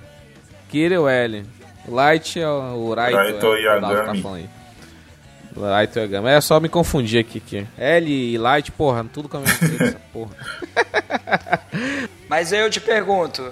Kira 0.68 0.94
e 0.94 0.98
o 0.98 1.08
L. 1.08 1.44
Light 1.88 2.38
é 2.38 2.48
o 2.48 2.94
Raito. 2.94 3.16
Raito 3.16 3.46
é, 3.46 3.48
o 3.48 3.56
Yagami. 3.56 3.94
Tá 3.94 4.22
falando 4.22 4.36
aí. 4.36 4.48
Light 5.56 5.96
e 5.96 6.00
Yagami. 6.00 6.28
É 6.28 6.40
só 6.40 6.60
me 6.60 6.68
confundir 6.68 7.20
aqui. 7.20 7.38
aqui. 7.38 7.66
L 7.76 8.10
e 8.10 8.38
Light, 8.38 8.70
porra, 8.72 9.04
tudo 9.12 9.28
com 9.28 9.38
a 9.38 9.40
mesma 9.40 9.96
porra. 10.12 10.30
Mas 12.28 12.52
aí 12.52 12.60
eu 12.60 12.70
te 12.70 12.80
pergunto, 12.80 13.42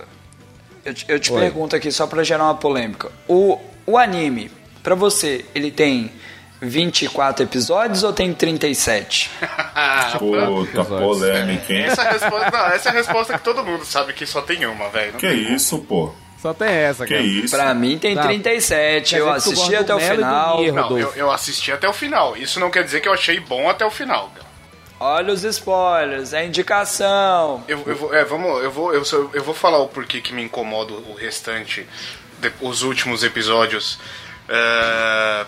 eu 0.85 0.95
te, 0.95 1.05
eu 1.09 1.19
te 1.19 1.33
pergunto 1.33 1.75
aqui 1.75 1.91
só 1.91 2.07
pra 2.07 2.23
gerar 2.23 2.45
uma 2.45 2.55
polêmica. 2.55 3.11
O, 3.27 3.59
o 3.85 3.99
anime, 3.99 4.51
pra 4.83 4.95
você, 4.95 5.45
ele 5.55 5.71
tem 5.71 6.13
24 6.61 7.45
episódios 7.45 8.03
ou 8.03 8.13
tem 8.13 8.33
37? 8.35 9.31
Puta 10.19 10.85
polêmica, 10.85 11.73
hein? 11.73 11.83
Essa, 11.85 12.03
é 12.03 12.09
a 12.09 12.13
resposta, 12.13 12.51
não, 12.51 12.67
essa 12.67 12.89
é 12.89 12.93
a 12.93 12.95
resposta 12.95 13.33
que 13.39 13.45
todo 13.45 13.65
mundo 13.65 13.85
sabe 13.85 14.13
que 14.13 14.27
só 14.27 14.43
tem 14.43 14.67
uma, 14.67 14.89
velho. 14.89 15.13
Que 15.15 15.29
tem 15.29 15.45
como. 15.45 15.57
isso, 15.57 15.79
pô? 15.81 16.13
Só 16.41 16.55
tem 16.55 16.69
essa, 16.69 17.05
Que 17.05 17.15
cara. 17.15 17.27
isso? 17.27 17.57
Pra 17.57 17.75
mim 17.75 17.99
tem 17.99 18.15
Tá. 18.15 18.23
37, 18.23 19.11
Quer 19.15 19.21
eu 19.21 19.27
que 19.27 19.31
assisti 19.33 19.75
até 19.77 19.95
o 19.95 19.99
e 19.99 20.03
final. 20.03 20.63
Não, 20.73 20.99
eu, 20.99 21.13
eu 21.17 21.31
assisti 21.33 21.73
até 21.73 21.89
o 21.89 21.93
final. 21.93 22.37
Isso 22.37 22.61
não 22.61 22.71
quer 22.71 22.85
dizer 22.85 23.01
que 23.01 23.09
eu 23.09 23.13
achei 23.13 23.41
bom 23.41 23.69
até 23.69 23.85
o 23.85 23.91
final, 23.91 24.31
cara. 24.35 24.47
Olha 25.01 25.33
os 25.33 25.45
spoilers, 25.45 26.33
é 26.33 26.45
indicação. 26.45 27.63
Eu, 27.69 27.83
eu 27.87 27.95
vou, 27.97 28.15
é, 28.15 28.25
vamos, 28.25 28.63
eu 28.65 28.71
vou, 28.71 28.93
eu, 28.95 29.05
sou- 29.05 29.31
eu 29.33 29.43
vou 29.45 29.55
falar 29.55 29.79
o 29.79 29.87
porquê 29.89 30.21
que 30.21 30.33
me 30.33 30.43
incomoda 30.43 30.93
o 30.93 31.15
restante, 31.15 31.87
de- 32.41 32.53
os 32.61 32.83
últimos 32.83 33.23
episódios 33.23 33.99
é, 34.49 35.47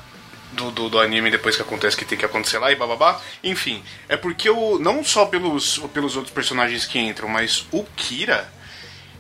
do, 0.53 0.71
do, 0.71 0.89
do 0.89 1.01
anime 1.01 1.31
depois 1.31 1.57
que 1.57 1.63
acontece 1.63 1.97
que 1.97 2.05
tem 2.05 2.19
que 2.19 2.25
acontecer 2.25 2.59
lá 2.59 2.71
e 2.73 2.77
bababá. 2.77 3.21
Enfim, 3.43 3.83
é 4.09 4.17
porque 4.17 4.49
eu, 4.49 4.79
não 4.81 5.05
só 5.05 5.27
pelos, 5.27 5.79
pelos 5.93 6.17
outros 6.17 6.35
personagens 6.35 6.85
que 6.85 6.99
entram, 6.99 7.29
mas 7.29 7.67
o 7.71 7.85
Kira, 7.97 8.49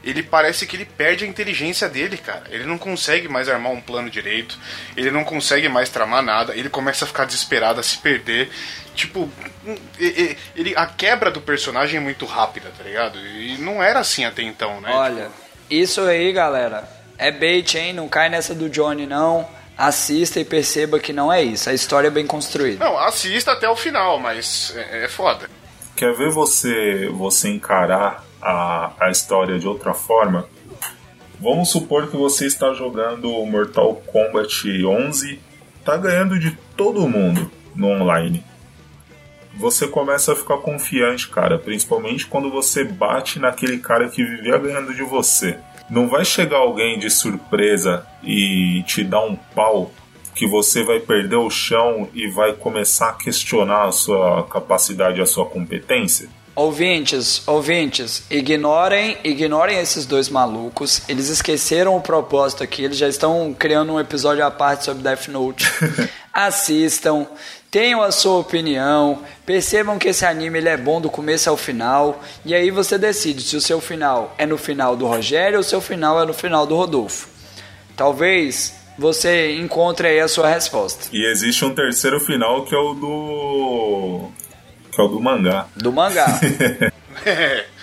ele 0.03 0.22
parece 0.22 0.66
que 0.66 0.76
ele 0.76 0.85
perde 0.85 1.24
a 1.24 1.28
inteligência 1.28 1.89
dele, 1.89 2.16
cara. 2.16 2.45
Ele 2.49 2.64
não 2.64 2.78
consegue 2.78 3.28
mais 3.28 3.49
armar 3.49 3.72
um 3.72 3.81
plano 3.81 4.09
direito, 4.09 4.59
ele 4.97 5.11
não 5.11 5.24
consegue 5.24 5.68
mais 5.68 5.89
tramar 5.91 6.22
nada, 6.22 6.57
ele 6.57 6.70
começa 6.70 7.05
a 7.05 7.09
ficar 7.09 7.26
desesperado, 7.26 7.81
a 7.81 7.83
se 7.83 7.99
perder. 7.99 8.51
Tipo, 8.95 9.31
ele, 9.99 10.74
a 10.76 10.87
quebra 10.87 11.31
do 11.31 11.41
personagem 11.41 11.99
é 11.99 12.01
muito 12.01 12.26
rápida, 12.26 12.72
tá 12.76 12.83
ligado? 12.83 13.18
E 13.18 13.57
não 13.59 13.83
era 13.83 14.01
assim 14.01 14.24
até 14.24 14.43
então, 14.43 14.81
né? 14.81 14.91
Olha, 14.93 15.31
isso 15.70 16.01
aí, 16.03 16.33
galera, 16.33 16.89
é 17.16 17.31
bait, 17.31 17.76
hein? 17.76 17.93
Não 17.93 18.09
cai 18.09 18.28
nessa 18.28 18.55
do 18.55 18.68
Johnny, 18.68 19.07
não. 19.07 19.60
Assista 19.77 20.39
e 20.39 20.45
perceba 20.45 21.01
que 21.01 21.12
não 21.12 21.33
é 21.33 21.43
isso. 21.43 21.71
A 21.71 21.75
história 21.75 22.09
é 22.09 22.11
bem 22.11 22.27
construída. 22.27 22.85
Não, 22.85 22.99
assista 22.99 23.53
até 23.53 23.68
o 23.68 23.77
final, 23.77 24.18
mas 24.18 24.75
é, 24.77 25.05
é 25.05 25.09
foda. 25.09 25.49
Quer 25.97 26.14
ver 26.14 26.31
você, 26.31 27.09
você 27.12 27.49
encarar 27.49 28.25
a, 28.41 28.93
a 29.01 29.11
história 29.11 29.59
de 29.59 29.66
outra 29.66 29.95
forma? 29.95 30.49
Vamos 31.39 31.71
supor 31.71 32.09
que 32.09 32.16
você 32.16 32.47
está 32.47 32.75
jogando 32.75 33.31
o 33.31 33.47
Mortal 33.47 33.95
Kombat 34.07 34.85
11, 34.85 35.41
tá 35.83 35.97
ganhando 35.97 36.39
de 36.39 36.51
todo 36.77 37.09
mundo 37.09 37.51
no 37.75 37.89
online. 37.89 38.45
Você 39.57 39.89
começa 39.89 40.33
a 40.33 40.37
ficar 40.37 40.59
confiante, 40.59 41.29
cara, 41.29 41.59
principalmente 41.59 42.27
quando 42.27 42.51
você 42.51 42.85
bate 42.85 43.39
naquele 43.39 43.79
cara 43.79 44.09
que 44.09 44.23
vivia 44.23 44.59
ganhando 44.59 44.95
de 44.95 45.03
você. 45.03 45.59
Não 45.91 46.09
vai 46.09 46.24
chegar 46.24 46.59
alguém 46.59 46.99
de 46.99 47.11
surpresa 47.11 48.07
e 48.22 48.82
te 48.86 49.03
dar 49.03 49.22
um 49.22 49.34
pau 49.34 49.91
que 50.34 50.47
você 50.47 50.84
vai 50.84 51.01
perder 51.01 51.36
o 51.36 51.51
chão 51.51 52.09
e 52.14 52.28
vai 52.28 52.53
começar 52.53 53.11
a 53.11 53.12
questionar 53.12 53.88
a 53.88 53.93
sua 53.93 54.45
capacidade, 54.45 55.20
a 55.20 55.26
sua 55.26 55.45
competência? 55.45 56.28
Ouvintes, 56.55 57.47
ouvintes, 57.47 58.24
ignorem, 58.30 59.16
ignorem 59.24 59.78
esses 59.78 60.05
dois 60.05 60.28
malucos. 60.28 61.03
Eles 61.09 61.28
esqueceram 61.28 61.97
o 61.97 62.01
propósito 62.01 62.62
aqui. 62.62 62.82
Eles 62.84 62.99
já 62.99 63.09
estão 63.09 63.55
criando 63.59 63.93
um 63.93 64.01
episódio 64.01 64.45
à 64.45 64.51
parte 64.51 64.84
sobre 64.84 65.03
Death 65.03 65.28
Note. 65.28 65.64
Assistam, 66.32 67.26
tenham 67.71 68.03
a 68.03 68.11
sua 68.11 68.39
opinião, 68.39 69.23
percebam 69.47 69.99
que 69.99 70.09
esse 70.09 70.25
anime 70.25 70.59
ele 70.59 70.68
é 70.68 70.77
bom 70.77 71.01
do 71.01 71.09
começo 71.09 71.49
ao 71.49 71.57
final. 71.57 72.23
E 72.45 72.55
aí 72.55 72.71
você 72.71 72.99
decide 72.99 73.43
se 73.43 73.57
o 73.57 73.61
seu 73.61 73.81
final 73.81 74.35
é 74.37 74.45
no 74.45 74.59
final 74.59 74.97
do 74.97 75.07
Rogério 75.07 75.57
ou 75.57 75.61
o 75.61 75.64
seu 75.64 75.81
final 75.81 76.21
é 76.21 76.27
no 76.27 76.35
final 76.35 76.66
do 76.66 76.77
Rodolfo. 76.77 77.29
Talvez 77.97 78.75
você 78.99 79.57
encontre 79.57 80.09
aí 80.09 80.21
a 80.21 80.29
sua 80.29 80.49
resposta. 80.49 81.09
E 81.12 81.25
existe 81.25 81.64
um 81.64 81.75
terceiro 81.75 82.18
final 82.21 82.64
que 82.64 82.75
é 82.75 82.79
o 82.79 82.95
do. 82.95 84.29
que 84.93 85.01
é 85.01 85.05
o 85.05 85.09
do 85.09 85.21
mangá. 85.21 85.66
Do 85.77 85.93
mangá. 85.93 86.41
É. 87.25 87.66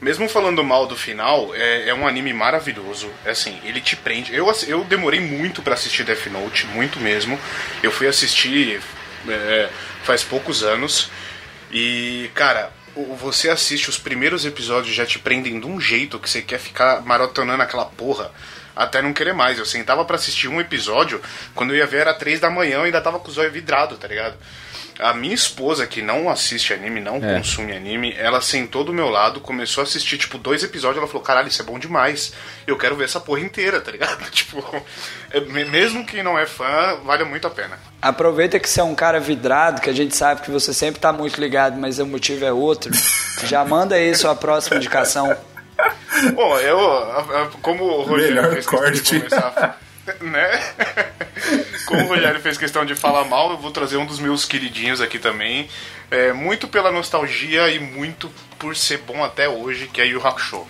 Mesmo 0.00 0.30
falando 0.30 0.64
mal 0.64 0.86
do 0.86 0.96
final, 0.96 1.54
é, 1.54 1.90
é 1.90 1.94
um 1.94 2.08
anime 2.08 2.32
maravilhoso. 2.32 3.10
É 3.22 3.32
assim, 3.32 3.58
ele 3.64 3.82
te 3.82 3.94
prende. 3.94 4.34
Eu, 4.34 4.50
eu 4.66 4.82
demorei 4.82 5.20
muito 5.20 5.60
pra 5.60 5.74
assistir 5.74 6.04
Death 6.04 6.26
Note, 6.26 6.66
muito 6.68 6.98
mesmo. 6.98 7.38
Eu 7.82 7.92
fui 7.92 8.06
assistir 8.06 8.80
é, 9.28 9.68
faz 10.04 10.22
poucos 10.22 10.62
anos. 10.62 11.10
E, 11.70 12.30
cara, 12.34 12.70
você 13.18 13.48
assiste 13.48 13.88
os 13.88 13.98
primeiros 13.98 14.44
episódios 14.44 14.94
já 14.94 15.06
te 15.06 15.18
prendem 15.18 15.60
de 15.60 15.66
um 15.66 15.80
jeito 15.80 16.18
que 16.18 16.28
você 16.28 16.42
quer 16.42 16.58
ficar 16.58 17.02
maratonando 17.02 17.62
aquela 17.62 17.84
porra 17.84 18.30
até 18.74 19.02
não 19.02 19.12
querer 19.12 19.32
mais. 19.32 19.58
Eu 19.58 19.66
sentava 19.66 20.04
pra 20.04 20.16
assistir 20.16 20.48
um 20.48 20.60
episódio, 20.60 21.20
quando 21.54 21.70
eu 21.70 21.76
ia 21.76 21.86
ver 21.86 21.98
era 21.98 22.14
três 22.14 22.40
da 22.40 22.50
manhã 22.50 22.76
eu 22.76 22.82
ainda 22.82 23.00
tava 23.00 23.18
com 23.18 23.28
os 23.28 23.38
olhos 23.38 23.52
vidrados, 23.52 23.98
tá 23.98 24.08
ligado? 24.08 24.36
A 25.02 25.14
minha 25.14 25.34
esposa, 25.34 25.86
que 25.86 26.02
não 26.02 26.28
assiste 26.28 26.72
anime, 26.74 27.00
não 27.00 27.16
É. 27.16 27.36
consome 27.38 27.74
anime, 27.76 28.14
ela 28.18 28.40
sentou 28.40 28.84
do 28.84 28.92
meu 28.92 29.08
lado, 29.08 29.40
começou 29.40 29.80
a 29.82 29.84
assistir, 29.84 30.18
tipo, 30.18 30.36
dois 30.38 30.62
episódios, 30.62 30.98
ela 30.98 31.06
falou, 31.06 31.22
caralho, 31.22 31.48
isso 31.48 31.62
é 31.62 31.64
bom 31.64 31.78
demais. 31.78 32.32
Eu 32.66 32.76
quero 32.76 32.94
ver 32.96 33.04
essa 33.04 33.18
porra 33.20 33.40
inteira, 33.40 33.80
tá 33.80 33.90
ligado? 33.90 34.22
tipo, 34.30 34.62
é, 35.30 35.40
me- 35.40 35.64
mesmo 35.64 36.04
quem 36.04 36.22
não 36.22 36.38
é 36.38 36.46
fã, 36.46 36.98
vale 37.04 37.24
muito 37.24 37.46
a 37.46 37.50
pena. 37.50 37.78
Aproveita 38.02 38.58
que 38.60 38.68
você 38.68 38.80
é 38.80 38.84
um 38.84 38.94
cara 38.94 39.18
vidrado, 39.20 39.80
que 39.80 39.88
a 39.90 39.92
gente 39.94 40.14
sabe 40.16 40.42
que 40.42 40.50
você 40.50 40.72
sempre 40.74 41.00
tá 41.00 41.12
muito 41.12 41.40
ligado, 41.40 41.76
mas 41.78 41.98
o 41.98 42.06
motivo 42.06 42.44
é 42.44 42.52
outro. 42.52 42.90
Já 43.44 43.64
manda 43.64 43.94
aí 43.94 44.14
sua 44.14 44.34
próxima 44.34 44.76
indicação. 44.76 45.34
Bom, 46.34 46.58
eu, 46.58 46.78
como 47.62 47.84
o 47.84 48.02
Rogério 48.02 48.34
Melhor 48.42 48.64
corte. 48.64 49.18
começar, 49.18 49.80
né? 50.20 50.60
Como 51.90 52.04
o 52.04 52.06
Rogério 52.06 52.40
fez 52.40 52.56
questão 52.56 52.84
de 52.84 52.94
falar 52.94 53.24
mal, 53.24 53.50
eu 53.50 53.56
vou 53.56 53.72
trazer 53.72 53.96
um 53.96 54.06
dos 54.06 54.20
meus 54.20 54.44
queridinhos 54.44 55.00
aqui 55.00 55.18
também. 55.18 55.68
É, 56.08 56.32
muito 56.32 56.68
pela 56.68 56.92
nostalgia 56.92 57.68
e 57.68 57.80
muito 57.80 58.30
por 58.60 58.76
ser 58.76 58.98
bom 58.98 59.24
até 59.24 59.48
hoje, 59.48 59.88
que 59.88 60.00
é 60.00 60.06
Yu 60.06 60.24
Hakusho. 60.24 60.64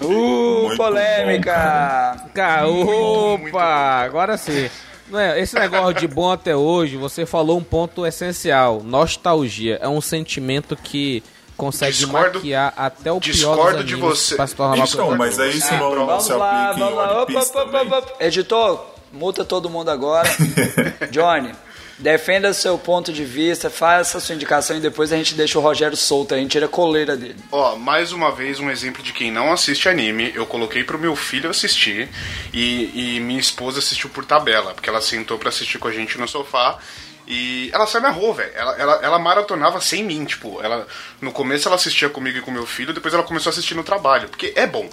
Uh, 0.00 0.62
Muito 0.62 0.76
polêmica! 0.78 2.28
Cara, 2.32 2.66
bom, 2.66 3.36
muito 3.36 3.52
bom. 3.52 3.58
opa, 3.58 4.02
agora 4.02 4.38
sim. 4.38 4.70
Não 5.10 5.20
é, 5.20 5.38
esse 5.38 5.58
negócio 5.58 5.92
de 5.92 6.08
bom 6.08 6.32
até 6.32 6.56
hoje, 6.56 6.96
você 6.96 7.26
falou 7.26 7.58
um 7.58 7.62
ponto 7.62 8.06
essencial. 8.06 8.82
Nostalgia 8.82 9.78
é 9.82 9.88
um 9.88 10.00
sentimento 10.00 10.74
que 10.74 11.22
consegue 11.56 11.92
Discordo- 11.96 12.38
maquiar 12.38 12.72
até 12.76 13.10
o 13.10 13.20
pior 13.20 13.32
discordo 13.32 13.78
dos 13.78 13.86
de 13.86 13.94
você. 13.96 14.36
pra 14.36 14.46
se 14.46 14.54
tornar 14.54 14.74
uma 14.76 14.84
Isso 14.84 14.96
coisa 14.96 15.14
Então, 15.14 15.18
mas 15.18 15.38
aí 15.40 15.56
isso 15.56 15.68
Ah, 15.72 15.76
não, 15.78 15.94
não 15.94 16.06
Vamos 16.06 16.28
lá, 16.28 16.72
vamos 16.72 16.94
lá. 16.94 17.22
Opa, 17.22 17.40
opa, 17.40 17.62
opa, 17.62 17.98
opa. 17.98 18.12
Editor, 18.24 18.86
multa 19.12 19.44
todo 19.44 19.70
mundo 19.70 19.90
agora. 19.90 20.28
Johnny, 21.10 21.52
defenda 21.98 22.52
seu 22.52 22.76
ponto 22.76 23.10
de 23.12 23.24
vista, 23.24 23.70
faça 23.70 24.20
sua 24.20 24.34
indicação 24.34 24.76
e 24.76 24.80
depois 24.80 25.12
a 25.12 25.16
gente 25.16 25.34
deixa 25.34 25.58
o 25.58 25.62
Rogério 25.62 25.96
solto, 25.96 26.34
a 26.34 26.38
gente 26.38 26.50
tira 26.50 26.66
a 26.66 26.68
coleira 26.68 27.16
dele. 27.16 27.36
Ó, 27.50 27.74
mais 27.76 28.12
uma 28.12 28.30
vez 28.30 28.60
um 28.60 28.70
exemplo 28.70 29.02
de 29.02 29.12
quem 29.14 29.30
não 29.32 29.50
assiste 29.52 29.88
anime. 29.88 30.30
Eu 30.34 30.44
coloquei 30.44 30.84
pro 30.84 30.98
meu 30.98 31.16
filho 31.16 31.48
assistir 31.48 32.08
e, 32.52 33.16
e 33.16 33.20
minha 33.20 33.40
esposa 33.40 33.78
assistiu 33.78 34.10
por 34.10 34.24
tabela, 34.26 34.74
porque 34.74 34.90
ela 34.90 35.00
sentou 35.00 35.38
pra 35.38 35.48
assistir 35.48 35.78
com 35.78 35.88
a 35.88 35.92
gente 35.92 36.18
no 36.18 36.28
sofá. 36.28 36.78
E 37.26 37.70
ela 37.72 37.86
se 37.86 37.96
amarrou, 37.96 38.32
velho. 38.34 38.52
Ela, 38.54 38.76
ela, 38.76 39.00
ela 39.02 39.18
maratonava 39.18 39.80
sem 39.80 40.04
mim, 40.04 40.24
tipo, 40.24 40.62
ela, 40.62 40.86
no 41.20 41.32
começo 41.32 41.66
ela 41.66 41.74
assistia 41.76 42.08
comigo 42.08 42.38
e 42.38 42.40
com 42.40 42.50
meu 42.52 42.66
filho, 42.66 42.92
depois 42.94 43.12
ela 43.12 43.22
começou 43.24 43.50
a 43.50 43.52
assistir 43.52 43.74
no 43.74 43.82
trabalho, 43.82 44.28
porque 44.28 44.52
é 44.54 44.66
bom. 44.66 44.88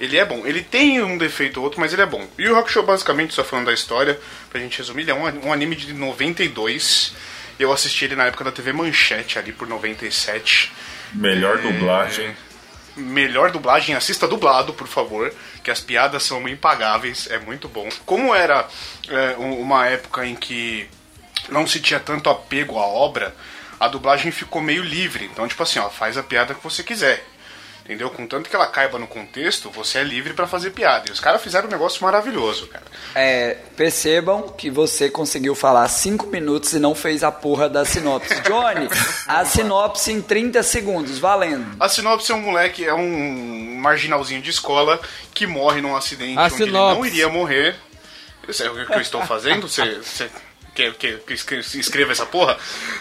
Ele 0.00 0.16
é 0.18 0.24
bom. 0.24 0.42
Ele 0.46 0.62
tem 0.62 1.02
um 1.02 1.16
defeito 1.18 1.58
ou 1.58 1.64
outro, 1.64 1.80
mas 1.80 1.92
ele 1.92 2.02
é 2.02 2.06
bom. 2.06 2.26
E 2.38 2.48
o 2.48 2.56
Hakusho, 2.58 2.82
basicamente, 2.82 3.32
só 3.34 3.42
falando 3.44 3.66
da 3.66 3.72
história, 3.72 4.18
pra 4.50 4.60
gente 4.60 4.76
resumir, 4.78 5.02
ele 5.02 5.10
é 5.10 5.14
um, 5.14 5.48
um 5.48 5.52
anime 5.52 5.74
de 5.76 5.92
92. 5.94 7.14
Eu 7.58 7.72
assisti 7.72 8.04
ele 8.04 8.14
na 8.16 8.26
época 8.26 8.44
da 8.44 8.52
TV 8.52 8.72
Manchete, 8.72 9.38
ali 9.38 9.52
por 9.52 9.66
97. 9.66 10.72
Melhor 11.14 11.58
dublagem. 11.58 12.36
Melhor 12.96 13.50
dublagem, 13.50 13.94
assista 13.94 14.26
dublado, 14.26 14.72
por 14.72 14.86
favor, 14.86 15.32
que 15.62 15.70
as 15.70 15.80
piadas 15.80 16.22
são 16.22 16.46
impagáveis, 16.48 17.28
é 17.30 17.38
muito 17.38 17.68
bom. 17.68 17.88
Como 18.06 18.34
era 18.34 18.66
é, 19.08 19.36
um- 19.38 19.60
uma 19.60 19.86
época 19.86 20.24
em 20.26 20.34
que 20.34 20.88
não 21.48 21.66
se 21.66 21.80
tinha 21.80 22.00
tanto 22.00 22.28
apego 22.30 22.78
à 22.78 22.86
obra, 22.86 23.34
a 23.78 23.88
dublagem 23.88 24.30
ficou 24.32 24.62
meio 24.62 24.82
livre. 24.82 25.24
Então, 25.26 25.46
tipo 25.46 25.62
assim, 25.62 25.78
ó, 25.78 25.88
faz 25.88 26.16
a 26.16 26.22
piada 26.22 26.54
que 26.54 26.62
você 26.62 26.82
quiser. 26.82 27.24
Entendeu? 27.86 28.10
Contanto 28.10 28.50
que 28.50 28.56
ela 28.56 28.66
caiba 28.66 28.98
no 28.98 29.06
contexto, 29.06 29.70
você 29.70 29.98
é 29.98 30.02
livre 30.02 30.32
pra 30.32 30.48
fazer 30.48 30.70
piada. 30.70 31.08
E 31.08 31.12
os 31.12 31.20
caras 31.20 31.40
fizeram 31.40 31.68
um 31.68 31.70
negócio 31.70 32.02
maravilhoso, 32.02 32.66
cara. 32.66 32.82
É, 33.14 33.58
percebam 33.76 34.48
que 34.48 34.68
você 34.68 35.08
conseguiu 35.08 35.54
falar 35.54 35.86
5 35.86 36.26
minutos 36.26 36.72
e 36.72 36.80
não 36.80 36.96
fez 36.96 37.22
a 37.22 37.30
porra 37.30 37.68
da 37.68 37.84
sinopse. 37.84 38.34
Johnny, 38.40 38.88
a 39.28 39.44
sinopse 39.44 40.10
em 40.10 40.20
30 40.20 40.64
segundos, 40.64 41.20
valendo. 41.20 41.76
A 41.78 41.88
sinopse 41.88 42.32
é 42.32 42.34
um 42.34 42.40
moleque, 42.40 42.84
é 42.84 42.92
um 42.92 43.78
marginalzinho 43.80 44.42
de 44.42 44.50
escola 44.50 45.00
que 45.32 45.46
morre 45.46 45.80
num 45.80 45.94
acidente 45.94 46.38
A 46.40 46.46
onde 46.46 46.54
ele 46.54 46.64
sinopse. 46.64 46.98
não 46.98 47.06
iria 47.06 47.28
morrer. 47.28 47.76
Isso 48.48 48.64
é 48.64 48.68
o 48.70 48.84
que 48.84 48.94
eu 48.94 49.00
estou 49.00 49.24
fazendo? 49.24 49.68
Você, 49.68 49.84
você 50.02 50.28
que, 50.92 51.16
que 51.18 51.32
escre- 51.34 51.58
escreva 51.60 52.12
essa 52.12 52.26
porra? 52.26 52.56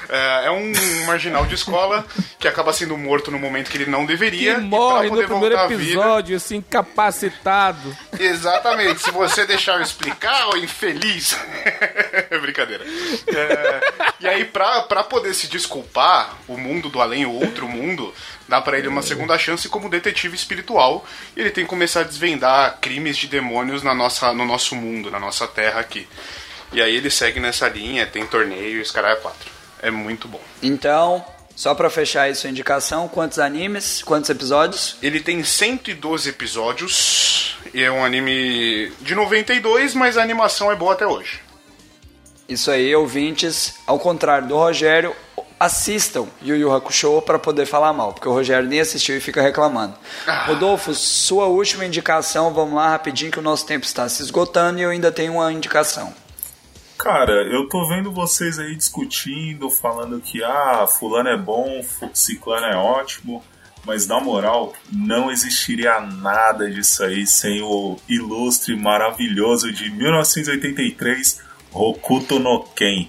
É, 0.10 0.46
é 0.48 0.52
um 0.52 0.72
marginal 1.06 1.46
de 1.46 1.56
escola 1.56 2.06
que 2.40 2.48
acaba 2.48 2.72
sendo 2.74 2.98
morto 2.98 3.30
no 3.32 3.38
momento 3.40 3.70
que 3.70 3.78
ele 3.78 3.90
não 3.90 4.06
deveria. 4.06 4.56
Que 4.56 4.62
morre 4.62 5.10
no 5.10 5.24
primeiro 5.24 5.56
episódio, 5.58 6.36
assim, 6.38 6.58
incapacitado. 6.58 7.96
Exatamente. 8.20 9.02
Se 9.02 9.12
você 9.12 9.46
deixar 9.46 9.76
eu 9.76 9.82
explicar, 9.82 10.48
ô 10.50 10.58
infeliz. 10.58 11.38
Brincadeira. 12.42 12.84
É, 13.28 13.80
e 14.22 14.28
aí, 14.28 14.46
pra, 14.46 14.82
pra 14.84 15.04
poder 15.04 15.34
se 15.34 15.48
desculpar, 15.48 16.36
o 16.48 16.58
mundo 16.58 16.90
do 16.90 17.02
além, 17.02 17.26
o 17.26 17.32
outro 17.32 17.68
mundo, 17.68 18.14
dá 18.48 18.62
pra 18.62 18.78
ele 18.78 18.88
uma 18.88 19.02
segunda 19.02 19.38
chance 19.38 19.68
como 19.70 19.90
detetive 19.90 20.36
espiritual. 20.36 21.06
E 21.36 21.42
ele 21.42 21.52
tem 21.52 21.64
que 21.64 21.70
começar 21.70 22.02
a 22.02 22.04
desvendar 22.04 22.78
crimes 22.80 23.18
de 23.18 23.28
demônios 23.28 23.84
na 23.84 23.94
nossa, 23.94 24.34
no 24.34 24.46
nosso 24.46 24.76
mundo, 24.76 25.10
na 25.12 25.20
nossa 25.20 25.48
terra 25.48 25.80
aqui. 25.80 26.08
E 26.72 26.82
aí 26.82 26.96
ele 26.96 27.10
segue 27.10 27.40
nessa 27.40 27.68
linha, 27.70 28.06
tem 28.06 28.26
torneio 28.26 28.82
e 28.82 28.92
caras 28.92 29.18
é 29.18 29.22
quatro. 29.22 29.52
É 29.82 29.92
muito 29.92 30.28
bom. 30.28 30.42
Então, 30.62 31.24
só 31.56 31.74
pra 31.74 31.90
fechar 31.90 32.24
aí 32.24 32.36
sua 32.36 32.50
indicação, 32.50 33.08
quantos 33.08 33.40
animes, 33.40 34.04
quantos 34.04 34.30
episódios? 34.30 34.98
Ele 35.02 35.20
tem 35.20 35.44
112 35.44 36.30
episódios 36.30 37.58
e 37.74 37.82
é 37.82 37.92
um 37.92 38.04
anime 38.04 38.92
de 39.02 39.16
92, 39.16 39.94
mas 39.94 40.18
a 40.18 40.22
animação 40.22 40.72
é 40.72 40.76
boa 40.76 40.94
até 40.94 41.08
hoje. 41.08 41.40
Isso 42.48 42.70
aí, 42.70 42.94
ouvintes, 42.96 43.76
ao 43.88 43.98
contrário 43.98 44.48
do 44.48 44.56
Rogério, 44.56 45.16
assistam 45.60 46.28
Yu 46.44 46.56
Yu 46.58 46.74
Hakusho 46.74 47.22
pra 47.22 47.40
poder 47.40 47.66
falar 47.66 47.94
mal, 47.94 48.14
porque 48.14 48.28
o 48.28 48.34
Rogério 48.34 48.68
nem 48.68 48.82
assistiu 48.82 49.18
e 49.18 49.22
fica 49.22 49.42
reclamando. 49.42 49.96
Rodolfo, 50.46 50.94
sua 50.94 51.46
última 51.46 51.86
indicação, 51.86 52.54
vamos 52.54 52.76
lá 52.76 52.90
rapidinho 52.90 53.32
que 53.32 53.40
o 53.40 53.42
nosso 53.42 53.66
tempo 53.66 53.86
está 53.86 54.08
se 54.10 54.22
esgotando 54.22 54.80
e 54.80 54.84
eu 54.84 54.90
ainda 54.90 55.12
tenho 55.12 55.34
uma 55.34 55.52
indicação. 55.52 56.14
Cara, 57.06 57.44
eu 57.44 57.70
tô 57.70 57.88
vendo 57.88 58.12
vocês 58.12 58.58
aí 58.58 58.76
discutindo, 58.76 59.70
falando 59.70 60.20
que 60.20 60.44
ah, 60.44 60.88
fulano 60.88 61.30
é 61.30 61.38
bom, 61.38 61.86
ciclano 62.12 62.66
é 62.66 62.76
ótimo, 62.76 63.44
mas 63.86 64.08
na 64.08 64.20
moral, 64.20 64.74
não 64.92 65.30
existiria 65.30 66.02
nada 66.02 66.68
disso 66.68 67.04
aí 67.04 67.28
sem 67.28 67.62
o 67.62 67.96
ilustre, 68.10 68.76
maravilhoso 68.76 69.72
de 69.72 69.92
1983, 69.92 71.44
Hokuto 71.72 72.40
no 72.40 72.64
Ken. 72.64 73.08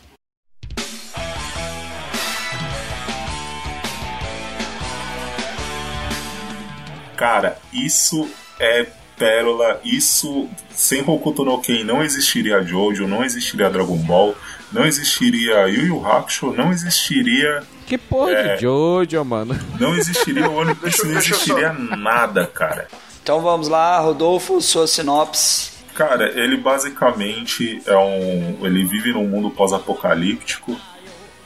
Cara, 7.16 7.59
isso 7.72 8.28
é 8.61 8.86
pérola, 9.19 9.81
isso 9.85 10.49
sem 10.71 11.03
Hokuto 11.07 11.45
no 11.45 11.61
Ken 11.61 11.85
não 11.85 12.03
existiria 12.03 12.62
Jojo, 12.62 13.07
não 13.07 13.25
existiria 13.25 13.71
Dragon 13.71 13.97
Ball, 13.99 14.35
não 14.73 14.85
existiria 14.85 15.67
Yu 15.69 15.87
Yu 15.87 16.07
Hakusho, 16.07 16.53
não 16.53 16.71
existiria, 16.71 17.62
Que 17.87 17.97
porra 17.97 18.31
É. 18.33 18.57
de 18.57 18.62
Jojo, 18.62 19.25
mano. 19.25 19.59
não 19.81 19.95
existiria 19.97 20.49
One 20.51 20.75
Piece, 20.75 21.07
não 21.07 21.19
existiria 21.19 21.73
nada, 21.73 22.47
cara. 22.47 22.89
Então 23.23 23.41
vamos 23.41 23.69
lá, 23.69 23.99
Rodolfo, 23.99 24.61
sua 24.61 24.87
sinopse. 24.87 25.71
Cara, 25.95 26.29
ele 26.39 26.59
basicamente 26.59 27.81
é 27.87 27.97
um. 27.97 28.59
Ele 28.67 28.85
vive 28.85 29.12
num 29.12 29.27
mundo 29.27 29.51
pós-apocalíptico 29.51 30.79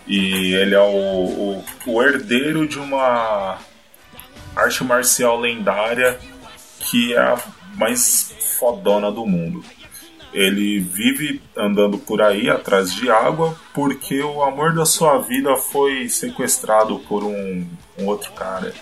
e 0.09 0.53
ele 0.55 0.75
é 0.75 0.81
o, 0.81 0.85
o, 0.85 1.65
o 1.87 2.03
herdeiro 2.03 2.67
de 2.67 2.79
uma 2.79 3.59
arte 4.57 4.83
marcial 4.83 5.39
lendária 5.39 6.19
que 6.81 7.15
é 7.15 7.19
a 7.19 7.39
mais 7.77 8.35
fodona 8.59 9.11
do 9.11 9.27
mundo. 9.27 9.65
Ele 10.33 10.79
vive 10.79 11.43
andando 11.57 11.99
por 11.99 12.23
aí 12.23 12.49
atrás 12.49 12.95
de 12.95 13.11
água 13.11 13.57
porque 13.75 14.23
o 14.23 14.43
amor 14.43 14.75
da 14.75 14.87
sua 14.87 15.19
vida 15.19 15.57
foi 15.57 16.09
sequestrado 16.09 17.01
por 17.01 17.25
um, 17.25 17.67
um 17.99 18.07
outro 18.07 18.31
cara. 18.33 18.73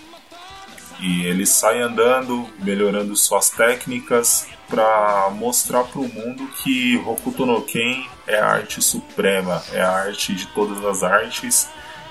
E 1.01 1.23
ele 1.23 1.45
sai 1.45 1.81
andando, 1.81 2.45
melhorando 2.59 3.15
suas 3.15 3.49
técnicas 3.49 4.47
para 4.67 5.29
mostrar 5.31 5.85
para 5.85 5.99
o 5.99 6.07
mundo 6.07 6.47
que 6.61 6.97
Hokuto 7.05 7.45
no 7.45 7.61
Ken 7.63 8.05
é 8.27 8.37
a 8.37 8.45
arte 8.45 8.81
suprema, 8.81 9.63
é 9.73 9.81
a 9.81 9.91
arte 9.91 10.35
de 10.35 10.45
todas 10.47 10.85
as 10.85 11.01
artes 11.01 11.67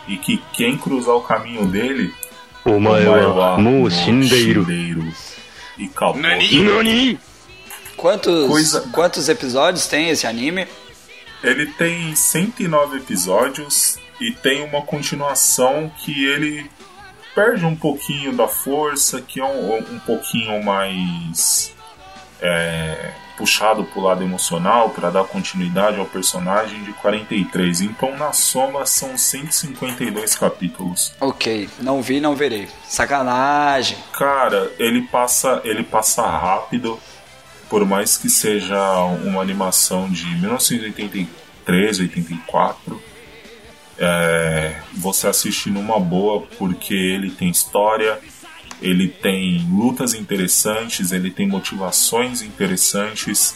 e 0.09 0.17
que 0.17 0.43
quem 0.53 0.77
cruzar 0.77 1.15
o 1.15 1.21
caminho 1.21 1.67
dele, 1.67 2.13
o 2.65 2.81
maior, 2.81 3.19
o 3.19 3.37
maior, 3.37 3.59
e 5.79 5.85
acabou. 5.87 6.17
何 6.21 7.19
Quantos, 7.97 8.47
Coisa- 8.49 8.81
quantos 8.93 9.29
episódios 9.29 9.87
tem 9.87 10.09
esse 10.11 10.27
anime? 10.27 10.67
Ele 11.43 11.67
tem 11.67 12.15
109 12.15 12.99
episódios 12.99 13.99
e 14.21 14.33
tem 14.33 14.63
uma 14.65 14.83
continuação 14.83 15.91
que 15.99 16.25
ele 16.27 16.69
perde 17.35 17.65
um 17.65 17.75
pouquinho 17.77 18.33
da 18.33 18.49
força, 18.49 19.21
que 19.21 19.41
é 19.41 19.45
um, 19.45 19.77
um 19.79 19.99
pouquinho 20.01 20.63
mais 20.65 21.73
é, 22.41 23.13
puxado 23.39 23.85
pro 23.85 24.01
lado 24.01 24.25
emocional 24.25 24.91
para 24.91 25.11
dar 25.11 25.23
continuidade 25.25 25.99
ao 25.99 26.05
personagem 26.05 26.83
de 26.83 26.93
43. 26.95 27.83
Então, 27.83 28.19
na 28.19 28.33
soma, 28.33 28.85
são 28.85 29.17
152 29.17 30.35
capítulos. 30.35 31.15
Ok, 31.21 31.71
não 31.79 32.03
vi, 32.03 32.21
não 32.21 32.35
verei. 32.35 32.69
Sacanagem. 32.85 33.97
Cara, 34.13 34.73
ele 34.79 35.03
passa, 35.03 35.63
ele 35.65 35.85
passa 35.85 36.27
rápido, 36.27 36.99
por 37.71 37.87
mais 37.87 38.17
que 38.17 38.29
seja 38.29 38.77
uma 39.25 39.41
animação 39.41 40.11
de 40.11 40.27
1983, 40.41 42.01
84. 42.01 43.01
É, 44.01 44.81
você 44.95 45.29
assiste 45.29 45.71
numa 45.71 45.99
boa 45.99 46.43
porque 46.57 46.95
ele 46.95 47.31
tem 47.31 47.51
história, 47.51 48.19
ele 48.81 49.09
tem 49.09 49.67
lutas 49.71 50.15
interessantes, 50.15 51.13
ele 51.13 51.31
tem 51.31 51.47
motivações 51.47 52.43
interessantes, 52.43 53.55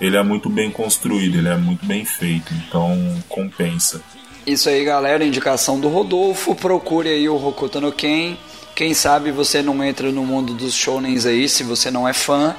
ele 0.00 0.16
é 0.16 0.22
muito 0.22 0.48
bem 0.48 0.70
construído, 0.70 1.38
ele 1.38 1.48
é 1.48 1.56
muito 1.56 1.84
bem 1.84 2.04
feito, 2.04 2.52
então 2.54 2.96
compensa. 3.28 4.02
Isso 4.46 4.68
aí, 4.68 4.84
galera, 4.84 5.24
indicação 5.24 5.78
do 5.78 5.88
Rodolfo. 5.88 6.54
Procure 6.54 7.08
aí 7.08 7.28
o 7.28 7.36
Hokuto 7.36 7.80
no 7.80 7.92
Ken. 7.92 8.36
Quem 8.74 8.94
sabe 8.94 9.30
você 9.30 9.60
não 9.60 9.82
entra 9.84 10.10
no 10.12 10.24
mundo 10.24 10.54
dos 10.54 10.72
shounens 10.72 11.26
aí, 11.26 11.48
se 11.48 11.62
você 11.62 11.90
não 11.90 12.08
é 12.08 12.12
fã. 12.12 12.54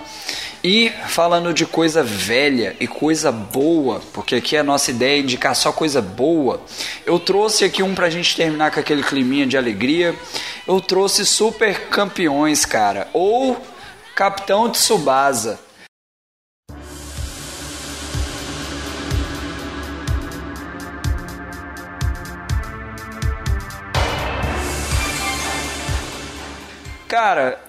E 0.61 0.89
falando 1.07 1.53
de 1.53 1.65
coisa 1.65 2.03
velha 2.03 2.75
e 2.81 2.87
coisa 2.87 3.31
boa, 3.31 4.01
porque 4.11 4.35
aqui 4.35 4.57
a 4.57 4.63
nossa 4.63 4.91
ideia 4.91 5.17
é 5.17 5.21
indicar 5.21 5.55
só 5.55 5.71
coisa 5.71 6.01
boa, 6.01 6.61
eu 7.05 7.17
trouxe 7.17 7.63
aqui 7.63 7.81
um 7.81 7.95
pra 7.95 8.09
gente 8.09 8.35
terminar 8.35 8.69
com 8.69 8.79
aquele 8.79 9.01
climinha 9.01 9.47
de 9.47 9.57
alegria. 9.57 10.13
Eu 10.67 10.81
trouxe 10.81 11.25
Super 11.25 11.87
Campeões, 11.87 12.65
cara, 12.65 13.07
ou 13.13 13.57
Capitão 14.13 14.69
Tsubasa. 14.69 15.57
Cara, 27.07 27.59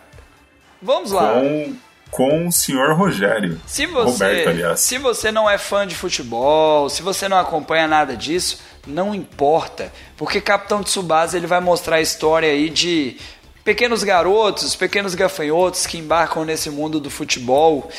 vamos 0.83 1.13
lá. 1.13 1.35
Com, 1.35 1.77
com 2.11 2.47
o 2.49 2.53
senhor 2.53 2.95
Rogério. 2.95 3.61
Se 3.67 3.87
você, 3.87 4.25
Roberto, 4.25 4.49
aliás. 4.49 4.81
se 4.81 4.99
você 4.99 5.31
não 5.31 5.49
é 5.49 5.59
fã 5.59 5.87
de 5.87 5.95
futebol, 5.95 6.89
se 6.89 7.03
você 7.03 7.29
não 7.29 7.39
acompanha 7.39 7.87
nada 7.87 8.17
disso, 8.17 8.59
não 8.87 9.15
importa, 9.15 9.93
porque 10.17 10.41
Capitão 10.41 10.83
Tsubasa 10.83 11.37
ele 11.37 11.47
vai 11.47 11.61
mostrar 11.61 11.97
a 11.97 12.01
história 12.01 12.51
aí 12.51 12.69
de 12.69 13.17
pequenos 13.63 14.03
garotos, 14.03 14.75
pequenos 14.75 15.15
gafanhotos 15.15 15.87
que 15.87 15.99
embarcam 15.99 16.45
nesse 16.45 16.71
mundo 16.71 16.99
do 16.99 17.11
futebol 17.11 17.91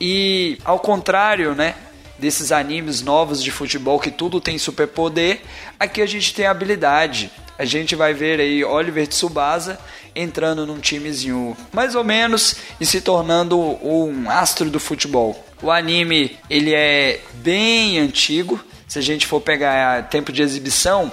e 0.00 0.58
ao 0.64 0.78
contrário, 0.78 1.54
né, 1.54 1.74
desses 2.18 2.52
animes 2.52 3.00
novos 3.02 3.42
de 3.42 3.50
futebol 3.50 3.98
que 3.98 4.10
tudo 4.10 4.40
tem 4.40 4.58
superpoder, 4.58 5.40
aqui 5.78 6.02
a 6.02 6.06
gente 6.06 6.34
tem 6.34 6.46
habilidade. 6.46 7.30
A 7.58 7.64
gente 7.64 7.94
vai 7.94 8.14
ver 8.14 8.40
aí 8.40 8.64
Oliver 8.64 9.06
Tsubasa 9.06 9.78
entrando 10.14 10.66
num 10.66 10.78
timezinho 10.78 11.56
mais 11.72 11.94
ou 11.94 12.04
menos 12.04 12.56
e 12.80 12.86
se 12.86 13.00
tornando 13.00 13.58
um 13.58 14.30
astro 14.30 14.70
do 14.70 14.80
futebol. 14.80 15.44
O 15.62 15.70
anime 15.70 16.38
ele 16.48 16.74
é 16.74 17.20
bem 17.34 17.98
antigo. 17.98 18.62
Se 18.88 18.98
a 18.98 19.02
gente 19.02 19.26
for 19.26 19.40
pegar 19.40 20.08
tempo 20.08 20.32
de 20.32 20.42
exibição, 20.42 21.12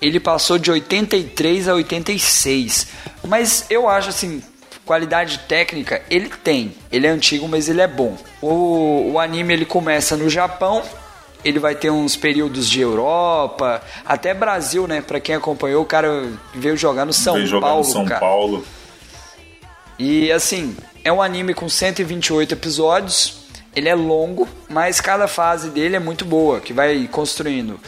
ele 0.00 0.18
passou 0.18 0.58
de 0.58 0.70
83 0.70 1.68
a 1.68 1.74
86. 1.74 2.88
Mas 3.24 3.66
eu 3.68 3.86
acho 3.86 4.08
assim, 4.08 4.42
qualidade 4.86 5.40
técnica 5.40 6.00
ele 6.08 6.30
tem. 6.42 6.74
Ele 6.90 7.06
é 7.06 7.10
antigo, 7.10 7.46
mas 7.46 7.68
ele 7.68 7.82
é 7.82 7.86
bom. 7.86 8.16
O, 8.40 9.12
o 9.12 9.18
anime 9.18 9.52
ele 9.52 9.66
começa 9.66 10.16
no 10.16 10.30
Japão 10.30 10.82
ele 11.44 11.58
vai 11.58 11.74
ter 11.74 11.90
uns 11.90 12.16
períodos 12.16 12.68
de 12.68 12.80
Europa, 12.80 13.82
até 14.04 14.34
Brasil, 14.34 14.86
né? 14.86 15.00
Pra 15.00 15.20
quem 15.20 15.34
acompanhou, 15.34 15.82
o 15.82 15.86
cara 15.86 16.28
veio 16.54 16.76
jogar 16.76 17.04
no 17.04 17.12
São 17.12 17.34
Veio 17.34 17.46
jogar 17.46 17.68
Paulo, 17.68 17.84
no 17.84 17.92
São 17.92 18.04
cara. 18.04 18.20
Paulo. 18.20 18.64
E 19.98 20.30
assim, 20.30 20.76
é 21.04 21.12
um 21.12 21.22
anime 21.22 21.54
com 21.54 21.68
128 21.68 22.54
episódios. 22.54 23.38
Ele 23.74 23.88
é 23.88 23.94
longo, 23.94 24.48
mas 24.68 25.00
cada 25.00 25.28
fase 25.28 25.70
dele 25.70 25.94
é 25.94 26.00
muito 26.00 26.24
boa, 26.24 26.58
que 26.58 26.72
vai 26.72 27.08
construindo 27.10 27.78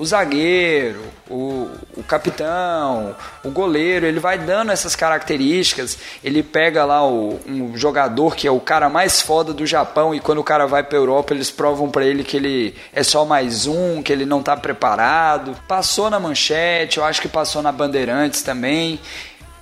o 0.00 0.06
zagueiro, 0.06 1.02
o, 1.28 1.68
o 1.94 2.02
capitão, 2.02 3.14
o 3.44 3.50
goleiro, 3.50 4.06
ele 4.06 4.18
vai 4.18 4.38
dando 4.38 4.72
essas 4.72 4.96
características. 4.96 5.98
Ele 6.24 6.42
pega 6.42 6.86
lá 6.86 7.06
o, 7.06 7.38
um 7.46 7.76
jogador 7.76 8.34
que 8.34 8.48
é 8.48 8.50
o 8.50 8.58
cara 8.58 8.88
mais 8.88 9.20
foda 9.20 9.52
do 9.52 9.66
Japão 9.66 10.14
e 10.14 10.18
quando 10.18 10.38
o 10.38 10.44
cara 10.44 10.66
vai 10.66 10.82
para 10.82 10.96
Europa 10.96 11.34
eles 11.34 11.50
provam 11.50 11.90
para 11.90 12.02
ele 12.06 12.24
que 12.24 12.34
ele 12.34 12.74
é 12.94 13.02
só 13.02 13.26
mais 13.26 13.66
um, 13.66 14.02
que 14.02 14.10
ele 14.10 14.24
não 14.24 14.42
tá 14.42 14.56
preparado. 14.56 15.54
Passou 15.68 16.08
na 16.08 16.18
manchete, 16.18 16.96
eu 16.96 17.04
acho 17.04 17.20
que 17.20 17.28
passou 17.28 17.60
na 17.60 17.70
Bandeirantes 17.70 18.40
também. 18.40 18.98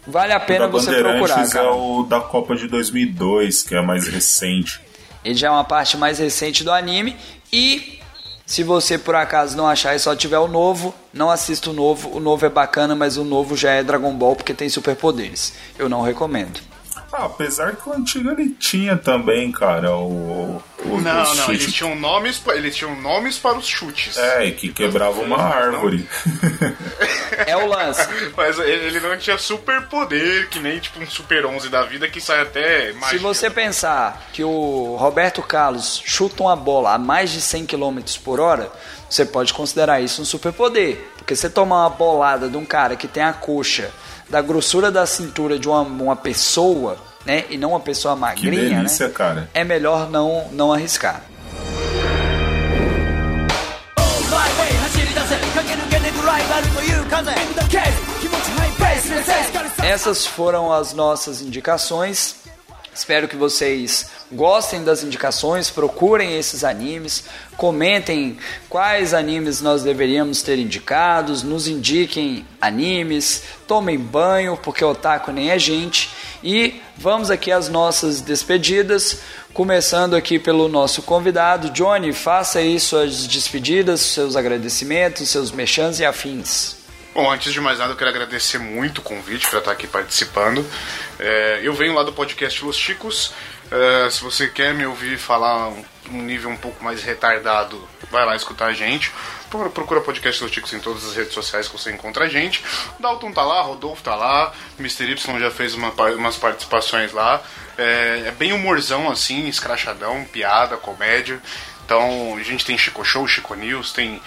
Vale 0.07 0.33
a 0.33 0.39
pena 0.39 0.69
você 0.69 0.87
procurar, 0.93 1.19
Bandeirantes 1.19 1.53
cara. 1.53 1.67
é 1.67 1.71
o 1.71 2.05
da 2.05 2.21
Copa 2.21 2.55
de 2.55 2.69
2002, 2.69 3.65
que 3.65 3.75
é 3.75 3.83
mais 3.83 4.07
recente. 4.07 4.81
Ele 5.25 5.35
já 5.35 5.49
é 5.49 5.51
uma 5.51 5.65
parte 5.65 5.97
mais 5.97 6.21
recente 6.21 6.63
do 6.63 6.71
anime 6.71 7.17
e 7.53 7.98
se 8.49 8.65
você 8.65 8.97
por 8.97 9.15
acaso 9.15 9.55
não 9.55 9.69
achar 9.69 9.95
e 9.95 9.99
só 9.99 10.17
tiver 10.17 10.39
o 10.39 10.49
novo, 10.49 10.95
não 11.13 11.31
assista 11.31 11.69
o 11.69 11.75
novo. 11.75 12.17
O 12.17 12.19
novo 12.19 12.47
é 12.47 12.49
bacana, 12.49 12.95
mas 12.95 13.19
o 13.19 13.23
novo 13.23 13.55
já 13.55 13.73
é 13.73 13.85
Dragon 13.85 14.15
Ball 14.15 14.35
porque 14.35 14.55
tem 14.55 14.71
superpoderes. 14.71 15.53
Eu 15.79 15.87
não 15.87 16.01
recomendo. 16.01 16.59
Ah, 17.11 17.25
apesar 17.25 17.75
que 17.77 17.89
o 17.89 17.93
antigo 17.95 18.31
ele 18.31 18.51
tinha 18.51 18.97
também, 18.97 19.51
cara, 19.51 19.97
o. 19.97 20.63
o 20.85 21.01
Não, 21.01 21.23
os 21.23 21.29
não, 21.39 21.47
chutes- 21.47 21.63
eles 21.63 21.73
tinham 21.73 21.95
nomes, 21.97 22.43
eles 22.49 22.77
tinham 22.77 22.95
nomes 23.01 23.39
para 23.39 23.57
os 23.57 23.67
chutes. 23.67 24.17
É, 24.19 24.45
e 24.45 24.53
que 24.53 24.69
quebrava 24.69 25.19
uma 25.23 25.39
árvore. 25.43 26.07
É 27.47 27.57
o 27.57 27.67
lance. 27.67 28.07
Mas 28.37 28.59
ele 28.59 29.01
não 29.01 29.17
tinha 29.17 29.39
super 29.39 29.83
poder, 29.87 30.49
que 30.51 30.59
nem 30.59 30.79
tipo 30.79 31.01
um 31.01 31.07
Super 31.07 31.47
11 31.47 31.69
da 31.71 31.83
vida 31.83 32.09
que 32.09 32.21
sai 32.21 32.43
até 32.43 32.93
mais. 32.93 33.13
Se 33.13 33.19
você 33.19 33.49
pensar 33.49 34.29
que 34.33 34.45
o 34.45 34.95
Roberto 34.99 35.41
Carlos 35.43 36.03
chuta 36.05 36.43
uma 36.43 36.55
bola 36.57 36.93
a 36.95 36.99
mais 36.99 37.31
de 37.31 37.41
100 37.41 37.65
km 37.67 37.99
por 38.23 38.39
hora, 38.39 38.71
você 39.09 39.25
pode 39.25 39.55
considerar 39.55 40.01
isso 40.03 40.21
um 40.21 40.25
superpoder. 40.27 40.99
Porque 41.17 41.35
você 41.35 41.49
tomar 41.49 41.85
uma 41.87 41.91
bolada 41.91 42.49
de 42.49 42.57
um 42.59 42.65
cara 42.67 42.97
que 42.97 43.09
tem 43.09 43.23
a 43.23 43.33
coxa 43.33 43.91
da 44.29 44.41
grossura 44.41 44.91
da 44.91 45.07
cintura 45.07 45.59
de 45.59 45.69
uma, 45.69 45.81
uma 45.81 46.17
pessoa, 46.17 46.97
né? 47.25 47.45
E 47.51 47.57
não 47.57 47.71
uma 47.71 47.81
pessoa 47.81 48.15
Que 48.15 48.21
magrinha, 48.21 48.77
delícia, 48.79 49.09
né? 49.09 49.15
cara. 49.15 49.51
É 49.55 49.65
melhor 49.65 50.11
não, 50.11 50.49
não 50.53 50.73
arriscar. 50.73 51.23
Essas 59.83 60.27
foram 60.27 60.73
as 60.73 60.93
nossas 60.93 61.41
indicações. 61.41 62.37
Espero 62.99 63.29
que 63.29 63.37
vocês 63.37 64.11
gostem 64.33 64.83
das 64.83 65.05
indicações, 65.05 65.71
procurem 65.71 66.37
esses 66.37 66.65
animes, 66.65 67.23
comentem 67.57 68.37
quais 68.69 69.15
animes 69.15 69.61
nós 69.61 69.85
deveríamos 69.85 70.43
ter 70.43 70.59
indicados, 70.59 71.45
nos 71.45 71.69
indiquem 71.69 72.45
animes, 72.61 73.45
tomem 73.69 73.97
banho, 73.97 74.57
porque 74.57 74.85
otaku 74.85 75.31
nem 75.31 75.53
é 75.53 75.59
gente. 75.61 76.11
E 76.43 76.83
vamos 76.97 77.31
aqui 77.31 77.53
às 77.53 77.69
nossas 77.69 78.21
despedidas, 78.21 79.21
começando 79.55 80.17
aqui 80.17 80.37
pelo 80.37 80.67
nosso 80.67 81.01
convidado. 81.03 81.71
Johnny, 81.71 82.13
faça 82.13 82.59
aí 82.59 82.81
suas 82.81 83.29
despedidas, 83.29 84.01
seus 84.01 84.35
agradecimentos, 84.35 85.29
seus 85.29 85.53
mechãs 85.53 86.01
e 86.01 86.05
afins. 86.05 86.78
Bom, 87.21 87.33
antes 87.33 87.53
de 87.53 87.61
mais 87.61 87.81
nada, 87.81 87.91
eu 87.91 87.97
quero 87.97 88.11
agradecer 88.11 88.59
muito 88.59 88.99
o 88.99 89.03
convite 89.03 89.51
para 89.51 89.59
estar 89.59 89.73
aqui 89.73 89.89
participando. 89.89 90.65
É, 91.19 91.59
eu 91.65 91.75
venho 91.75 91.93
lá 91.93 92.05
do 92.05 92.13
podcast 92.13 92.65
Los 92.65 92.77
Chicos. 92.77 93.33
É, 93.73 94.09
se 94.09 94.23
você 94.23 94.47
quer 94.47 94.73
me 94.73 94.87
ouvir 94.87 95.19
falar 95.19 95.67
um, 95.67 95.85
um 96.13 96.23
nível 96.23 96.49
um 96.49 96.57
pouco 96.57 96.85
mais 96.85 97.03
retardado, 97.03 97.89
vai 98.09 98.25
lá 98.25 98.37
escutar 98.37 98.67
a 98.67 98.73
gente. 98.73 99.11
Pro- 99.51 99.69
Procura 99.69 100.01
podcast 100.01 100.41
Los 100.45 100.53
Chicos 100.53 100.73
em 100.73 100.79
todas 100.79 101.05
as 101.09 101.17
redes 101.17 101.33
sociais 101.33 101.67
que 101.67 101.77
você 101.77 101.91
encontra 101.91 102.27
a 102.27 102.29
gente. 102.29 102.63
Dalton 103.01 103.33
tá 103.33 103.43
lá, 103.43 103.63
Rodolfo 103.63 104.01
tá 104.01 104.15
lá, 104.15 104.53
Mr. 104.79 105.11
Y 105.11 105.41
já 105.41 105.51
fez 105.51 105.75
uma 105.75 105.91
umas 105.91 106.37
participações 106.37 107.11
lá. 107.11 107.43
É, 107.77 108.27
é 108.29 108.31
bem 108.31 108.53
humorzão 108.53 109.11
assim, 109.11 109.49
escrachadão, 109.49 110.25
piada, 110.33 110.77
comédia. 110.77 111.43
Então 111.85 112.37
a 112.39 112.43
gente 112.45 112.65
tem 112.65 112.79
Chico 112.79 113.05
Show, 113.05 113.27
Chico 113.27 113.57
News, 113.57 113.93
tem 113.93 114.23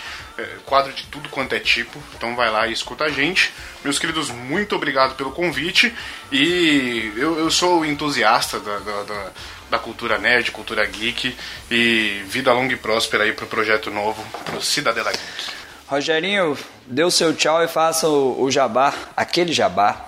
quadro 0.65 0.93
de 0.93 1.03
tudo 1.05 1.29
quanto 1.29 1.53
é 1.53 1.59
tipo. 1.59 1.97
Então 2.15 2.35
vai 2.35 2.49
lá 2.49 2.67
e 2.67 2.73
escuta 2.73 3.05
a 3.05 3.09
gente. 3.09 3.51
Meus 3.83 3.99
queridos, 3.99 4.29
muito 4.29 4.75
obrigado 4.75 5.15
pelo 5.15 5.31
convite. 5.31 5.93
E 6.31 7.11
eu, 7.15 7.37
eu 7.39 7.51
sou 7.51 7.85
entusiasta 7.85 8.59
da, 8.59 8.79
da, 8.79 9.03
da, 9.03 9.31
da 9.71 9.79
cultura 9.79 10.17
nerd, 10.17 10.51
cultura 10.51 10.85
geek. 10.85 11.35
E 11.69 12.23
vida 12.27 12.53
longa 12.53 12.73
e 12.73 12.77
próspera 12.77 13.23
aí 13.23 13.33
pro 13.33 13.45
projeto 13.45 13.89
novo, 13.89 14.23
pro 14.45 14.61
Cidadela 14.61 15.11
Geek. 15.11 15.51
Rogerinho, 15.87 16.57
dê 16.87 17.03
o 17.03 17.11
seu 17.11 17.35
tchau 17.35 17.61
e 17.63 17.67
faça 17.67 18.07
o, 18.07 18.41
o 18.41 18.49
jabá, 18.49 18.93
aquele 19.15 19.51
jabá. 19.51 20.07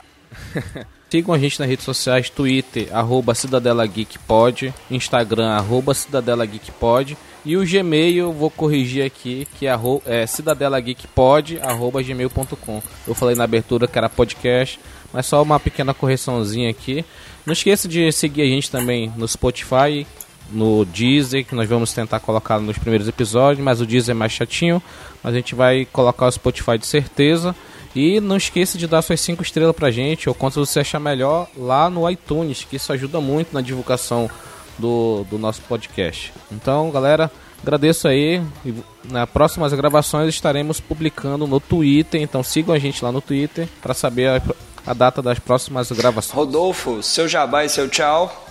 Sigam 1.13 1.35
a 1.35 1.37
gente 1.37 1.59
nas 1.59 1.69
redes 1.69 1.85
sociais, 1.85 2.27
Twitter, 2.27 2.87
arroba 2.91 3.35
Cidadela 3.35 3.85
Geek 3.85 4.17
Pod, 4.17 4.73
Instagram, 4.89 5.51
arroba 5.51 5.93
Cidadela 5.93 6.43
Geek 6.43 6.71
Pod. 6.71 7.15
E 7.45 7.57
o 7.57 7.65
Gmail, 7.65 8.31
vou 8.31 8.49
corrigir 8.49 9.05
aqui, 9.05 9.45
que 9.59 9.67
é, 9.67 9.77
é 10.05 10.25
cidadelageekpod, 10.25 11.59
arroba 11.61 12.01
gmail.com. 12.01 12.81
Eu 13.05 13.13
falei 13.13 13.35
na 13.35 13.43
abertura 13.43 13.85
que 13.85 13.97
era 13.97 14.07
podcast, 14.07 14.79
mas 15.11 15.25
só 15.25 15.43
uma 15.43 15.59
pequena 15.59 15.93
correçãozinha 15.93 16.69
aqui. 16.69 17.03
Não 17.45 17.51
esqueça 17.51 17.85
de 17.87 18.09
seguir 18.13 18.43
a 18.43 18.45
gente 18.45 18.71
também 18.71 19.11
no 19.17 19.27
Spotify, 19.27 20.07
no 20.49 20.85
Deezer, 20.85 21.45
que 21.45 21.53
nós 21.53 21.67
vamos 21.67 21.91
tentar 21.91 22.21
colocar 22.21 22.59
nos 22.59 22.77
primeiros 22.77 23.09
episódios, 23.09 23.63
mas 23.63 23.81
o 23.81 23.85
Deezer 23.85 24.15
é 24.15 24.17
mais 24.17 24.31
chatinho, 24.31 24.81
mas 25.21 25.33
a 25.33 25.37
gente 25.37 25.53
vai 25.53 25.85
colocar 25.91 26.27
o 26.27 26.31
Spotify 26.31 26.77
de 26.77 26.87
certeza. 26.87 27.53
E 27.93 28.21
não 28.21 28.37
esqueça 28.37 28.77
de 28.77 28.87
dar 28.87 29.01
suas 29.01 29.19
5 29.19 29.43
estrelas 29.43 29.75
pra 29.75 29.91
gente, 29.91 30.29
ou 30.29 30.33
quanto 30.33 30.65
você 30.65 30.79
achar 30.79 30.99
melhor, 30.99 31.47
lá 31.57 31.89
no 31.89 32.09
iTunes, 32.09 32.63
que 32.63 32.77
isso 32.77 32.91
ajuda 32.93 33.19
muito 33.19 33.53
na 33.53 33.59
divulgação 33.61 34.29
do, 34.77 35.25
do 35.29 35.37
nosso 35.37 35.61
podcast. 35.61 36.33
Então, 36.51 36.91
galera, 36.91 37.31
agradeço 37.61 38.07
aí. 38.07 38.41
E 38.65 38.73
nas 39.09 39.29
próximas 39.29 39.73
gravações 39.73 40.29
estaremos 40.29 40.79
publicando 40.79 41.47
no 41.47 41.59
Twitter, 41.59 42.21
então 42.21 42.43
sigam 42.43 42.73
a 42.75 42.79
gente 42.79 43.03
lá 43.03 43.11
no 43.11 43.21
Twitter 43.21 43.67
para 43.81 43.93
saber 43.93 44.29
a, 44.29 44.41
a 44.85 44.93
data 44.93 45.21
das 45.21 45.39
próximas 45.39 45.91
gravações. 45.91 46.35
Rodolfo, 46.35 47.01
seu 47.01 47.27
jabá 47.27 47.63
e 47.63 47.69
seu 47.69 47.89
tchau. 47.89 48.43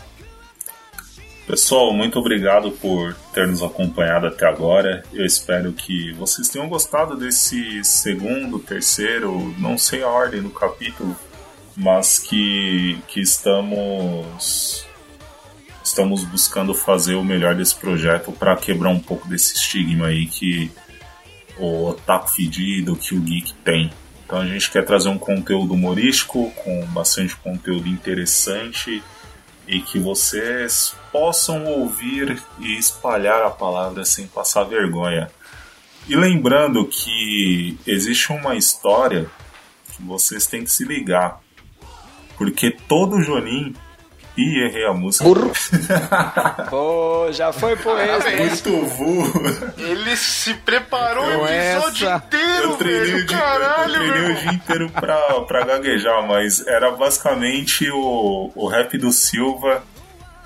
Pessoal, 1.46 1.92
muito 1.92 2.18
obrigado 2.18 2.70
por 2.70 3.14
ter 3.34 3.48
nos 3.48 3.62
acompanhado 3.62 4.28
até 4.28 4.46
agora. 4.46 5.02
Eu 5.12 5.26
espero 5.26 5.72
que 5.72 6.12
vocês 6.12 6.48
tenham 6.48 6.68
gostado 6.68 7.16
desse 7.16 7.82
segundo, 7.82 8.60
terceiro, 8.60 9.52
não 9.58 9.76
sei 9.76 10.02
a 10.02 10.08
ordem 10.08 10.40
do 10.40 10.50
capítulo, 10.50 11.16
mas 11.76 12.18
que, 12.18 12.98
que 13.08 13.20
estamos 13.20 14.86
estamos 15.92 16.24
buscando 16.24 16.74
fazer 16.74 17.16
o 17.16 17.24
melhor 17.24 17.54
desse 17.54 17.74
projeto 17.74 18.32
para 18.32 18.56
quebrar 18.56 18.88
um 18.88 18.98
pouco 18.98 19.28
desse 19.28 19.54
estigma 19.56 20.06
aí 20.06 20.26
que 20.26 20.72
o 21.58 21.88
otaku 21.88 22.30
fedido 22.32 22.96
que 22.96 23.14
o 23.14 23.20
geek 23.20 23.52
tem. 23.62 23.92
Então 24.24 24.40
a 24.40 24.46
gente 24.46 24.70
quer 24.70 24.86
trazer 24.86 25.10
um 25.10 25.18
conteúdo 25.18 25.74
humorístico 25.74 26.50
com 26.52 26.86
bastante 26.86 27.36
conteúdo 27.36 27.86
interessante 27.88 29.02
e 29.68 29.80
que 29.80 29.98
vocês 29.98 30.96
possam 31.12 31.66
ouvir 31.66 32.42
e 32.58 32.78
espalhar 32.78 33.42
a 33.42 33.50
palavra 33.50 34.02
sem 34.06 34.26
passar 34.26 34.64
vergonha. 34.64 35.30
E 36.08 36.16
lembrando 36.16 36.86
que 36.86 37.78
existe 37.86 38.32
uma 38.32 38.56
história 38.56 39.30
que 39.94 40.02
vocês 40.02 40.46
têm 40.46 40.64
que 40.64 40.72
se 40.72 40.84
ligar. 40.86 41.38
Porque 42.38 42.70
todo 42.70 43.22
Jonin. 43.22 43.74
Ih, 44.36 44.64
errei 44.64 44.86
a 44.86 44.92
música. 44.94 45.24
Pô, 46.70 47.28
já 47.32 47.52
foi 47.52 47.76
por 47.76 47.98
esse. 48.00 48.28
hein? 48.28 48.46
Muito 48.46 48.70
burro. 48.96 49.72
Ele 49.78 50.16
se 50.16 50.54
preparou 50.54 51.24
o 51.42 51.46
episódio 51.48 52.06
essa- 52.08 52.16
inteiro, 52.16 52.70
Eu 52.70 52.76
treinei, 52.76 53.04
velho. 53.12 53.22
o 53.22 53.26
dia, 53.26 53.36
eu 53.36 53.40
Caralho, 53.42 53.92
treinei 53.92 54.20
meu 54.22 54.30
o 54.30 54.34
dia 54.34 54.52
inteiro 54.52 54.90
pra, 54.90 55.18
pra 55.42 55.64
gaguejar, 55.64 56.26
mas 56.26 56.66
era 56.66 56.90
basicamente 56.92 57.90
o, 57.90 58.50
o 58.54 58.66
rap 58.68 58.96
do 58.96 59.12
Silva 59.12 59.82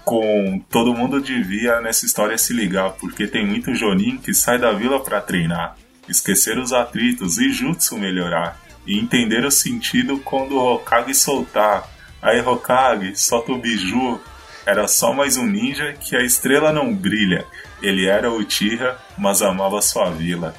com 0.05 0.61
todo 0.70 0.95
mundo 0.95 1.20
devia 1.20 1.80
nessa 1.80 2.07
história 2.07 2.39
se 2.39 2.53
ligar, 2.53 2.91
porque 2.93 3.26
tem 3.26 3.45
muito 3.45 3.74
Jonin 3.74 4.18
que 4.18 4.32
sai 4.32 4.57
da 4.59 4.72
vila 4.72 5.01
pra 5.03 5.20
treinar, 5.20 5.76
esquecer 6.09 6.59
os 6.59 6.72
atritos 6.72 7.39
e 7.39 7.51
jutsu 7.51 7.97
melhorar, 7.99 8.57
e 8.87 8.99
entender 9.01 9.45
o 9.45 9.51
sentido 9.51 10.18
quando 10.24 10.57
o 10.57 10.74
Hokage 10.74 11.12
soltar. 11.14 11.89
Aí 12.23 12.41
Hokage, 12.41 13.14
solta 13.17 13.53
o 13.53 13.59
biju. 13.59 14.21
Era 14.64 14.89
só 14.89 15.12
mais 15.12 15.37
um 15.37 15.47
ninja 15.47 15.95
que 16.01 16.17
a 16.17 16.23
estrela 16.23 16.73
não 16.73 16.93
brilha. 16.93 17.45
Ele 17.81 18.07
era 18.07 18.31
o 18.31 18.39
Uchiha, 18.39 18.97
mas 19.17 19.43
amava 19.43 19.81
sua 19.81 20.11
vila. 20.11 20.55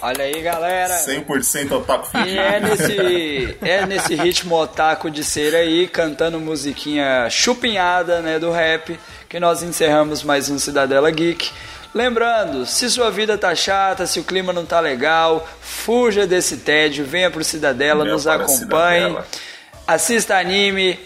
Olha 0.00 0.24
aí, 0.24 0.40
galera. 0.42 0.94
100% 0.98 1.72
otaku 1.72 2.08
E 2.08 2.10
fedido. 2.10 2.40
é 2.40 2.60
nesse, 2.60 3.58
é 3.62 3.86
nesse 3.86 4.14
ritmo 4.14 4.54
otaku 4.54 5.10
de 5.10 5.24
ser 5.24 5.54
aí, 5.54 5.88
cantando 5.88 6.38
musiquinha 6.38 7.28
chupinhada 7.30 8.20
né, 8.20 8.38
do 8.38 8.50
rap, 8.50 8.98
que 9.28 9.40
nós 9.40 9.62
encerramos 9.62 10.22
mais 10.22 10.50
um 10.50 10.58
Cidadela 10.58 11.10
Geek. 11.10 11.50
Lembrando, 11.94 12.66
se 12.66 12.90
sua 12.90 13.10
vida 13.10 13.38
tá 13.38 13.54
chata, 13.54 14.06
se 14.06 14.18
o 14.20 14.24
clima 14.24 14.52
não 14.52 14.66
tá 14.66 14.80
legal, 14.80 15.46
fuja 15.60 16.26
desse 16.26 16.58
tédio, 16.58 17.04
venha 17.06 17.30
pro 17.30 17.44
Cidadela, 17.44 18.02
Venha 18.04 18.14
nos 18.14 18.26
acompanhe, 18.26 18.58
Cidadela. 19.04 19.26
Assista 19.86 20.36
anime, 20.36 20.98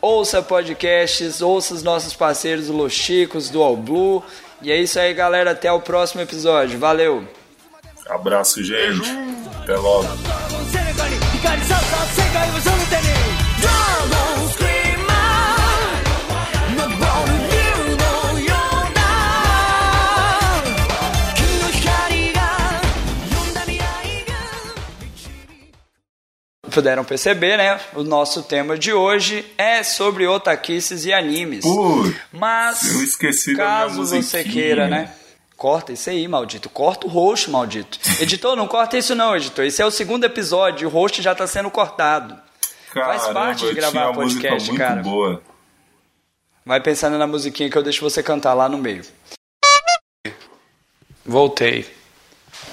ouça 0.00 0.42
podcasts, 0.42 1.40
ouça 1.40 1.74
os 1.74 1.82
nossos 1.82 2.14
parceiros 2.14 2.68
Los 2.68 2.92
Chicos, 2.92 3.48
do 3.50 3.62
All 3.62 3.76
Blue. 3.76 4.22
E 4.62 4.72
é 4.72 4.80
isso 4.80 4.98
aí, 4.98 5.12
galera. 5.12 5.52
Até 5.52 5.70
o 5.70 5.80
próximo 5.80 6.22
episódio. 6.22 6.78
Valeu! 6.78 7.26
Abraço, 8.08 8.62
gente. 8.62 9.10
Até 9.62 9.76
logo. 9.76 10.08
Puderam 26.76 27.04
perceber, 27.04 27.56
né? 27.56 27.80
O 27.94 28.02
nosso 28.02 28.42
tema 28.42 28.76
de 28.76 28.92
hoje 28.92 29.46
é 29.56 29.82
sobre 29.82 30.26
otaquices 30.26 31.06
e 31.06 31.12
animes. 31.12 31.64
Putz, 31.64 32.14
Mas, 32.30 32.94
eu 32.94 33.02
esqueci 33.02 33.56
da 33.56 33.64
caso 33.64 34.02
minha 34.02 34.22
você 34.22 34.44
queira, 34.44 34.86
né? 34.86 35.10
Corta 35.56 35.94
isso 35.94 36.10
aí, 36.10 36.28
maldito. 36.28 36.68
Corta 36.68 37.06
o 37.06 37.10
rosto, 37.10 37.50
maldito. 37.50 37.98
Editor, 38.20 38.54
não 38.54 38.68
corta 38.68 38.98
isso 38.98 39.14
não, 39.14 39.34
editor. 39.34 39.64
Esse 39.64 39.80
é 39.80 39.86
o 39.86 39.90
segundo 39.90 40.24
episódio, 40.24 40.86
o 40.86 40.90
rosto 40.90 41.22
já 41.22 41.34
tá 41.34 41.46
sendo 41.46 41.70
cortado. 41.70 42.36
Faz 42.92 43.22
Caramba, 43.22 43.40
parte 43.40 43.66
de 43.66 43.72
gravar 43.72 44.12
podcast, 44.12 44.70
cara. 44.74 45.02
boa. 45.02 45.40
Vai 46.62 46.82
pensando 46.82 47.16
na 47.16 47.26
musiquinha 47.26 47.70
que 47.70 47.78
eu 47.78 47.82
deixo 47.82 48.02
você 48.02 48.22
cantar 48.22 48.52
lá 48.52 48.68
no 48.68 48.76
meio. 48.76 49.02
Voltei. 51.24 51.86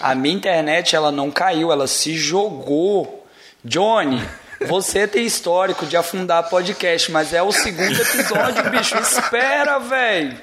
a 0.00 0.14
minha 0.14 0.34
internet 0.34 0.94
ela 0.94 1.10
não 1.10 1.30
caiu, 1.30 1.72
ela 1.72 1.86
se 1.86 2.16
jogou. 2.16 3.26
Johnny, 3.64 4.22
você 4.66 5.06
tem 5.06 5.24
histórico 5.24 5.84
de 5.86 5.96
afundar 5.96 6.48
podcast, 6.48 7.10
mas 7.10 7.32
é 7.32 7.42
o 7.42 7.50
segundo 7.52 8.00
episódio, 8.00 8.70
bicho. 8.70 8.96
Espera, 8.98 9.78
velho. 9.78 10.36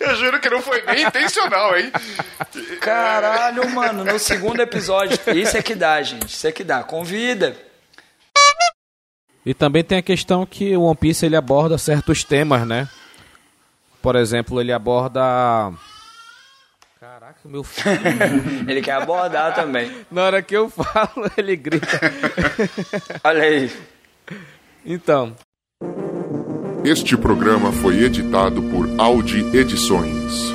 Eu 0.00 0.16
juro 0.16 0.40
que 0.40 0.50
não 0.50 0.62
foi 0.62 0.82
nem 0.82 1.06
intencional, 1.06 1.76
hein? 1.78 1.92
Caralho, 2.80 3.68
mano, 3.70 4.04
no 4.04 4.18
segundo 4.18 4.60
episódio. 4.60 5.18
Isso 5.34 5.56
é 5.56 5.62
que 5.62 5.74
dá, 5.74 6.02
gente. 6.02 6.28
Isso 6.28 6.46
é 6.46 6.52
que 6.52 6.64
dá. 6.64 6.82
Convida. 6.82 7.56
E 9.44 9.54
também 9.54 9.84
tem 9.84 9.98
a 9.98 10.02
questão 10.02 10.44
que 10.44 10.76
o 10.76 10.82
One 10.82 10.96
Piece 10.96 11.24
ele 11.24 11.36
aborda 11.36 11.78
certos 11.78 12.24
temas, 12.24 12.66
né? 12.66 12.88
Por 14.06 14.14
exemplo, 14.14 14.60
ele 14.60 14.72
aborda. 14.72 15.20
Caraca, 17.00 17.40
meu 17.44 17.64
filho. 17.64 17.90
Ele 18.70 18.80
quer 18.80 18.92
abordar 18.92 19.52
também. 19.52 19.90
Na 20.12 20.22
hora 20.22 20.42
que 20.42 20.56
eu 20.56 20.70
falo, 20.70 21.28
ele 21.36 21.56
grita. 21.56 22.00
Olha 23.24 23.42
aí. 23.42 23.72
Então, 24.84 25.34
Este 26.84 27.16
programa 27.16 27.72
foi 27.72 28.04
editado 28.04 28.62
por 28.62 28.88
Audi 28.96 29.40
Edições. 29.52 30.52